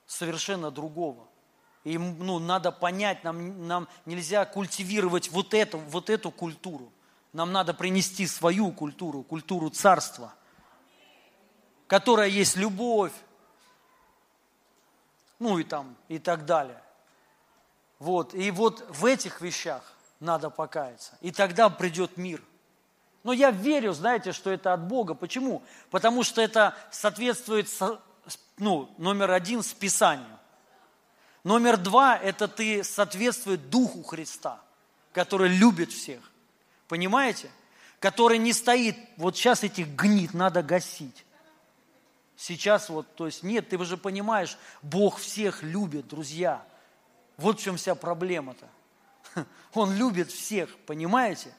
совершенно 0.06 0.72
другого. 0.72 1.28
И 1.84 1.96
ну, 1.98 2.40
надо 2.40 2.72
понять, 2.72 3.22
нам, 3.22 3.68
нам 3.68 3.88
нельзя 4.04 4.44
культивировать 4.44 5.30
вот 5.30 5.54
эту, 5.54 5.78
вот 5.78 6.10
эту 6.10 6.32
культуру. 6.32 6.92
Нам 7.32 7.52
надо 7.52 7.74
принести 7.74 8.26
свою 8.26 8.72
культуру, 8.72 9.22
культуру 9.22 9.70
царства, 9.70 10.34
которая 11.86 12.28
есть 12.28 12.56
любовь, 12.56 13.12
ну 15.38 15.58
и 15.58 15.64
там, 15.64 15.96
и 16.08 16.18
так 16.18 16.44
далее. 16.44 16.80
Вот, 17.98 18.34
и 18.34 18.50
вот 18.50 18.84
в 18.90 19.04
этих 19.04 19.40
вещах 19.40 19.82
надо 20.20 20.50
покаяться. 20.50 21.12
И 21.20 21.32
тогда 21.32 21.70
придет 21.70 22.16
мир. 22.16 22.42
Но 23.22 23.32
я 23.32 23.50
верю, 23.50 23.92
знаете, 23.92 24.32
что 24.32 24.50
это 24.50 24.72
от 24.72 24.86
Бога. 24.86 25.14
Почему? 25.14 25.62
Потому 25.90 26.22
что 26.22 26.40
это 26.40 26.74
соответствует, 26.90 27.68
ну, 28.58 28.94
номер 28.98 29.32
один, 29.32 29.62
с 29.62 29.72
Писанием. 29.72 30.38
Номер 31.42 31.76
два, 31.76 32.16
это 32.16 32.48
ты 32.48 32.84
соответствует 32.84 33.70
Духу 33.70 34.02
Христа, 34.02 34.60
который 35.12 35.48
любит 35.48 35.90
всех. 35.90 36.20
Понимаете? 36.88 37.50
который 38.00 38.38
не 38.38 38.52
стоит, 38.52 38.96
вот 39.16 39.36
сейчас 39.36 39.64
этих 39.64 39.88
гнит 39.88 40.34
надо 40.34 40.62
гасить. 40.62 41.24
Сейчас 42.36 42.88
вот, 42.88 43.14
то 43.16 43.26
есть 43.26 43.42
нет, 43.42 43.68
ты 43.68 43.78
уже 43.78 43.96
понимаешь, 43.96 44.58
Бог 44.82 45.18
всех 45.18 45.62
любит, 45.62 46.08
друзья. 46.08 46.62
Вот 47.36 47.58
в 47.58 47.62
чем 47.62 47.76
вся 47.76 47.94
проблема-то. 47.94 48.68
Он 49.74 49.94
любит 49.94 50.30
всех, 50.30 50.76
понимаете? 50.86 51.52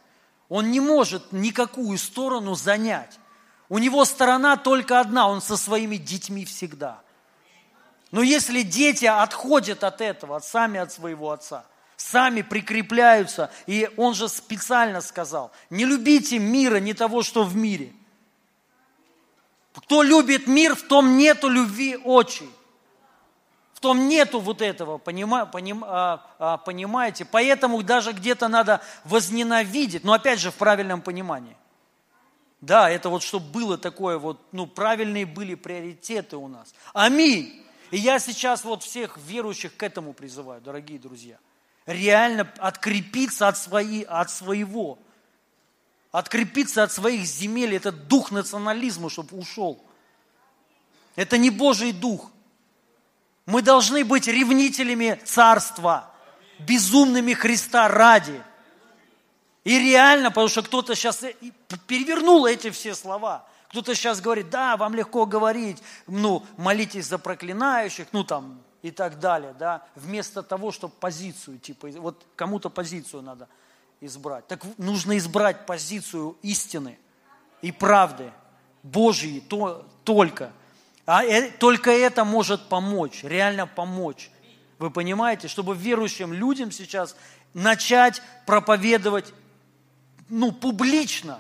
Он 0.50 0.72
не 0.72 0.80
может 0.80 1.32
никакую 1.32 1.98
сторону 1.98 2.56
занять. 2.56 3.20
У 3.70 3.80
него 3.80 4.06
сторона 4.06 4.56
только 4.56 5.00
одна, 5.00 5.28
он 5.28 5.42
со 5.42 5.58
своими 5.58 5.98
детьми 5.98 6.46
всегда. 6.46 7.02
Но 8.12 8.22
если 8.22 8.62
дети 8.62 9.04
отходят 9.04 9.84
от 9.84 10.00
этого, 10.00 10.40
сами 10.40 10.80
от 10.80 10.94
своего 10.94 11.32
отца, 11.32 11.66
сами 11.98 12.44
прикрепляются, 12.44 13.52
и 13.66 13.90
он 13.98 14.14
же 14.14 14.30
специально 14.30 15.02
сказал, 15.02 15.52
не 15.70 15.84
любите 15.84 16.40
мира, 16.40 16.78
не 16.78 16.94
того, 16.94 17.24
что 17.24 17.44
в 17.44 17.58
мире. 17.58 17.92
Кто 19.78 20.02
любит 20.02 20.48
мир, 20.48 20.76
в 20.76 20.84
том 20.84 21.18
нету 21.18 21.50
любви 21.50 21.98
очей. 22.04 22.50
В 23.74 23.80
том 23.80 24.08
нету 24.08 24.40
вот 24.40 24.64
этого, 24.64 24.98
понима, 24.98 25.46
поним, 25.46 25.84
а, 25.86 26.26
а, 26.40 26.58
понимаете? 26.58 27.26
Поэтому 27.26 27.84
даже 27.84 28.12
где-то 28.12 28.48
надо 28.48 28.82
возненавидеть, 29.04 30.04
но 30.04 30.14
опять 30.14 30.40
же 30.40 30.50
в 30.50 30.56
правильном 30.56 31.02
понимании. 31.02 31.56
Да, 32.60 32.90
это 32.90 33.10
вот 33.10 33.22
чтобы 33.22 33.52
было 33.52 33.78
такое 33.78 34.18
вот, 34.18 34.42
ну 34.52 34.66
правильные 34.66 35.28
были 35.28 35.54
приоритеты 35.54 36.38
у 36.38 36.48
нас. 36.48 36.74
Аминь. 36.94 37.64
И 37.92 37.98
я 37.98 38.18
сейчас 38.18 38.64
вот 38.64 38.82
всех 38.82 39.16
верующих 39.18 39.78
к 39.78 39.84
этому 39.84 40.14
призываю, 40.14 40.60
дорогие 40.60 40.98
друзья. 40.98 41.38
Реально 41.86 42.52
открепиться 42.58 43.48
от, 43.48 43.58
свои, 43.58 44.02
от 44.02 44.32
своего. 44.32 44.98
Открепиться 46.18 46.82
от 46.82 46.92
своих 46.92 47.28
земель. 47.28 47.76
Это 47.76 47.92
дух 47.92 48.32
национализма, 48.32 49.08
чтобы 49.08 49.38
ушел. 49.38 49.80
Это 51.16 51.38
не 51.38 51.52
Божий 51.52 51.92
дух. 51.92 52.32
Мы 53.46 53.62
должны 53.62 54.04
быть 54.04 54.26
ревнителями 54.26 55.22
царства, 55.26 56.12
безумными 56.58 57.34
Христа 57.34 57.88
ради. 57.88 58.42
И 59.64 59.78
реально, 59.78 60.32
потому 60.32 60.48
что 60.48 60.64
кто-то 60.64 60.96
сейчас 60.96 61.24
перевернул 61.86 62.48
эти 62.48 62.72
все 62.72 62.96
слова. 62.96 63.48
Кто-то 63.70 63.94
сейчас 63.94 64.20
говорит, 64.20 64.50
да, 64.50 64.76
вам 64.76 64.96
легко 64.96 65.28
говорить, 65.28 65.84
ну, 66.08 66.44
молитесь 66.58 67.06
за 67.06 67.20
проклинающих, 67.20 68.08
ну, 68.12 68.24
там, 68.24 68.60
и 68.82 68.90
так 68.90 69.20
далее, 69.20 69.54
да, 69.60 69.86
вместо 69.94 70.42
того, 70.42 70.72
чтобы 70.72 70.96
позицию, 71.00 71.60
типа, 71.60 71.90
вот 72.00 72.26
кому-то 72.36 72.72
позицию 72.72 73.22
надо 73.22 73.48
избрать. 74.02 74.48
Так 74.48 74.64
нужно 74.78 75.18
избрать 75.18 75.66
позицию 75.66 76.38
истины 76.42 76.98
и 77.62 77.72
правды, 77.72 78.32
Божьей 78.84 79.42
то, 79.42 79.86
только– 80.04 80.52
а 81.08 81.24
э, 81.24 81.50
только 81.52 81.90
это 81.90 82.26
может 82.26 82.68
помочь, 82.68 83.24
реально 83.24 83.66
помочь. 83.66 84.30
Вы 84.78 84.92
понимаете, 84.92 85.48
чтобы 85.48 85.74
верующим 85.74 86.34
людям 86.34 86.70
сейчас 86.70 87.16
начать 87.54 88.22
проповедовать, 88.46 89.34
ну, 90.28 90.52
публично, 90.52 91.40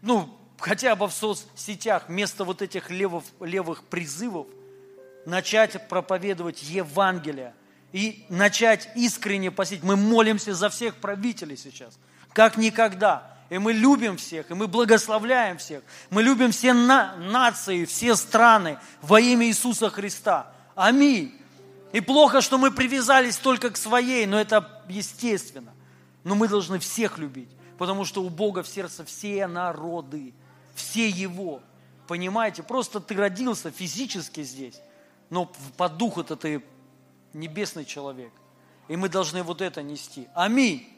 ну, 0.00 0.34
хотя 0.58 0.96
бы 0.96 1.08
в 1.08 1.12
соцсетях, 1.12 2.08
вместо 2.08 2.44
вот 2.44 2.62
этих 2.62 2.88
левых, 2.88 3.22
левых 3.38 3.84
призывов, 3.84 4.46
начать 5.26 5.86
проповедовать 5.86 6.62
Евангелие 6.62 7.54
и 7.92 8.24
начать 8.28 8.88
искренне 8.94 9.50
посетить. 9.50 9.82
Мы 9.82 9.96
молимся 9.96 10.54
за 10.54 10.68
всех 10.68 10.96
правителей 10.96 11.56
сейчас, 11.56 11.98
как 12.32 12.56
никогда 12.56 13.30
и 13.50 13.58
мы 13.58 13.72
любим 13.72 14.16
всех, 14.16 14.50
и 14.50 14.54
мы 14.54 14.68
благословляем 14.68 15.58
всех. 15.58 15.82
Мы 16.08 16.22
любим 16.22 16.52
все 16.52 16.72
на, 16.72 17.16
нации, 17.16 17.84
все 17.84 18.14
страны 18.14 18.78
во 19.02 19.20
имя 19.20 19.46
Иисуса 19.46 19.90
Христа. 19.90 20.52
Аминь. 20.76 21.34
И 21.92 22.00
плохо, 22.00 22.40
что 22.40 22.58
мы 22.58 22.70
привязались 22.70 23.36
только 23.36 23.70
к 23.70 23.76
своей, 23.76 24.24
но 24.26 24.40
это 24.40 24.82
естественно. 24.88 25.74
Но 26.22 26.36
мы 26.36 26.46
должны 26.46 26.78
всех 26.78 27.18
любить, 27.18 27.48
потому 27.76 28.04
что 28.04 28.22
у 28.22 28.28
Бога 28.28 28.62
в 28.62 28.68
сердце 28.68 29.04
все 29.04 29.48
народы, 29.48 30.32
все 30.76 31.08
Его. 31.08 31.60
Понимаете, 32.06 32.62
просто 32.62 33.00
ты 33.00 33.16
родился 33.16 33.72
физически 33.72 34.44
здесь, 34.44 34.80
но 35.28 35.50
по 35.76 35.88
духу-то 35.88 36.36
ты 36.36 36.62
небесный 37.32 37.84
человек. 37.84 38.32
И 38.88 38.96
мы 38.96 39.08
должны 39.08 39.42
вот 39.42 39.60
это 39.60 39.82
нести. 39.82 40.28
Аминь. 40.34 40.88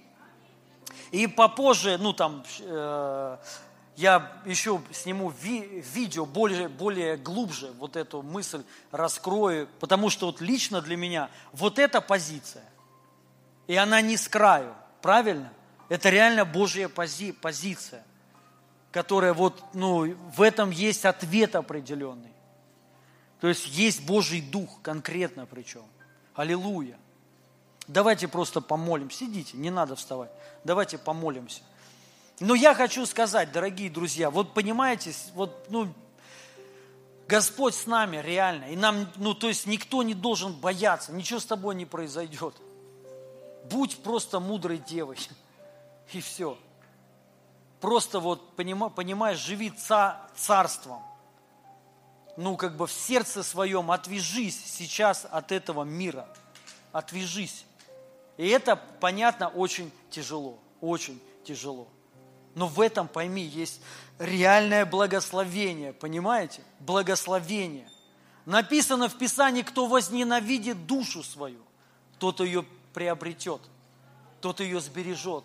И 1.10 1.26
попозже, 1.26 1.98
ну 1.98 2.12
там, 2.12 2.44
э, 2.60 3.36
я 3.96 4.32
еще 4.46 4.80
сниму 4.90 5.30
ви- 5.30 5.80
видео 5.94 6.24
более, 6.24 6.68
более 6.68 7.16
глубже, 7.16 7.72
вот 7.78 7.96
эту 7.96 8.22
мысль 8.22 8.64
раскрою, 8.90 9.68
потому 9.80 10.10
что 10.10 10.26
вот 10.26 10.40
лично 10.40 10.80
для 10.80 10.96
меня 10.96 11.30
вот 11.52 11.78
эта 11.78 12.00
позиция, 12.00 12.64
и 13.66 13.76
она 13.76 14.00
не 14.00 14.16
с 14.16 14.28
краю, 14.28 14.74
правильно? 15.02 15.52
Это 15.88 16.08
реально 16.08 16.44
Божья 16.44 16.88
пози- 16.88 17.32
позиция, 17.34 18.04
которая 18.90 19.34
вот, 19.34 19.62
ну, 19.74 20.14
в 20.34 20.40
этом 20.40 20.70
есть 20.70 21.04
ответ 21.04 21.54
определенный. 21.54 22.32
То 23.40 23.48
есть 23.48 23.66
есть 23.66 24.06
Божий 24.06 24.40
Дух 24.40 24.80
конкретно 24.82 25.46
причем. 25.46 25.84
Аллилуйя. 26.34 26.98
Давайте 27.86 28.28
просто 28.28 28.60
помолимся. 28.60 29.18
Сидите, 29.18 29.56
не 29.56 29.70
надо 29.70 29.96
вставать. 29.96 30.30
Давайте 30.64 30.98
помолимся. 30.98 31.62
Но 32.40 32.54
я 32.54 32.74
хочу 32.74 33.06
сказать, 33.06 33.52
дорогие 33.52 33.90
друзья, 33.90 34.30
вот 34.30 34.54
понимаете, 34.54 35.14
вот, 35.34 35.66
ну, 35.68 35.92
Господь 37.28 37.74
с 37.74 37.86
нами 37.86 38.16
реально. 38.16 38.64
И 38.66 38.76
нам, 38.76 39.06
ну, 39.16 39.34
то 39.34 39.48
есть 39.48 39.66
никто 39.66 40.02
не 40.02 40.14
должен 40.14 40.52
бояться, 40.52 41.12
ничего 41.12 41.38
с 41.38 41.46
тобой 41.46 41.74
не 41.74 41.86
произойдет. 41.86 42.54
Будь 43.70 44.02
просто 44.02 44.40
мудрой 44.40 44.78
девой. 44.78 45.18
И 46.12 46.20
все. 46.20 46.58
Просто 47.80 48.20
вот, 48.20 48.54
понимаешь, 48.56 49.38
живи 49.38 49.70
царством. 49.70 51.02
Ну, 52.36 52.56
как 52.56 52.76
бы 52.76 52.86
в 52.86 52.92
сердце 52.92 53.42
своем 53.42 53.90
отвяжись 53.90 54.60
сейчас 54.64 55.26
от 55.30 55.52
этого 55.52 55.84
мира. 55.84 56.26
Отвяжись. 56.92 57.64
И 58.36 58.48
это, 58.48 58.76
понятно, 58.76 59.48
очень 59.48 59.92
тяжело, 60.10 60.58
очень 60.80 61.20
тяжело. 61.44 61.88
Но 62.54 62.66
в 62.66 62.80
этом, 62.80 63.08
пойми, 63.08 63.42
есть 63.42 63.80
реальное 64.18 64.84
благословение, 64.86 65.92
понимаете? 65.92 66.62
Благословение. 66.80 67.88
Написано 68.44 69.08
в 69.08 69.16
Писании, 69.16 69.62
кто 69.62 69.86
возненавидит 69.86 70.86
душу 70.86 71.22
свою, 71.22 71.62
тот 72.18 72.40
ее 72.40 72.64
приобретет, 72.92 73.60
тот 74.40 74.60
ее 74.60 74.80
сбережет. 74.80 75.44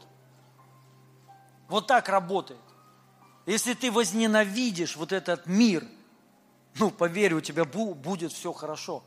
Вот 1.68 1.88
так 1.88 2.10
работает. 2.10 2.60
Если 3.46 3.74
ты 3.74 3.92
возненавидишь 3.92 4.96
вот 4.96 5.12
этот 5.12 5.46
мир, 5.46 5.86
ну, 6.80 6.92
поверь, 6.92 7.34
у 7.34 7.42
тебя 7.42 7.66
будет 7.66 8.32
все 8.32 8.54
хорошо. 8.54 9.04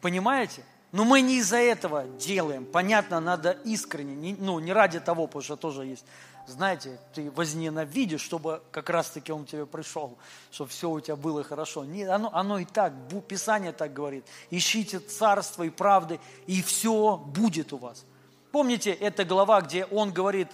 Понимаете? 0.00 0.62
Но 0.92 1.04
мы 1.04 1.20
не 1.20 1.38
из-за 1.38 1.58
этого 1.58 2.04
делаем. 2.04 2.64
Понятно, 2.64 3.20
надо 3.20 3.52
искренне, 3.64 4.14
не, 4.14 4.34
ну, 4.34 4.58
не 4.58 4.72
ради 4.72 5.00
того, 5.00 5.26
потому 5.26 5.42
что 5.42 5.56
тоже 5.56 5.84
есть, 5.84 6.04
знаете, 6.46 6.98
ты 7.12 7.30
возненавидишь, 7.30 8.22
чтобы 8.22 8.62
как 8.70 8.88
раз-таки 8.88 9.30
он 9.30 9.44
тебе 9.44 9.66
пришел, 9.66 10.16
чтобы 10.50 10.70
все 10.70 10.88
у 10.88 10.98
тебя 10.98 11.16
было 11.16 11.44
хорошо. 11.44 11.84
Нет, 11.84 12.08
оно, 12.08 12.30
оно 12.32 12.58
и 12.58 12.64
так, 12.64 12.94
Писание 13.28 13.72
так 13.72 13.92
говорит. 13.92 14.24
Ищите 14.50 14.98
царство 14.98 15.62
и 15.64 15.70
правды, 15.70 16.18
и 16.46 16.62
все 16.62 17.18
будет 17.18 17.74
у 17.74 17.76
вас. 17.76 18.04
Помните, 18.50 18.92
эта 18.92 19.26
глава, 19.26 19.60
где 19.60 19.84
он 19.84 20.10
говорит, 20.10 20.48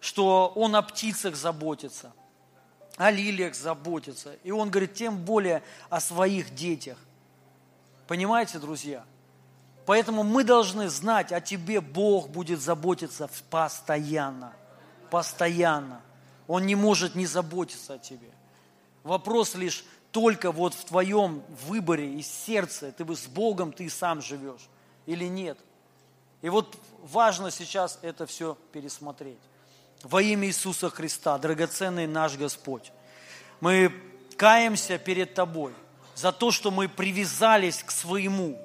что 0.00 0.50
он 0.54 0.76
о 0.76 0.82
птицах 0.82 1.36
заботится, 1.36 2.12
о 2.98 3.10
лилиях 3.10 3.54
заботится. 3.54 4.34
И 4.42 4.50
он 4.50 4.70
говорит, 4.70 4.94
тем 4.94 5.16
более 5.16 5.62
о 5.88 6.00
своих 6.00 6.54
детях. 6.54 6.98
Понимаете, 8.06 8.58
друзья? 8.58 9.04
Поэтому 9.86 10.24
мы 10.24 10.44
должны 10.44 10.90
знать, 10.90 11.32
о 11.32 11.40
тебе 11.40 11.80
Бог 11.80 12.28
будет 12.28 12.60
заботиться 12.60 13.30
постоянно. 13.48 14.52
Постоянно. 15.10 16.02
Он 16.46 16.66
не 16.66 16.74
может 16.74 17.14
не 17.14 17.24
заботиться 17.24 17.94
о 17.94 17.98
тебе. 17.98 18.30
Вопрос 19.04 19.54
лишь 19.54 19.84
только 20.10 20.52
вот 20.52 20.74
в 20.74 20.84
твоем 20.84 21.42
выборе 21.66 22.14
из 22.14 22.26
сердца, 22.26 22.92
ты 22.92 23.04
бы 23.04 23.16
с 23.16 23.26
Богом 23.26 23.72
ты 23.72 23.88
сам 23.88 24.20
живешь 24.20 24.68
или 25.06 25.24
нет. 25.24 25.58
И 26.42 26.48
вот 26.48 26.76
важно 27.02 27.50
сейчас 27.50 27.98
это 28.02 28.26
все 28.26 28.56
пересмотреть. 28.72 29.38
Во 30.02 30.22
имя 30.22 30.46
Иисуса 30.46 30.90
Христа, 30.90 31.38
драгоценный 31.38 32.06
наш 32.06 32.36
Господь, 32.36 32.92
мы 33.60 33.92
каемся 34.36 34.98
перед 34.98 35.34
Тобой 35.34 35.72
за 36.14 36.32
то, 36.32 36.50
что 36.50 36.70
мы 36.70 36.88
привязались 36.88 37.82
к 37.82 37.90
своему, 37.90 38.60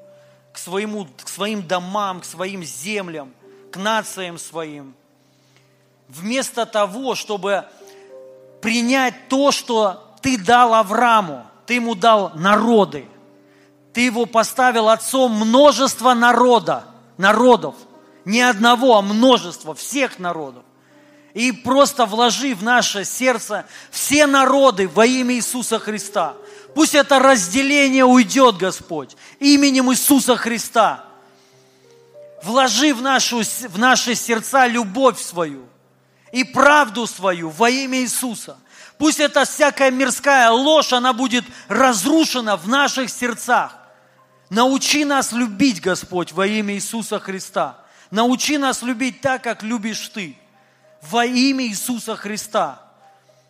к, 0.52 0.58
своему, 0.58 1.08
к 1.24 1.28
своим 1.28 1.66
домам, 1.68 2.22
к 2.22 2.26
своим 2.26 2.64
землям, 2.64 3.34
к 3.72 3.78
нациям 3.78 4.38
своим. 4.38 4.96
вместо 6.08 6.66
того, 6.66 7.16
чтобы 7.16 7.66
принять 8.62 9.28
то, 9.30 9.52
что 9.52 10.16
ты 10.22 10.38
дал 10.38 10.74
Аврааму, 10.74 11.46
ты 11.66 11.76
ему 11.76 11.96
дал 11.96 12.32
народы. 12.36 13.08
Ты 13.94 14.02
его 14.02 14.26
поставил 14.26 14.90
отцом 14.90 15.32
множества 15.32 16.14
народа, 16.14 16.86
народов. 17.18 17.76
Не 18.26 18.42
одного, 18.42 18.98
а 18.98 19.02
множество, 19.02 19.74
всех 19.76 20.20
народов. 20.20 20.64
И 21.34 21.52
просто 21.52 22.06
вложи 22.06 22.54
в 22.54 22.62
наше 22.62 23.06
сердце 23.06 23.66
все 23.90 24.28
народы 24.28 24.88
во 24.88 25.06
имя 25.06 25.36
Иисуса 25.36 25.80
Христа. 25.80 26.36
Пусть 26.76 26.94
это 26.94 27.20
разделение 27.20 28.06
уйдет, 28.06 28.58
Господь, 28.58 29.16
именем 29.40 29.92
Иисуса 29.92 30.36
Христа. 30.36 31.06
Вложи 32.44 32.94
в, 32.94 33.02
нашу, 33.02 33.42
в 33.42 33.80
наши 33.80 34.16
сердца 34.16 34.68
любовь 34.68 35.20
свою 35.20 35.66
и 36.32 36.44
правду 36.44 37.08
свою 37.08 37.50
во 37.50 37.70
имя 37.70 38.02
Иисуса. 38.02 38.58
Пусть 38.98 39.20
эта 39.20 39.46
всякая 39.46 39.92
мирская 39.92 40.50
ложь, 40.52 40.94
она 40.94 41.14
будет 41.14 41.46
разрушена 41.68 42.58
в 42.58 42.68
наших 42.68 43.10
сердцах. 43.10 43.76
Научи 44.50 45.04
нас 45.04 45.32
любить, 45.32 45.82
Господь, 45.82 46.32
во 46.32 46.46
имя 46.46 46.76
Иисуса 46.76 47.20
Христа. 47.20 47.80
Научи 48.12 48.60
нас 48.60 48.84
любить 48.84 49.22
так, 49.22 49.44
как 49.44 49.64
любишь 49.64 50.10
Ты. 50.10 50.38
Во 51.10 51.26
имя 51.26 51.66
Иисуса 51.66 52.16
Христа. 52.16 52.82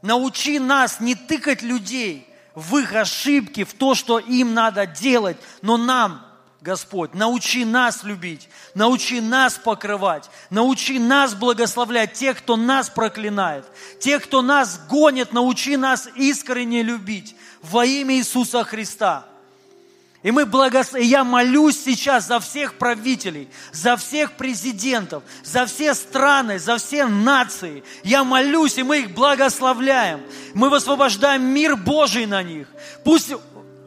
Научи 0.01 0.59
нас 0.59 0.99
не 0.99 1.15
тыкать 1.15 1.61
людей 1.61 2.27
в 2.55 2.77
их 2.77 2.93
ошибки, 2.93 3.63
в 3.63 3.73
то, 3.73 3.95
что 3.95 4.19
им 4.19 4.53
надо 4.53 4.85
делать, 4.85 5.37
но 5.61 5.77
нам 5.77 6.25
Господь, 6.63 7.13
научи 7.13 7.65
нас 7.65 8.03
любить, 8.03 8.47
научи 8.73 9.19
нас 9.19 9.55
покрывать, 9.55 10.29
научи 10.49 10.97
нас 10.97 11.35
благословлять 11.35 12.13
тех, 12.13 12.37
кто 12.37 12.55
нас 12.55 12.89
проклинает, 12.89 13.65
тех, 13.99 14.23
кто 14.23 14.41
нас 14.41 14.79
гонит, 14.89 15.33
научи 15.33 15.75
нас 15.75 16.07
искренне 16.15 16.81
любить 16.81 17.35
во 17.61 17.85
имя 17.85 18.15
Иисуса 18.15 18.63
Христа. 18.63 19.25
И 20.24 20.32
мы 20.32 20.45
благос... 20.45 20.93
я 20.93 21.26
молюсь 21.26 21.78
сейчас 21.84 22.28
за 22.28 22.39
всех 22.39 22.76
правителей, 22.76 23.49
за 23.74 23.97
всех 23.97 24.32
президентов, 24.34 25.21
за 25.43 25.65
все 25.65 25.93
страны, 25.93 26.59
за 26.59 26.78
все 26.78 27.05
нации. 27.05 27.84
Я 28.03 28.24
молюсь, 28.24 28.78
и 28.78 28.84
мы 28.84 28.99
их 28.99 29.11
благословляем. 29.13 30.21
Мы 30.53 30.69
высвобождаем 30.69 31.43
мир 31.43 31.76
Божий 31.76 32.26
на 32.26 32.41
них. 32.41 32.67
Пусть 33.03 33.34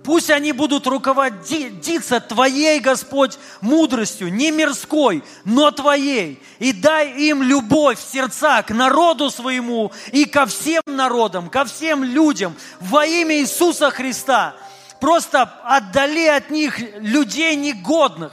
Пусть 0.05 0.31
они 0.31 0.53
будут 0.53 0.87
руководиться 0.87 2.21
Твоей, 2.21 2.79
Господь, 2.79 3.37
мудростью, 3.61 4.33
не 4.33 4.53
мирской, 4.53 5.25
но 5.45 5.73
Твоей. 5.73 6.41
И 6.61 6.73
дай 6.73 7.11
им 7.11 7.43
любовь 7.43 7.99
в 7.99 8.13
сердца 8.13 8.63
к 8.63 8.71
народу 8.71 9.31
своему 9.31 9.91
и 10.13 10.25
ко 10.25 10.47
всем 10.47 10.83
народам, 10.87 11.51
ко 11.51 11.65
всем 11.65 12.05
людям 12.05 12.55
во 12.79 13.05
имя 13.05 13.41
Иисуса 13.41 13.91
Христа. 13.91 14.55
Просто 15.01 15.43
отдали 15.65 16.27
от 16.27 16.51
них 16.51 16.79
людей 16.99 17.55
негодных 17.57 18.33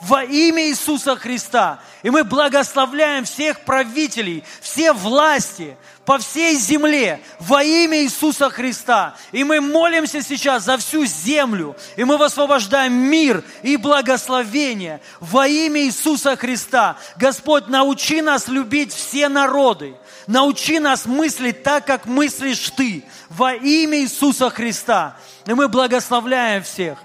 во 0.00 0.22
имя 0.22 0.68
Иисуса 0.68 1.16
Христа. 1.16 1.80
И 2.02 2.10
мы 2.10 2.24
благословляем 2.24 3.24
всех 3.24 3.60
правителей, 3.60 4.44
все 4.60 4.92
власти, 4.92 5.76
по 6.04 6.18
всей 6.18 6.56
земле 6.56 7.20
во 7.40 7.62
имя 7.62 8.02
Иисуса 8.02 8.50
Христа. 8.50 9.14
И 9.32 9.42
мы 9.42 9.60
молимся 9.60 10.22
сейчас 10.22 10.64
за 10.64 10.76
всю 10.76 11.06
землю, 11.06 11.76
и 11.96 12.04
мы 12.04 12.18
высвобождаем 12.18 12.92
мир 12.92 13.42
и 13.62 13.76
благословение 13.76 15.00
во 15.20 15.46
имя 15.48 15.82
Иисуса 15.82 16.36
Христа. 16.36 16.98
Господь, 17.16 17.68
научи 17.68 18.20
нас 18.20 18.48
любить 18.48 18.92
все 18.92 19.28
народы. 19.28 19.94
Научи 20.26 20.78
нас 20.78 21.06
мыслить 21.06 21.62
так, 21.62 21.86
как 21.86 22.06
мыслишь 22.06 22.70
Ты, 22.76 23.04
во 23.28 23.54
имя 23.54 23.98
Иисуса 24.00 24.50
Христа. 24.50 25.16
И 25.46 25.52
мы 25.52 25.68
благословляем 25.68 26.62
всех. 26.62 26.98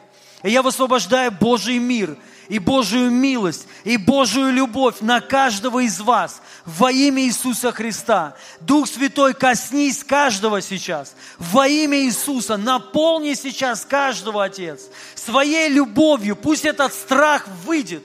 И 0.44 0.50
я 0.50 0.62
высвобождаю 0.62 1.32
Божий 1.32 1.80
мир– 1.80 2.18
и 2.50 2.58
Божию 2.58 3.12
милость, 3.12 3.68
и 3.84 3.96
Божию 3.96 4.52
любовь 4.52 4.96
на 5.02 5.22
каждого 5.22 5.80
из 5.86 6.02
вас 6.02 6.42
во 6.66 6.92
имя 6.92 7.24
Иисуса 7.24 7.72
Христа. 7.72 8.36
Дух 8.60 8.88
Святой, 8.88 9.36
коснись 9.36 10.04
каждого 10.04 10.60
сейчас 10.62 11.14
во 11.38 11.68
имя 11.68 12.00
Иисуса. 12.00 12.58
Наполни 12.58 13.36
сейчас 13.36 13.86
каждого, 13.86 14.44
Отец, 14.44 14.82
своей 15.14 15.70
любовью. 15.70 16.36
Пусть 16.36 16.66
этот 16.66 16.92
страх 16.94 17.48
выйдет 17.66 18.04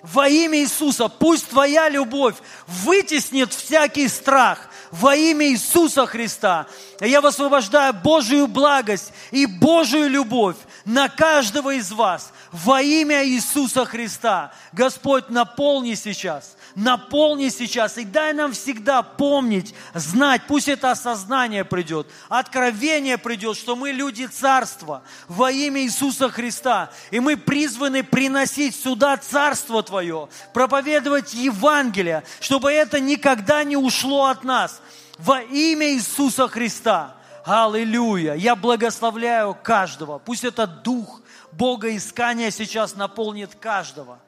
во 0.00 0.28
имя 0.28 0.60
Иисуса. 0.60 1.08
Пусть 1.08 1.48
Твоя 1.48 1.88
любовь 1.88 2.36
вытеснит 2.68 3.52
всякий 3.52 4.06
страх 4.06 4.68
во 4.92 5.16
имя 5.16 5.48
Иисуса 5.48 6.06
Христа. 6.06 6.66
Я 7.00 7.20
высвобождаю 7.20 7.94
Божию 7.94 8.46
благость 8.46 9.12
и 9.32 9.46
Божию 9.46 10.08
любовь 10.08 10.56
на 10.84 11.08
каждого 11.08 11.74
из 11.74 11.90
вас 11.90 12.32
во 12.52 12.80
имя 12.80 13.26
Иисуса 13.26 13.84
Христа. 13.84 14.52
Господь, 14.72 15.30
наполни 15.30 15.94
сейчас, 15.94 16.56
наполни 16.74 17.48
сейчас 17.48 17.98
и 17.98 18.04
дай 18.04 18.32
нам 18.32 18.52
всегда 18.52 19.02
помнить, 19.02 19.74
знать, 19.94 20.42
пусть 20.46 20.68
это 20.68 20.90
осознание 20.90 21.64
придет, 21.64 22.06
откровение 22.28 23.18
придет, 23.18 23.56
что 23.56 23.76
мы 23.76 23.90
люди 23.90 24.26
Царства 24.26 25.02
во 25.28 25.50
имя 25.50 25.82
Иисуса 25.82 26.28
Христа. 26.28 26.90
И 27.10 27.20
мы 27.20 27.36
призваны 27.36 28.02
приносить 28.02 28.74
сюда 28.74 29.16
Царство 29.16 29.82
Твое, 29.82 30.28
проповедовать 30.52 31.34
Евангелие, 31.34 32.24
чтобы 32.40 32.72
это 32.72 33.00
никогда 33.00 33.64
не 33.64 33.76
ушло 33.76 34.26
от 34.26 34.44
нас 34.44 34.80
во 35.18 35.42
имя 35.42 35.92
Иисуса 35.92 36.48
Христа. 36.48 37.16
Аллилуйя! 37.44 38.34
Я 38.34 38.54
благословляю 38.54 39.56
каждого. 39.60 40.18
Пусть 40.18 40.44
этот 40.44 40.82
дух 40.82 41.20
Бога 41.50 41.94
искания 41.94 42.50
сейчас 42.50 42.94
наполнит 42.94 43.54
каждого. 43.56 44.18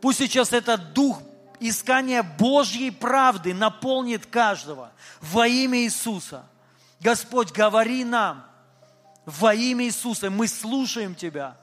Пусть 0.00 0.18
сейчас 0.18 0.52
этот 0.52 0.92
дух 0.92 1.20
искания 1.60 2.22
Божьей 2.22 2.90
правды 2.90 3.54
наполнит 3.54 4.26
каждого 4.26 4.92
во 5.20 5.46
имя 5.46 5.80
Иисуса. 5.80 6.44
Господь, 7.00 7.52
говори 7.52 8.04
нам 8.04 8.44
во 9.24 9.54
имя 9.54 9.86
Иисуса. 9.86 10.30
Мы 10.30 10.48
слушаем 10.48 11.14
Тебя. 11.14 11.56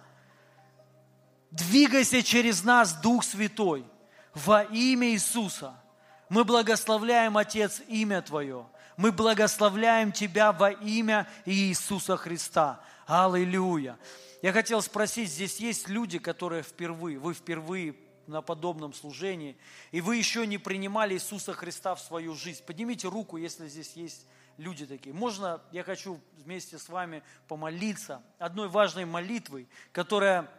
Двигайся 1.51 2.21
через 2.21 2.63
нас, 2.63 2.93
Дух 2.93 3.23
Святой, 3.23 3.85
во 4.33 4.63
имя 4.63 5.09
Иисуса. 5.09 5.73
Мы 6.29 6.43
благословляем, 6.43 7.37
Отец, 7.37 7.81
имя 7.87 8.21
Твое. 8.21 8.65
Мы 8.97 9.11
благословляем 9.11 10.11
Тебя 10.11 10.51
во 10.51 10.71
имя 10.71 11.27
Иисуса 11.45 12.17
Христа. 12.17 12.79
Аллилуйя. 13.07 13.97
Я 14.41 14.53
хотел 14.53 14.81
спросить, 14.81 15.31
здесь 15.31 15.59
есть 15.59 15.89
люди, 15.89 16.19
которые 16.19 16.61
впервые, 16.61 17.17
вы 17.17 17.33
впервые 17.33 17.95
на 18.27 18.41
подобном 18.41 18.93
служении, 18.93 19.57
и 19.91 20.01
вы 20.01 20.17
еще 20.17 20.45
не 20.47 20.57
принимали 20.57 21.15
Иисуса 21.15 21.53
Христа 21.53 21.95
в 21.95 22.01
свою 22.01 22.33
жизнь. 22.35 22.63
Поднимите 22.65 23.07
руку, 23.07 23.37
если 23.37 23.67
здесь 23.67 23.93
есть 23.93 24.27
люди 24.57 24.85
такие. 24.85 25.13
Можно, 25.13 25.61
я 25.71 25.83
хочу 25.83 26.19
вместе 26.37 26.77
с 26.77 26.89
вами 26.89 27.23
помолиться 27.47 28.23
одной 28.39 28.67
важной 28.67 29.05
молитвой, 29.05 29.67
которая 29.91 30.49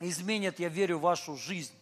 изменит, 0.00 0.58
я 0.58 0.68
верю, 0.68 0.98
вашу 0.98 1.36
жизнь 1.36 1.74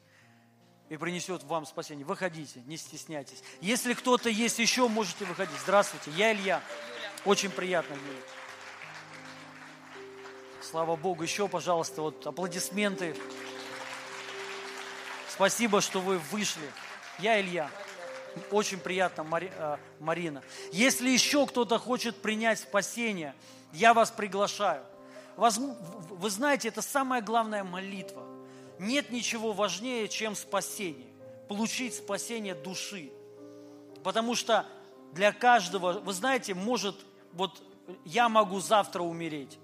и 0.89 0.97
принесет 0.97 1.43
вам 1.45 1.67
спасение. 1.67 2.05
Выходите, 2.05 2.63
не 2.67 2.77
стесняйтесь. 2.77 3.43
Если 3.61 3.95
кто-то 3.95 4.29
есть 4.29 4.59
еще, 4.59 4.89
можете 4.89 5.25
выходить. 5.25 5.59
Здравствуйте, 5.63 6.11
я 6.13 6.33
Илья. 6.33 6.63
Очень 7.25 7.51
приятно, 7.51 7.95
Юля. 7.95 8.21
Слава 10.63 10.97
Богу. 10.97 11.23
Еще, 11.23 11.49
пожалуйста, 11.49 12.03
вот 12.03 12.27
аплодисменты. 12.27 13.17
Спасибо, 15.37 15.83
что 15.83 16.01
вы 16.01 16.17
вышли. 16.17 16.67
Я 17.19 17.39
Илья. 17.39 17.71
Очень 18.51 18.79
приятно, 18.79 19.27
э, 19.39 19.77
Марина. 20.01 20.43
Если 20.73 21.11
еще 21.11 21.47
кто-то 21.47 21.79
хочет 21.79 22.17
принять 22.17 22.59
спасение, 22.59 23.35
я 23.75 23.93
вас 23.93 24.11
приглашаю. 24.11 24.83
Вы 25.37 26.31
знаете, 26.31 26.69
это 26.69 26.81
самая 26.81 27.21
главная 27.21 27.65
молитва. 27.65 28.23
Нет 28.79 29.11
ничего 29.11 29.53
важнее, 29.53 30.09
чем 30.09 30.35
спасение. 30.35 31.09
Получить 31.49 31.95
спасение 31.95 32.55
души. 32.55 33.13
Потому 34.03 34.35
что 34.35 34.65
для 35.13 35.33
каждого, 35.33 36.01
вы 36.01 36.15
знаете, 36.15 36.55
может, 36.55 36.97
вот 37.35 37.63
я 38.07 38.31
могу 38.31 38.61
завтра 38.61 39.03
умереть 39.03 39.59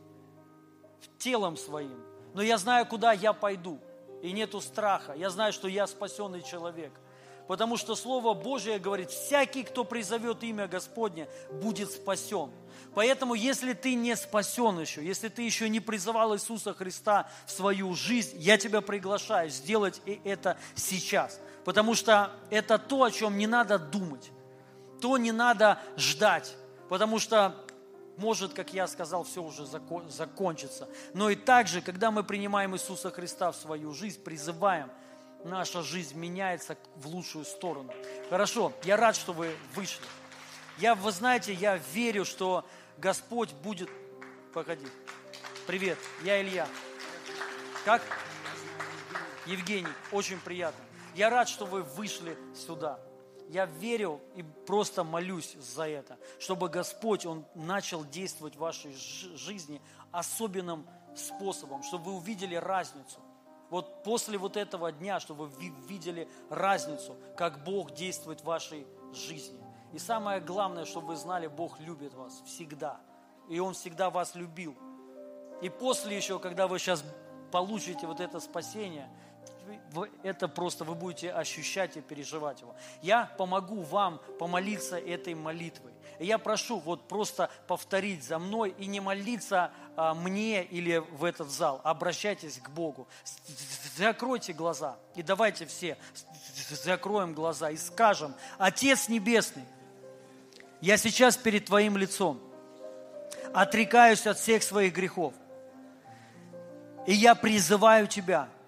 телом 1.17 1.57
своим. 1.57 1.99
Но 2.35 2.43
я 2.43 2.59
знаю, 2.59 2.85
куда 2.85 3.13
я 3.13 3.33
пойду. 3.33 3.81
И 4.23 4.33
нету 4.33 4.61
страха. 4.61 5.13
Я 5.15 5.29
знаю, 5.31 5.53
что 5.53 5.69
я 5.69 5.87
спасенный 5.87 6.43
человек. 6.43 6.93
Потому 7.49 7.77
что 7.77 7.97
Слово 7.97 8.35
Божие 8.35 8.79
говорит, 8.79 9.11
всякий, 9.11 9.65
кто 9.65 9.85
призовет 9.85 10.43
имя 10.45 10.69
Господне, 10.69 11.29
будет 11.51 11.91
спасен. 11.91 12.51
Поэтому, 12.95 13.35
если 13.35 13.73
ты 13.73 13.95
не 13.95 14.17
спасен 14.17 14.79
еще, 14.79 15.05
если 15.05 15.29
ты 15.29 15.43
еще 15.43 15.69
не 15.69 15.81
призывал 15.81 16.35
Иисуса 16.35 16.73
Христа 16.73 17.29
в 17.47 17.51
свою 17.51 17.95
жизнь, 17.95 18.39
я 18.39 18.57
тебя 18.57 18.81
приглашаю 18.81 19.51
сделать 19.51 20.01
это 20.25 20.57
сейчас. 20.77 21.41
Потому 21.65 21.95
что 21.95 22.31
это 22.51 22.79
то, 22.79 23.03
о 23.03 23.11
чем 23.11 23.37
не 23.37 23.47
надо 23.47 23.79
думать. 23.79 24.31
то 25.03 25.19
не 25.19 25.33
надо 25.33 25.81
ждать, 25.97 26.55
потому 26.89 27.19
что 27.19 27.57
может, 28.17 28.53
как 28.53 28.73
я 28.73 28.87
сказал, 28.87 29.25
все 29.25 29.43
уже 29.43 29.67
закончится. 29.67 30.89
Но 31.15 31.31
и 31.31 31.35
также, 31.35 31.81
когда 31.81 32.11
мы 32.11 32.25
принимаем 32.25 32.75
Иисуса 32.75 33.11
Христа 33.11 33.53
в 33.53 33.57
свою 33.57 33.93
жизнь, 33.93 34.23
призываем, 34.23 34.91
наша 35.45 35.83
жизнь 35.83 36.17
меняется 36.17 36.77
в 36.97 37.07
лучшую 37.07 37.45
сторону. 37.45 37.93
Хорошо, 38.31 38.73
я 38.85 38.97
рад, 38.97 39.17
что 39.17 39.33
вы 39.33 39.55
вышли. 39.75 40.05
Я, 40.79 40.95
вы 40.95 41.13
знаете, 41.13 41.53
я 41.53 41.77
верю, 41.93 42.25
что 42.25 42.65
Господь 42.99 43.53
будет... 43.53 43.91
Погоди. 44.53 44.87
Привет, 45.67 45.99
я 46.23 46.43
Илья. 46.43 46.69
Как? 47.85 48.03
Евгений, 49.47 49.89
очень 50.11 50.39
приятно. 50.39 50.85
Я 51.15 51.31
рад, 51.31 51.49
что 51.49 51.67
вы 51.67 51.83
вышли 51.83 52.37
сюда. 52.55 53.01
Я 53.53 53.67
верю 53.67 54.19
и 54.35 54.43
просто 54.43 55.05
молюсь 55.05 55.53
за 55.57 55.87
это, 55.87 56.17
чтобы 56.39 56.71
Господь, 56.71 57.27
Он 57.27 57.45
начал 57.55 58.03
действовать 58.03 58.57
в 58.57 58.61
вашей 58.61 58.95
жизни 58.95 59.83
особенным 60.11 60.87
способом, 61.15 61.83
чтобы 61.83 62.07
вы 62.07 62.17
увидели 62.17 62.55
разницу. 62.55 63.21
Вот 63.69 64.05
после 64.05 64.39
вот 64.39 64.57
этого 64.57 64.91
дня, 64.91 65.21
чтобы 65.21 65.49
вы 65.49 65.69
видели 65.87 66.31
разницу, 66.49 67.15
как 67.37 67.63
Бог 67.63 67.93
действует 67.93 68.41
в 68.41 68.45
вашей 68.45 68.87
жизни. 69.13 69.61
И 69.93 69.99
самое 69.99 70.41
главное, 70.41 70.87
чтобы 70.87 71.09
вы 71.09 71.17
знали, 71.17 71.47
Бог 71.47 71.79
любит 71.79 72.15
вас 72.15 72.43
всегда. 72.47 73.03
И 73.51 73.61
Он 73.61 73.75
всегда 73.75 74.09
вас 74.09 74.35
любил. 74.35 74.75
И 75.61 75.69
после 75.69 76.17
еще, 76.17 76.39
когда 76.39 76.67
вы 76.67 76.79
сейчас 76.79 77.05
получите 77.51 78.07
вот 78.07 78.19
это 78.19 78.41
спасение, 78.41 79.11
это 80.23 80.49
просто 80.49 80.85
вы 80.85 80.95
будете 80.95 81.31
ощущать 81.31 81.97
и 81.97 82.01
переживать 82.01 82.61
его. 82.61 82.75
Я 83.03 83.27
помогу 83.39 83.83
вам 83.83 84.21
помолиться 84.39 84.99
этой 84.99 85.35
молитвой. 85.35 85.93
Я 86.19 86.39
прошу 86.39 86.79
вот 86.79 87.09
просто 87.09 87.51
повторить 87.67 88.25
за 88.25 88.39
мной 88.39 88.75
и 88.79 88.87
не 88.87 89.01
молиться 89.01 89.73
а, 89.97 90.15
мне 90.15 90.65
или 90.65 90.99
в 90.99 91.25
этот 91.25 91.51
зал. 91.51 91.81
Обращайтесь 91.85 92.59
к 92.59 92.71
Богу. 92.71 93.09
Закройте 93.97 94.53
глаза. 94.53 94.97
И 95.15 95.23
давайте 95.23 95.67
все 95.67 95.97
закроем 96.71 97.35
глаза 97.35 97.71
и 97.71 97.77
скажем, 97.77 98.35
Отец 98.59 99.09
Небесный, 99.09 99.65
я 100.81 100.97
сейчас 100.97 101.37
перед 101.37 101.67
Твоим 101.67 101.97
лицом 101.97 102.41
отрекаюсь 103.53 104.27
от 104.27 104.39
всех 104.39 104.63
своих 104.63 104.95
грехов. 104.95 105.35
И 107.07 107.13
я 107.13 107.35
призываю 107.35 108.07
Тебя– 108.07 108.49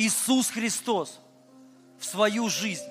Иисус 0.00 0.48
Христос 0.48 1.20
в 1.98 2.06
свою 2.06 2.48
жизнь. 2.48 2.88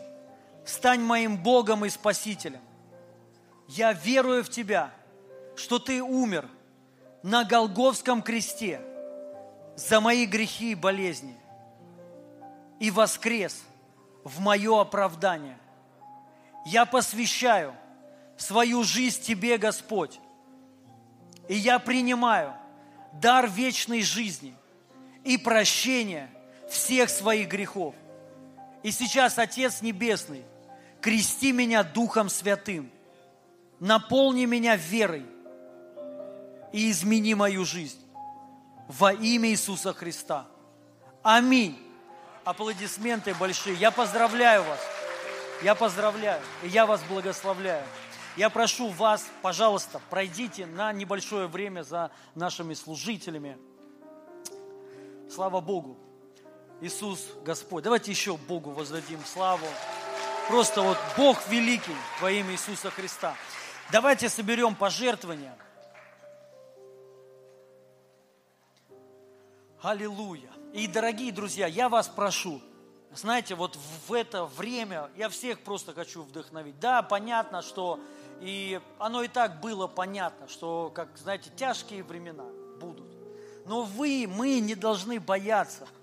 Стань 0.64 1.01
моим 1.01 1.38
Богом 1.41 1.84
и 1.84 1.89
Спасителем. 1.89 2.62
Я 3.68 3.93
верую 3.93 4.43
в 4.43 4.49
Тебя, 4.51 4.93
что 5.55 5.80
Ты 5.80 6.03
умер 6.03 6.47
на 7.24 7.45
Голговском 7.45 8.22
кресте 8.22 8.80
за 9.76 9.99
мои 9.99 10.28
грехи 10.28 10.74
и 10.74 10.76
болезни 10.76 11.36
и 12.80 12.91
воскрес 12.91 13.60
в 14.24 14.39
мое 14.39 14.80
оправдание. 14.80 15.57
Я 16.68 16.86
посвящаю 16.86 17.74
свою 18.38 18.84
жизнь 18.84 19.24
Тебе, 19.24 19.57
Господь, 19.57 20.20
и 21.47 21.55
я 21.55 21.80
принимаю 21.80 22.53
дар 23.14 23.49
вечной 23.49 24.03
жизни 24.03 24.53
и 25.24 25.39
прощения– 25.39 26.30
всех 26.70 27.09
своих 27.09 27.49
грехов. 27.49 27.95
И 28.84 28.91
сейчас, 28.91 29.38
Отец 29.38 29.82
Небесный, 29.82 30.43
крести 31.01 31.51
меня 31.51 31.84
Духом 31.84 32.30
Святым, 32.30 32.91
наполни 33.80 34.45
меня 34.45 34.76
верой 34.76 35.26
и 36.72 36.91
измени 36.91 37.34
мою 37.34 37.65
жизнь 37.65 37.99
во 38.88 39.13
имя 39.13 39.49
Иисуса 39.49 39.93
Христа. 39.93 40.47
Аминь. 41.24 41.78
Аплодисменты 42.43 43.34
большие. 43.36 43.76
Я 43.76 43.91
поздравляю 43.91 44.63
вас. 44.63 44.80
Я 45.61 45.76
поздравляю. 45.76 46.41
И 46.63 46.70
я 46.70 46.86
вас 46.86 47.01
благословляю. 47.03 47.84
Я 48.38 48.49
прошу 48.49 48.89
вас, 48.89 49.26
пожалуйста, 49.41 49.99
пройдите 50.09 50.65
на 50.65 50.93
небольшое 50.93 51.47
время 51.47 51.84
за 51.84 52.11
нашими 52.36 52.74
служителями. 52.74 53.57
Слава 55.30 55.59
Богу. 55.59 55.97
Иисус 56.82 57.27
Господь. 57.43 57.84
Давайте 57.84 58.11
еще 58.11 58.38
Богу 58.38 58.71
воздадим 58.71 59.19
славу. 59.25 59.65
Просто 60.47 60.82
вот 60.82 60.97
Бог 61.17 61.47
великий 61.49 61.95
во 62.21 62.32
имя 62.32 62.53
Иисуса 62.53 62.89
Христа. 62.89 63.36
Давайте 63.91 64.30
соберем 64.30 64.75
пожертвования. 64.75 65.55
Аллилуйя. 69.82 70.49
И, 70.73 70.88
дорогие 70.88 71.32
друзья, 71.32 71.67
я 71.67 71.89
вас 71.89 72.07
прошу, 72.07 72.61
знаете, 73.13 73.55
вот 73.55 73.77
в 74.07 74.13
это 74.13 74.45
время 74.45 75.09
я 75.17 75.30
всех 75.30 75.61
просто 75.61 75.93
хочу 75.93 76.23
вдохновить. 76.23 76.80
Да, 76.80 77.01
понятно, 77.01 77.61
что 77.61 77.99
и 78.39 78.80
оно 78.99 79.23
и 79.23 79.27
так 79.27 79.59
было 79.59 79.88
понятно, 79.88 80.47
что, 80.47 80.91
как, 80.93 81.09
знаете, 81.17 81.49
тяжкие 81.55 82.03
времена 82.03 82.45
будут. 82.80 83.07
Но 83.65 83.84
вы, 83.84 84.27
мы 84.27 84.59
не 84.61 84.75
должны 84.75 85.19
бояться– 85.19 85.86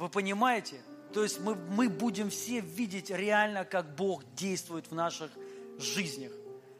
вы 0.00 0.08
понимаете? 0.08 0.80
То 1.12 1.22
есть 1.22 1.40
мы, 1.40 1.54
мы 1.54 1.90
будем 1.90 2.30
все 2.30 2.60
видеть 2.60 3.10
реально, 3.10 3.66
как 3.66 3.94
Бог 3.96 4.24
действует 4.34 4.90
в 4.90 4.94
наших 4.94 5.30
жизнях. 5.78 6.32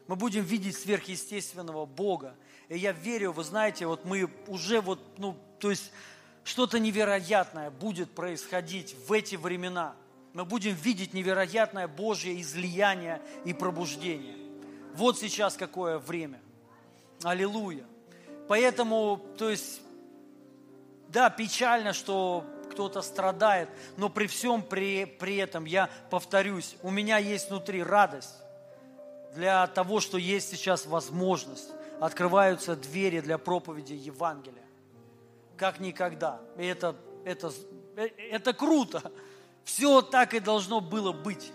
Мы 0.07 0.15
будем 0.15 0.43
видеть 0.43 0.75
сверхъестественного 0.75 1.85
Бога. 1.85 2.35
И 2.67 2.79
я 2.79 2.93
верю, 2.93 3.31
вы 3.31 3.43
знаете, 3.43 3.85
вот 3.85 4.05
мы 4.05 4.27
уже 4.47 4.81
вот, 4.81 4.99
ну, 5.19 5.37
то 5.59 5.69
есть 5.69 5.91
что-то 6.43 6.79
невероятное 6.79 7.69
будет 7.69 8.09
происходить 8.09 8.95
в 9.07 9.13
эти 9.13 9.35
времена. 9.35 9.93
Мы 10.33 10.43
будем 10.43 10.73
видеть 10.73 11.13
невероятное 11.13 11.87
Божье 11.87 12.41
излияние 12.41 13.21
и 13.45 13.53
пробуждение. 13.53 14.35
Вот 14.95 15.19
сейчас 15.19 15.55
какое 15.57 15.99
время. 15.99 16.41
Аллилуйя. 17.21 17.85
Поэтому, 18.47 19.21
то 19.37 19.47
есть, 19.47 19.81
да, 21.09 21.29
печально, 21.29 21.93
что 21.93 22.45
кто-то 22.81 23.03
страдает, 23.03 23.69
но 23.95 24.09
при 24.09 24.25
всем 24.25 24.63
при, 24.63 25.05
при 25.05 25.35
этом 25.35 25.65
я 25.65 25.87
повторюсь, 26.09 26.75
у 26.81 26.89
меня 26.89 27.19
есть 27.19 27.51
внутри 27.51 27.83
радость 27.83 28.33
для 29.35 29.67
того, 29.67 29.99
что 29.99 30.17
есть 30.17 30.49
сейчас 30.49 30.87
возможность. 30.87 31.69
Открываются 31.99 32.75
двери 32.75 33.19
для 33.19 33.37
проповеди 33.37 33.93
Евангелия. 33.93 34.65
Как 35.57 35.79
никогда. 35.79 36.41
И 36.57 36.65
это, 36.65 36.95
это, 37.23 37.51
э, 37.97 38.07
это 38.31 38.51
круто. 38.51 39.11
Все 39.63 40.01
так 40.01 40.33
и 40.33 40.39
должно 40.39 40.79
было 40.79 41.11
быть. 41.11 41.51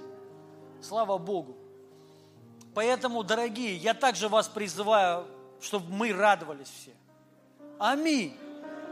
Слава 0.80 1.18
Богу. 1.18 1.56
Поэтому, 2.72 3.24
дорогие, 3.24 3.74
я 3.74 3.94
также 3.94 4.28
вас 4.28 4.46
призываю, 4.46 5.26
чтобы 5.60 5.92
мы 5.92 6.12
радовались 6.12 6.68
все. 6.68 6.92
Аминь. 7.80 8.38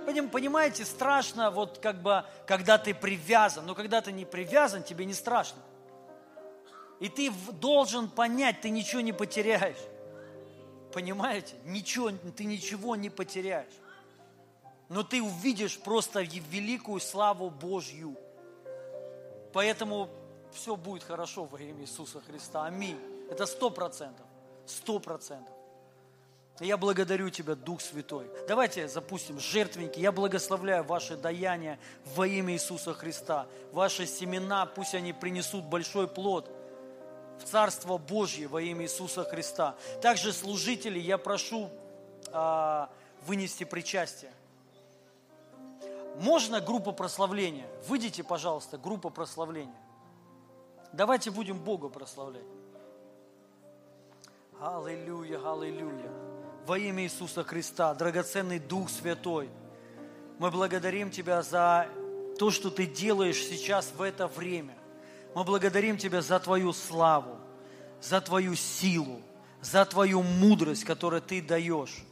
Понимаете, 0.05 0.85
страшно, 0.85 1.51
вот 1.51 1.79
как 1.79 2.03
бы, 2.03 2.25
когда 2.47 2.79
ты 2.79 2.95
привязан, 2.95 3.67
но 3.67 3.75
когда 3.75 4.01
ты 4.01 4.13
не 4.13 4.25
привязан, 4.25 4.83
тебе 4.83 5.05
не 5.05 5.15
страшно. 5.15 5.61
И 7.01 7.09
ты 7.09 7.31
должен 7.53 8.09
понять, 8.09 8.61
ты 8.61 8.71
ничего 8.71 9.01
не 9.01 9.13
потеряешь. 9.13 9.79
Понимаете? 10.93 11.55
Ничего, 11.65 12.11
ты 12.37 12.45
ничего 12.45 12.97
не 12.97 13.11
потеряешь. 13.11 13.73
Но 14.89 15.03
ты 15.03 15.23
увидишь 15.23 15.79
просто 15.79 16.23
великую 16.23 17.01
славу 17.01 17.51
Божью. 17.51 18.17
Поэтому 19.53 20.09
все 20.53 20.77
будет 20.77 21.03
хорошо 21.03 21.45
во 21.45 21.61
имя 21.61 21.83
Иисуса 21.83 22.21
Христа. 22.21 22.65
Аминь. 22.65 22.99
Это 23.31 23.47
сто 23.47 23.71
процентов. 23.71 24.27
Сто 24.67 24.99
процентов. 24.99 25.54
Я 26.61 26.77
благодарю 26.77 27.31
Тебя, 27.31 27.57
Дух 27.57 27.81
Святой. 27.81 28.31
Давайте 28.47 28.87
запустим 28.87 29.41
жертвенники. 29.41 29.99
Я 29.99 30.13
благословляю 30.13 30.85
ваши 30.85 31.17
даяния 31.17 31.81
во 32.15 32.29
имя 32.29 32.55
Иисуса 32.55 32.95
Христа. 32.95 33.49
Ваши 33.73 34.07
семена, 34.07 34.65
пусть 34.65 34.95
они 34.95 35.13
принесут 35.13 35.65
большой 35.65 36.07
плод 36.07 36.49
в 37.41 37.45
Царство 37.45 37.99
Божье 37.99 38.47
во 38.47 38.63
имя 38.63 38.85
Иисуса 38.85 39.25
Христа. 39.25 39.75
Также 40.01 40.33
служители, 40.33 41.01
я 41.01 41.19
прошу 41.19 41.71
а, 42.31 42.89
вынести 43.27 43.65
причастие. 43.65 44.31
Можно 46.21 46.61
группа 46.61 46.93
прославления? 46.93 47.67
Выйдите, 47.89 48.23
пожалуйста, 48.23 48.79
группа 48.79 49.11
прославления. 49.11 49.75
Давайте 50.93 51.33
будем 51.33 51.59
Бога 51.59 51.89
прославлять. 51.89 52.47
Аллилуйя, 54.61 55.39
аллилуйя 55.39 56.34
во 56.67 56.79
имя 56.79 57.05
Иисуса 57.05 57.45
Христа, 57.45 57.95
драгоценный 57.95 58.59
Дух 58.59 58.91
Святой. 58.91 59.49
Мы 60.39 60.51
благодарим 60.51 61.11
Тебя 61.11 61.43
за 61.43 61.89
то, 62.39 62.51
что 62.51 62.71
Ты 62.71 62.87
делаешь 62.87 63.39
сейчас 63.39 63.93
в 63.97 64.03
это 64.03 64.27
время. 64.27 64.75
Мы 65.35 65.45
благодарим 65.45 65.99
Тебя 65.99 66.23
за 66.23 66.39
Твою 66.41 66.73
славу, 66.73 67.39
за 68.01 68.21
Твою 68.21 68.55
силу, 68.55 69.21
за 69.61 69.85
Твою 69.85 70.23
мудрость, 70.23 70.85
которую 70.85 71.23
Ты 71.23 71.43
даешь. 71.43 72.03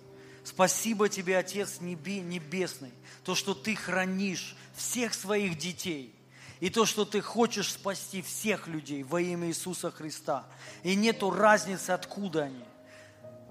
Спасибо 0.45 1.09
Тебе, 1.09 1.39
Отец 1.39 1.81
Небесный, 1.81 2.93
то, 3.25 3.35
что 3.35 3.55
Ты 3.55 3.75
хранишь 3.75 4.57
всех 4.75 5.15
своих 5.15 5.57
детей, 5.57 6.15
и 6.61 6.71
то, 6.71 6.85
что 6.85 7.05
Ты 7.05 7.21
хочешь 7.21 7.73
спасти 7.73 8.23
всех 8.23 8.69
людей 8.69 9.03
во 9.03 9.21
имя 9.21 9.49
Иисуса 9.49 9.91
Христа. 9.91 10.45
И 10.83 10.95
нету 10.95 11.31
разницы, 11.31 11.91
откуда 11.91 12.45
они. 12.45 12.65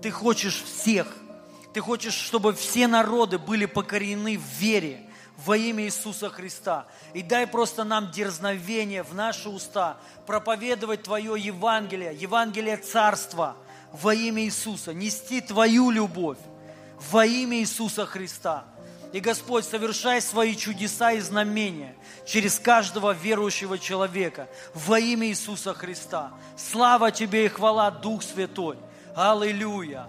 Ты 0.02 0.12
хочешь 0.12 0.64
всех. 0.64 1.08
Ты 1.74 1.80
хочешь, 1.80 2.14
чтобы 2.14 2.54
все 2.54 2.88
народы 2.88 3.38
были 3.38 3.66
покорены 3.66 4.38
в 4.38 4.60
вере 4.60 5.02
во 5.46 5.56
имя 5.56 5.86
Иисуса 5.86 6.30
Христа. 6.30 6.86
И 7.14 7.22
дай 7.22 7.48
просто 7.48 7.84
нам 7.84 8.12
дерзновение 8.12 9.04
в 9.04 9.14
наши 9.14 9.50
уста 9.50 9.98
проповедовать 10.26 11.04
Твое 11.04 11.40
Евангелие, 11.40 12.14
Евангелие 12.14 12.78
Царства 12.78 13.56
во 13.92 14.14
имя 14.14 14.44
Иисуса, 14.44 14.94
нести 14.94 15.42
Твою 15.42 15.92
любовь 15.92 16.38
во 17.10 17.26
имя 17.26 17.60
Иисуса 17.60 18.06
Христа. 18.06 18.66
И 19.14 19.20
Господь, 19.20 19.66
совершай 19.66 20.22
свои 20.22 20.56
чудеса 20.56 21.12
и 21.12 21.20
знамения 21.20 21.96
через 22.26 22.60
каждого 22.60 23.12
верующего 23.12 23.78
человека 23.78 24.48
во 24.74 25.00
имя 25.00 25.28
Иисуса 25.28 25.74
Христа. 25.74 26.32
Слава 26.56 27.12
Тебе 27.12 27.46
и 27.46 27.50
хвала, 27.50 27.92
Дух 27.92 28.24
Святой. 28.24 28.78
Аллилуйя. 29.16 30.08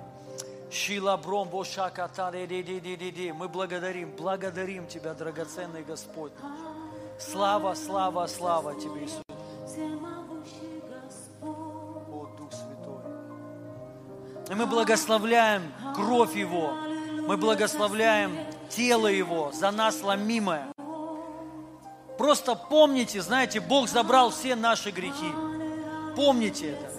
Мы 3.34 3.48
благодарим, 3.48 4.10
благодарим 4.16 4.86
Тебя, 4.86 5.12
драгоценный 5.14 5.82
Господь. 5.82 6.32
Слава, 7.18 7.74
слава, 7.74 8.26
слава 8.26 8.74
Тебе, 8.74 9.04
Иисус. 9.04 9.22
О, 11.42 12.28
Дух 12.38 12.52
Святой. 12.52 13.02
И 14.50 14.54
мы 14.54 14.66
благословляем 14.66 15.62
кровь 15.94 16.36
Его. 16.36 16.72
Мы 17.26 17.36
благословляем 17.36 18.38
тело 18.68 19.08
Его 19.08 19.50
за 19.52 19.72
нас 19.72 20.00
ломимое. 20.02 20.72
Просто 22.18 22.54
помните, 22.54 23.20
знаете, 23.20 23.60
Бог 23.60 23.88
забрал 23.88 24.30
все 24.30 24.54
наши 24.54 24.90
грехи. 24.90 25.32
Помните 26.14 26.70
это. 26.70 26.91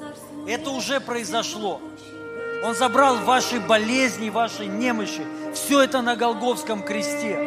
Это 0.47 0.69
уже 0.71 0.99
произошло. 0.99 1.81
Он 2.63 2.75
забрал 2.75 3.17
ваши 3.17 3.59
болезни, 3.59 4.29
ваши 4.29 4.65
немощи. 4.65 5.25
Все 5.53 5.81
это 5.81 6.01
на 6.01 6.15
Голговском 6.15 6.81
кресте. 6.81 7.37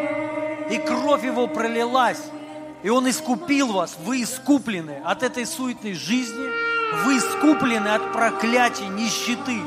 И 0.70 0.78
кровь 0.78 1.24
Его 1.24 1.46
пролилась. 1.46 2.22
И 2.82 2.88
Он 2.88 3.08
искупил 3.08 3.72
вас. 3.72 3.96
Вы 4.04 4.22
искуплены 4.22 5.00
от 5.04 5.22
этой 5.22 5.46
суетной 5.46 5.94
жизни. 5.94 6.46
Вы 7.04 7.18
искуплены 7.18 7.88
от 7.88 8.12
проклятий, 8.12 8.86
нищеты. 8.88 9.60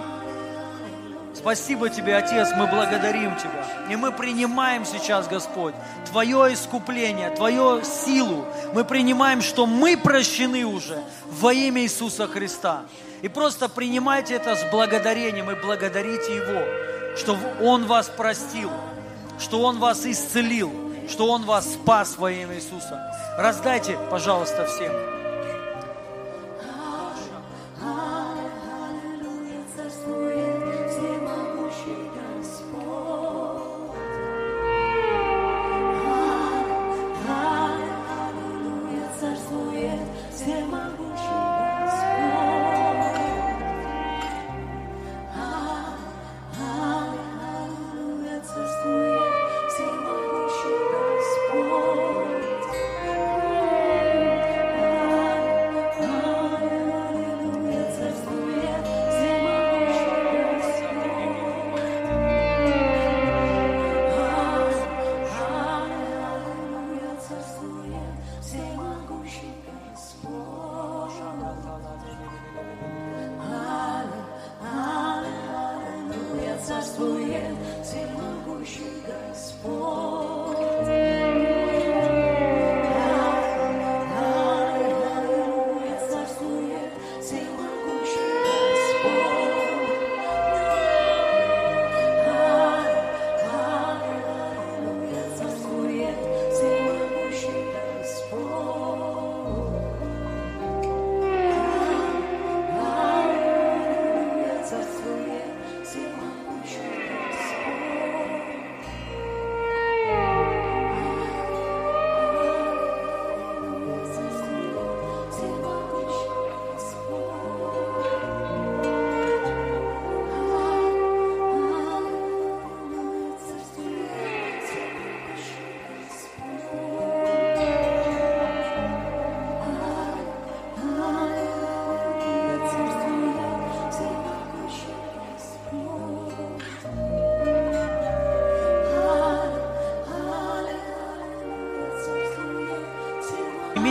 Спасибо 1.34 1.90
Тебе, 1.90 2.18
Отец, 2.18 2.50
мы 2.56 2.68
благодарим 2.68 3.36
Тебя. 3.38 3.66
И 3.90 3.96
мы 3.96 4.12
принимаем 4.12 4.86
сейчас, 4.86 5.28
Господь, 5.28 5.74
Твое 6.12 6.54
искупление, 6.54 7.30
Твою 7.30 7.82
силу. 7.84 8.46
Мы 8.74 8.84
принимаем, 8.84 9.42
что 9.42 9.66
мы 9.66 9.96
прощены 9.96 10.66
уже 10.66 11.02
во 11.26 11.54
имя 11.54 11.82
Иисуса 11.82 12.28
Христа. 12.28 12.84
И 13.22 13.28
просто 13.28 13.68
принимайте 13.68 14.36
это 14.36 14.56
с 14.56 14.64
благодарением 14.72 15.52
и 15.52 15.56
благодарите 15.56 16.36
Его, 16.36 17.18
что 17.18 17.38
Он 17.62 17.86
вас 17.86 18.08
простил, 18.08 18.72
что 19.40 19.62
Он 19.62 19.80
вас 19.80 20.06
исцелил, 20.06 20.72
что 21.10 21.30
Он 21.32 21.46
вас 21.46 21.74
спас 21.74 22.18
во 22.18 22.32
имя 22.32 22.56
Иисуса. 22.56 23.12
Раздайте, 23.38 23.98
пожалуйста, 24.10 24.66
всем. 24.66 25.19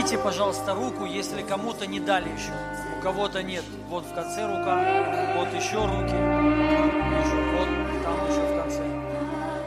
Поднимите, 0.09 0.24
пожалуйста, 0.24 0.74
руку, 0.74 1.05
если 1.05 1.43
кому-то 1.43 1.86
не 1.86 2.01
дали 2.01 2.30
еще. 2.30 2.52
У 2.98 3.02
кого-то 3.02 3.43
нет. 3.43 3.62
Вот 3.90 4.06
в 4.06 4.14
конце 4.14 4.47
рука, 4.47 5.35
вот 5.36 5.52
еще 5.52 5.85
руки. 5.85 6.14
Вот 7.52 7.68
там 8.02 8.30
еще 8.30 8.40
в 8.40 8.59
конце. 8.59 8.82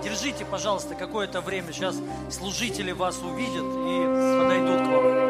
Держите, 0.02 0.44
пожалуйста, 0.44 0.96
какое-то 0.96 1.42
время. 1.42 1.72
Сейчас 1.72 1.96
служители 2.32 2.92
вас 2.92 3.20
увидят 3.22 3.66
и 3.66 4.40
подойдут 4.42 4.82
к 4.82 4.92
вам. 4.92 5.21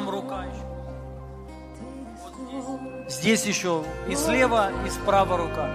Там 0.00 0.10
рука 0.10 0.44
еще. 0.44 0.64
Вот 2.22 2.32
здесь. 3.08 3.18
здесь 3.18 3.46
еще 3.46 3.84
и 4.08 4.16
слева, 4.16 4.70
и 4.86 4.90
справа 4.90 5.36
рука. 5.36 5.68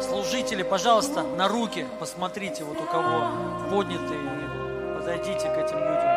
Служители, 0.00 0.62
пожалуйста, 0.62 1.22
на 1.22 1.48
руки 1.48 1.86
посмотрите, 1.98 2.64
вот 2.64 2.80
у 2.80 2.84
кого 2.84 3.32
поднятые. 3.70 4.20
Подойдите 4.96 5.48
к 5.48 5.58
этим 5.58 5.78
людям. 5.78 6.12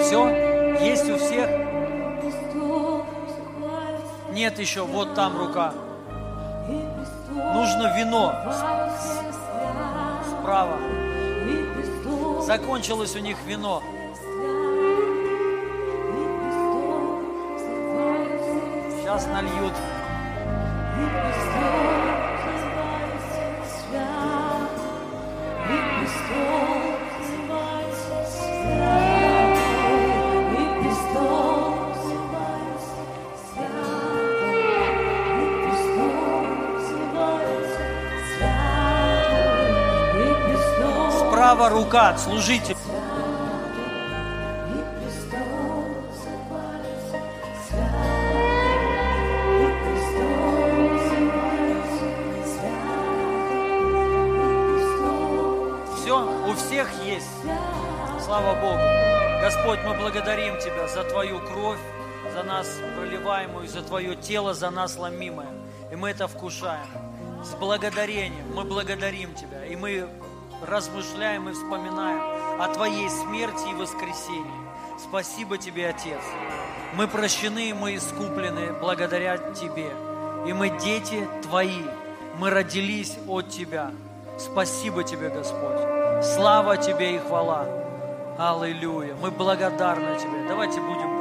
Все? 0.00 0.28
Есть 0.80 1.10
у 1.10 1.16
всех? 1.18 1.50
Нет 4.32 4.58
еще, 4.58 4.84
вот 4.84 5.14
там 5.14 5.38
рука. 5.38 5.74
Нужно 7.54 7.94
вино 7.96 8.34
справа. 10.42 10.78
Закончилось 12.42 13.14
у 13.16 13.20
них 13.20 13.36
вино. 13.46 13.82
Сейчас 18.98 19.26
нальют. 19.26 19.74
Справа 41.62 41.80
рука, 41.80 42.18
служите. 42.18 42.74
Все, 55.96 56.48
у 56.48 56.54
всех 56.54 56.90
есть. 57.04 57.26
Слава 58.24 58.54
Богу. 58.54 58.80
Господь, 59.40 59.78
мы 59.86 59.94
благодарим 59.94 60.58
Тебя 60.58 60.88
за 60.88 61.04
Твою 61.04 61.38
кровь, 61.46 61.78
за 62.34 62.42
нас 62.42 62.66
проливаемую, 62.96 63.68
за 63.68 63.82
Твое 63.82 64.16
тело, 64.16 64.52
за 64.52 64.70
нас 64.70 64.98
ломимое. 64.98 65.46
И 65.92 65.94
мы 65.94 66.10
это 66.10 66.26
вкушаем. 66.26 66.88
С 67.44 67.54
благодарением 67.54 68.52
мы 68.52 68.64
благодарим 68.64 69.32
Тебя. 69.34 69.64
И 69.64 69.76
мы 69.76 70.08
размышляем 70.66 71.48
и 71.48 71.52
вспоминаем 71.52 72.20
о 72.60 72.68
Твоей 72.68 73.08
смерти 73.10 73.70
и 73.70 73.74
воскресении. 73.74 74.62
Спасибо 74.98 75.58
Тебе, 75.58 75.88
Отец. 75.88 76.20
Мы 76.94 77.08
прощены, 77.08 77.74
мы 77.74 77.96
искуплены 77.96 78.72
благодаря 78.80 79.38
Тебе. 79.38 79.90
И 80.46 80.52
мы 80.52 80.70
дети 80.78 81.28
Твои. 81.42 81.84
Мы 82.38 82.50
родились 82.50 83.16
от 83.28 83.48
Тебя. 83.48 83.90
Спасибо 84.38 85.04
Тебе, 85.04 85.28
Господь. 85.28 86.24
Слава 86.34 86.76
Тебе 86.76 87.16
и 87.16 87.18
хвала. 87.18 87.66
Аллилуйя. 88.38 89.14
Мы 89.20 89.30
благодарны 89.30 90.18
Тебе. 90.18 90.48
Давайте 90.48 90.80
будем 90.80 91.11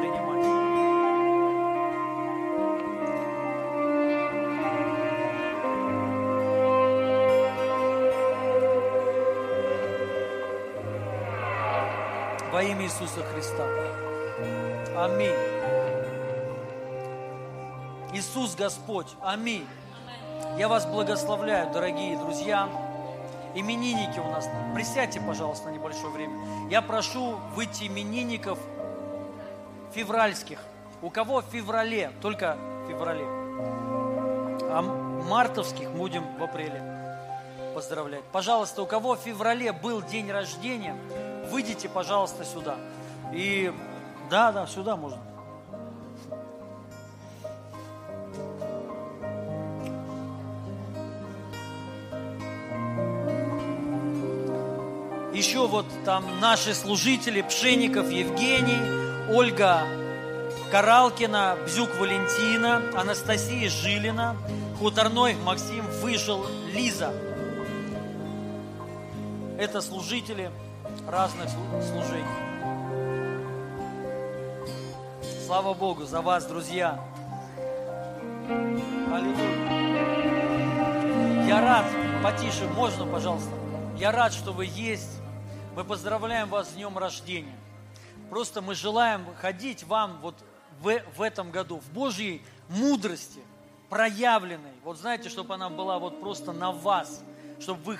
Во 12.62 12.66
имя 12.66 12.84
Иисуса 12.84 13.24
Христа. 13.34 13.66
Аминь. 14.96 15.34
Иисус 18.14 18.54
Господь. 18.54 19.08
Аминь. 19.20 19.68
Я 20.60 20.68
вас 20.68 20.86
благословляю, 20.86 21.72
дорогие 21.72 22.20
друзья. 22.20 22.70
Именинники 23.56 24.20
у 24.20 24.30
нас. 24.30 24.48
Присядьте, 24.76 25.20
пожалуйста, 25.20 25.70
на 25.70 25.74
небольшое 25.74 26.14
время. 26.14 26.70
Я 26.70 26.84
прошу 26.84 27.38
выйти 27.56 27.86
именинников 27.86 28.60
февральских. 29.96 30.60
У 31.02 31.10
кого 31.10 31.42
в 31.42 31.46
феврале? 31.46 32.12
Только 32.22 32.58
в 32.86 32.90
феврале. 32.90 33.26
А 34.70 34.84
мартовских 35.28 35.90
будем 35.90 36.38
в 36.38 36.44
апреле 36.44 36.84
поздравлять. 37.74 38.24
Пожалуйста, 38.32 38.84
у 38.84 38.86
кого 38.86 39.16
в 39.16 39.20
феврале 39.20 39.72
был 39.72 40.04
день 40.04 40.30
рождения, 40.30 40.96
выйдите, 41.52 41.90
пожалуйста, 41.90 42.45
сюда. 42.45 42.78
И 43.34 43.72
да, 44.30 44.52
да, 44.52 44.65
сюда 44.65 44.95
можно. 44.95 45.19
Еще 55.34 55.68
вот 55.68 55.86
там 56.06 56.40
наши 56.40 56.73
служители, 56.73 57.41
Пшеников 57.41 58.10
Евгений, 58.10 59.32
Ольга 59.32 59.84
Каралкина, 60.72 61.57
Бзюк 61.65 61.90
Валентина, 61.99 62.82
Анастасия 62.95 63.69
Жилина, 63.69 64.38
Хуторной 64.80 65.36
Максим 65.36 65.86
Выжил 66.02 66.45
Лиза. 66.73 67.14
Это 69.57 69.82
служители 69.82 70.52
разных 71.07 71.49
служений. 71.49 72.26
Слава 75.45 75.73
Богу 75.73 76.05
за 76.05 76.22
вас, 76.22 76.45
друзья. 76.45 76.99
Аллилуйя. 79.11 79.61
Я 81.47 81.61
рад, 81.61 81.85
потише, 82.23 82.65
можно, 82.76 83.05
пожалуйста. 83.05 83.51
Я 83.97 84.11
рад, 84.11 84.34
что 84.34 84.53
вы 84.53 84.65
есть. 84.65 85.19
Мы 85.76 85.84
поздравляем 85.84 86.49
вас 86.49 86.69
с 86.69 86.73
днем 86.73 86.97
рождения. 86.97 87.55
Просто 88.30 88.61
мы 88.61 88.76
желаем 88.76 89.26
ходить 89.41 89.84
вам 89.84 90.19
вот 90.22 90.35
в, 90.81 91.01
в 91.18 91.22
этом 91.22 91.51
году 91.51 91.80
в 91.80 91.91
Божьей 91.91 92.41
мудрости, 92.69 93.41
проявленной. 93.89 94.72
Вот 94.84 94.97
знаете, 94.97 95.27
чтобы 95.27 95.53
она 95.53 95.69
была 95.69 95.99
вот 95.99 96.22
просто 96.22 96.53
на 96.53 96.72
вас, 96.72 97.22
чтобы 97.59 97.81
вы 97.84 97.97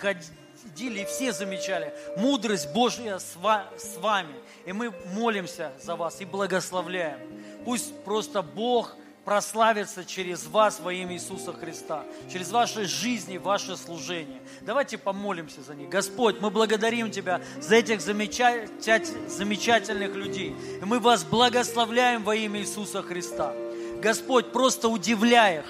ходили 0.64 1.02
и 1.02 1.06
все 1.06 1.32
замечали. 1.32 1.94
Мудрость 2.18 2.74
Божья 2.74 3.20
с, 3.20 3.36
ва, 3.36 3.66
с 3.78 3.98
вами. 3.98 4.34
И 4.66 4.74
мы 4.74 4.92
молимся 5.14 5.72
за 5.82 5.96
вас 5.96 6.20
и 6.22 6.26
благословляем. 6.26 7.20
Пусть 7.66 7.94
просто 8.04 8.42
Бог 8.42 8.96
прославится 9.26 10.04
через 10.04 10.48
вас 10.48 10.80
во 10.80 10.92
имя 10.92 11.14
Иисуса 11.14 11.54
Христа, 11.54 12.04
через 12.32 12.52
ваши 12.52 12.86
жизни, 12.86 13.38
ваше 13.38 13.78
служение. 13.78 14.42
Давайте 14.62 14.98
помолимся 14.98 15.62
за 15.62 15.76
них. 15.76 15.90
Господь, 15.90 16.42
мы 16.42 16.50
благодарим 16.50 17.12
Тебя 17.12 17.40
за 17.60 17.76
этих 17.76 18.02
замечательных 18.02 20.16
людей. 20.16 20.56
И 20.82 20.86
мы 20.86 21.00
вас 21.00 21.24
благословляем 21.24 22.24
во 22.24 22.36
имя 22.36 22.62
Иисуса 22.62 23.04
Христа. 23.04 23.54
Господь, 24.02 24.52
просто 24.52 24.90
удивляй 24.90 25.60
их, 25.60 25.66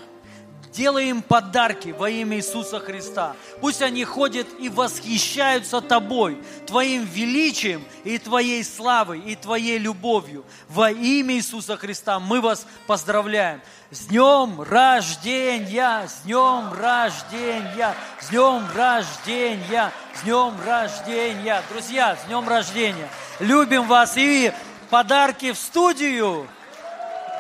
Делай 0.72 1.10
им 1.10 1.22
подарки 1.22 1.90
во 1.90 2.10
имя 2.10 2.38
Иисуса 2.38 2.80
Христа. 2.80 3.36
Пусть 3.60 3.82
они 3.82 4.06
ходят 4.06 4.48
и 4.58 4.70
восхищаются 4.70 5.82
Тобой, 5.82 6.42
Твоим 6.66 7.04
величием 7.04 7.84
и 8.06 8.18
Твоей 8.18 8.64
славой, 8.64 9.20
и 9.20 9.36
Твоей 9.36 9.78
любовью. 9.78 10.46
Во 10.70 10.90
имя 10.90 11.36
Иисуса 11.36 11.76
Христа 11.76 12.22
мы 12.22 12.40
вас 12.40 12.66
поздравляем. 12.88 13.62
С 13.90 14.06
днем 14.06 14.62
рождения, 14.62 16.08
с 16.08 16.22
днем 16.24 16.72
рождения, 16.72 17.94
с 18.22 18.30
днем 18.30 18.64
рождения, 18.74 19.92
с 20.16 20.24
днем 20.24 20.54
рождения. 20.66 21.62
Друзья, 21.70 22.16
с 22.16 22.28
днем 22.28 22.48
рождения. 22.48 23.10
Любим 23.40 23.88
вас 23.88 24.16
и 24.16 24.54
подарки 24.90 25.52
в 25.52 25.58
студию. 25.58 26.48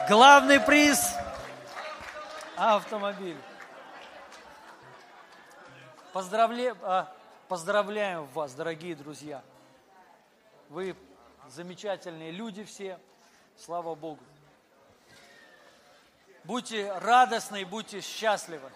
Главный 0.10 0.60
приз– 0.60 1.00
автомобиль. 2.62 3.38
Поздравля... 6.14 6.76
А, 6.84 7.12
поздравляем 7.48 8.28
вас, 8.28 8.54
дорогие 8.54 8.96
друзья. 8.96 9.44
Вы 10.70 10.96
замечательные 11.50 12.30
люди 12.30 12.64
все. 12.64 13.00
Слава 13.58 13.96
Богу. 13.96 14.24
Будьте 16.44 16.92
радостны 17.00 17.62
и 17.62 17.66
будьте 17.66 18.00
счастливы. 18.00 18.72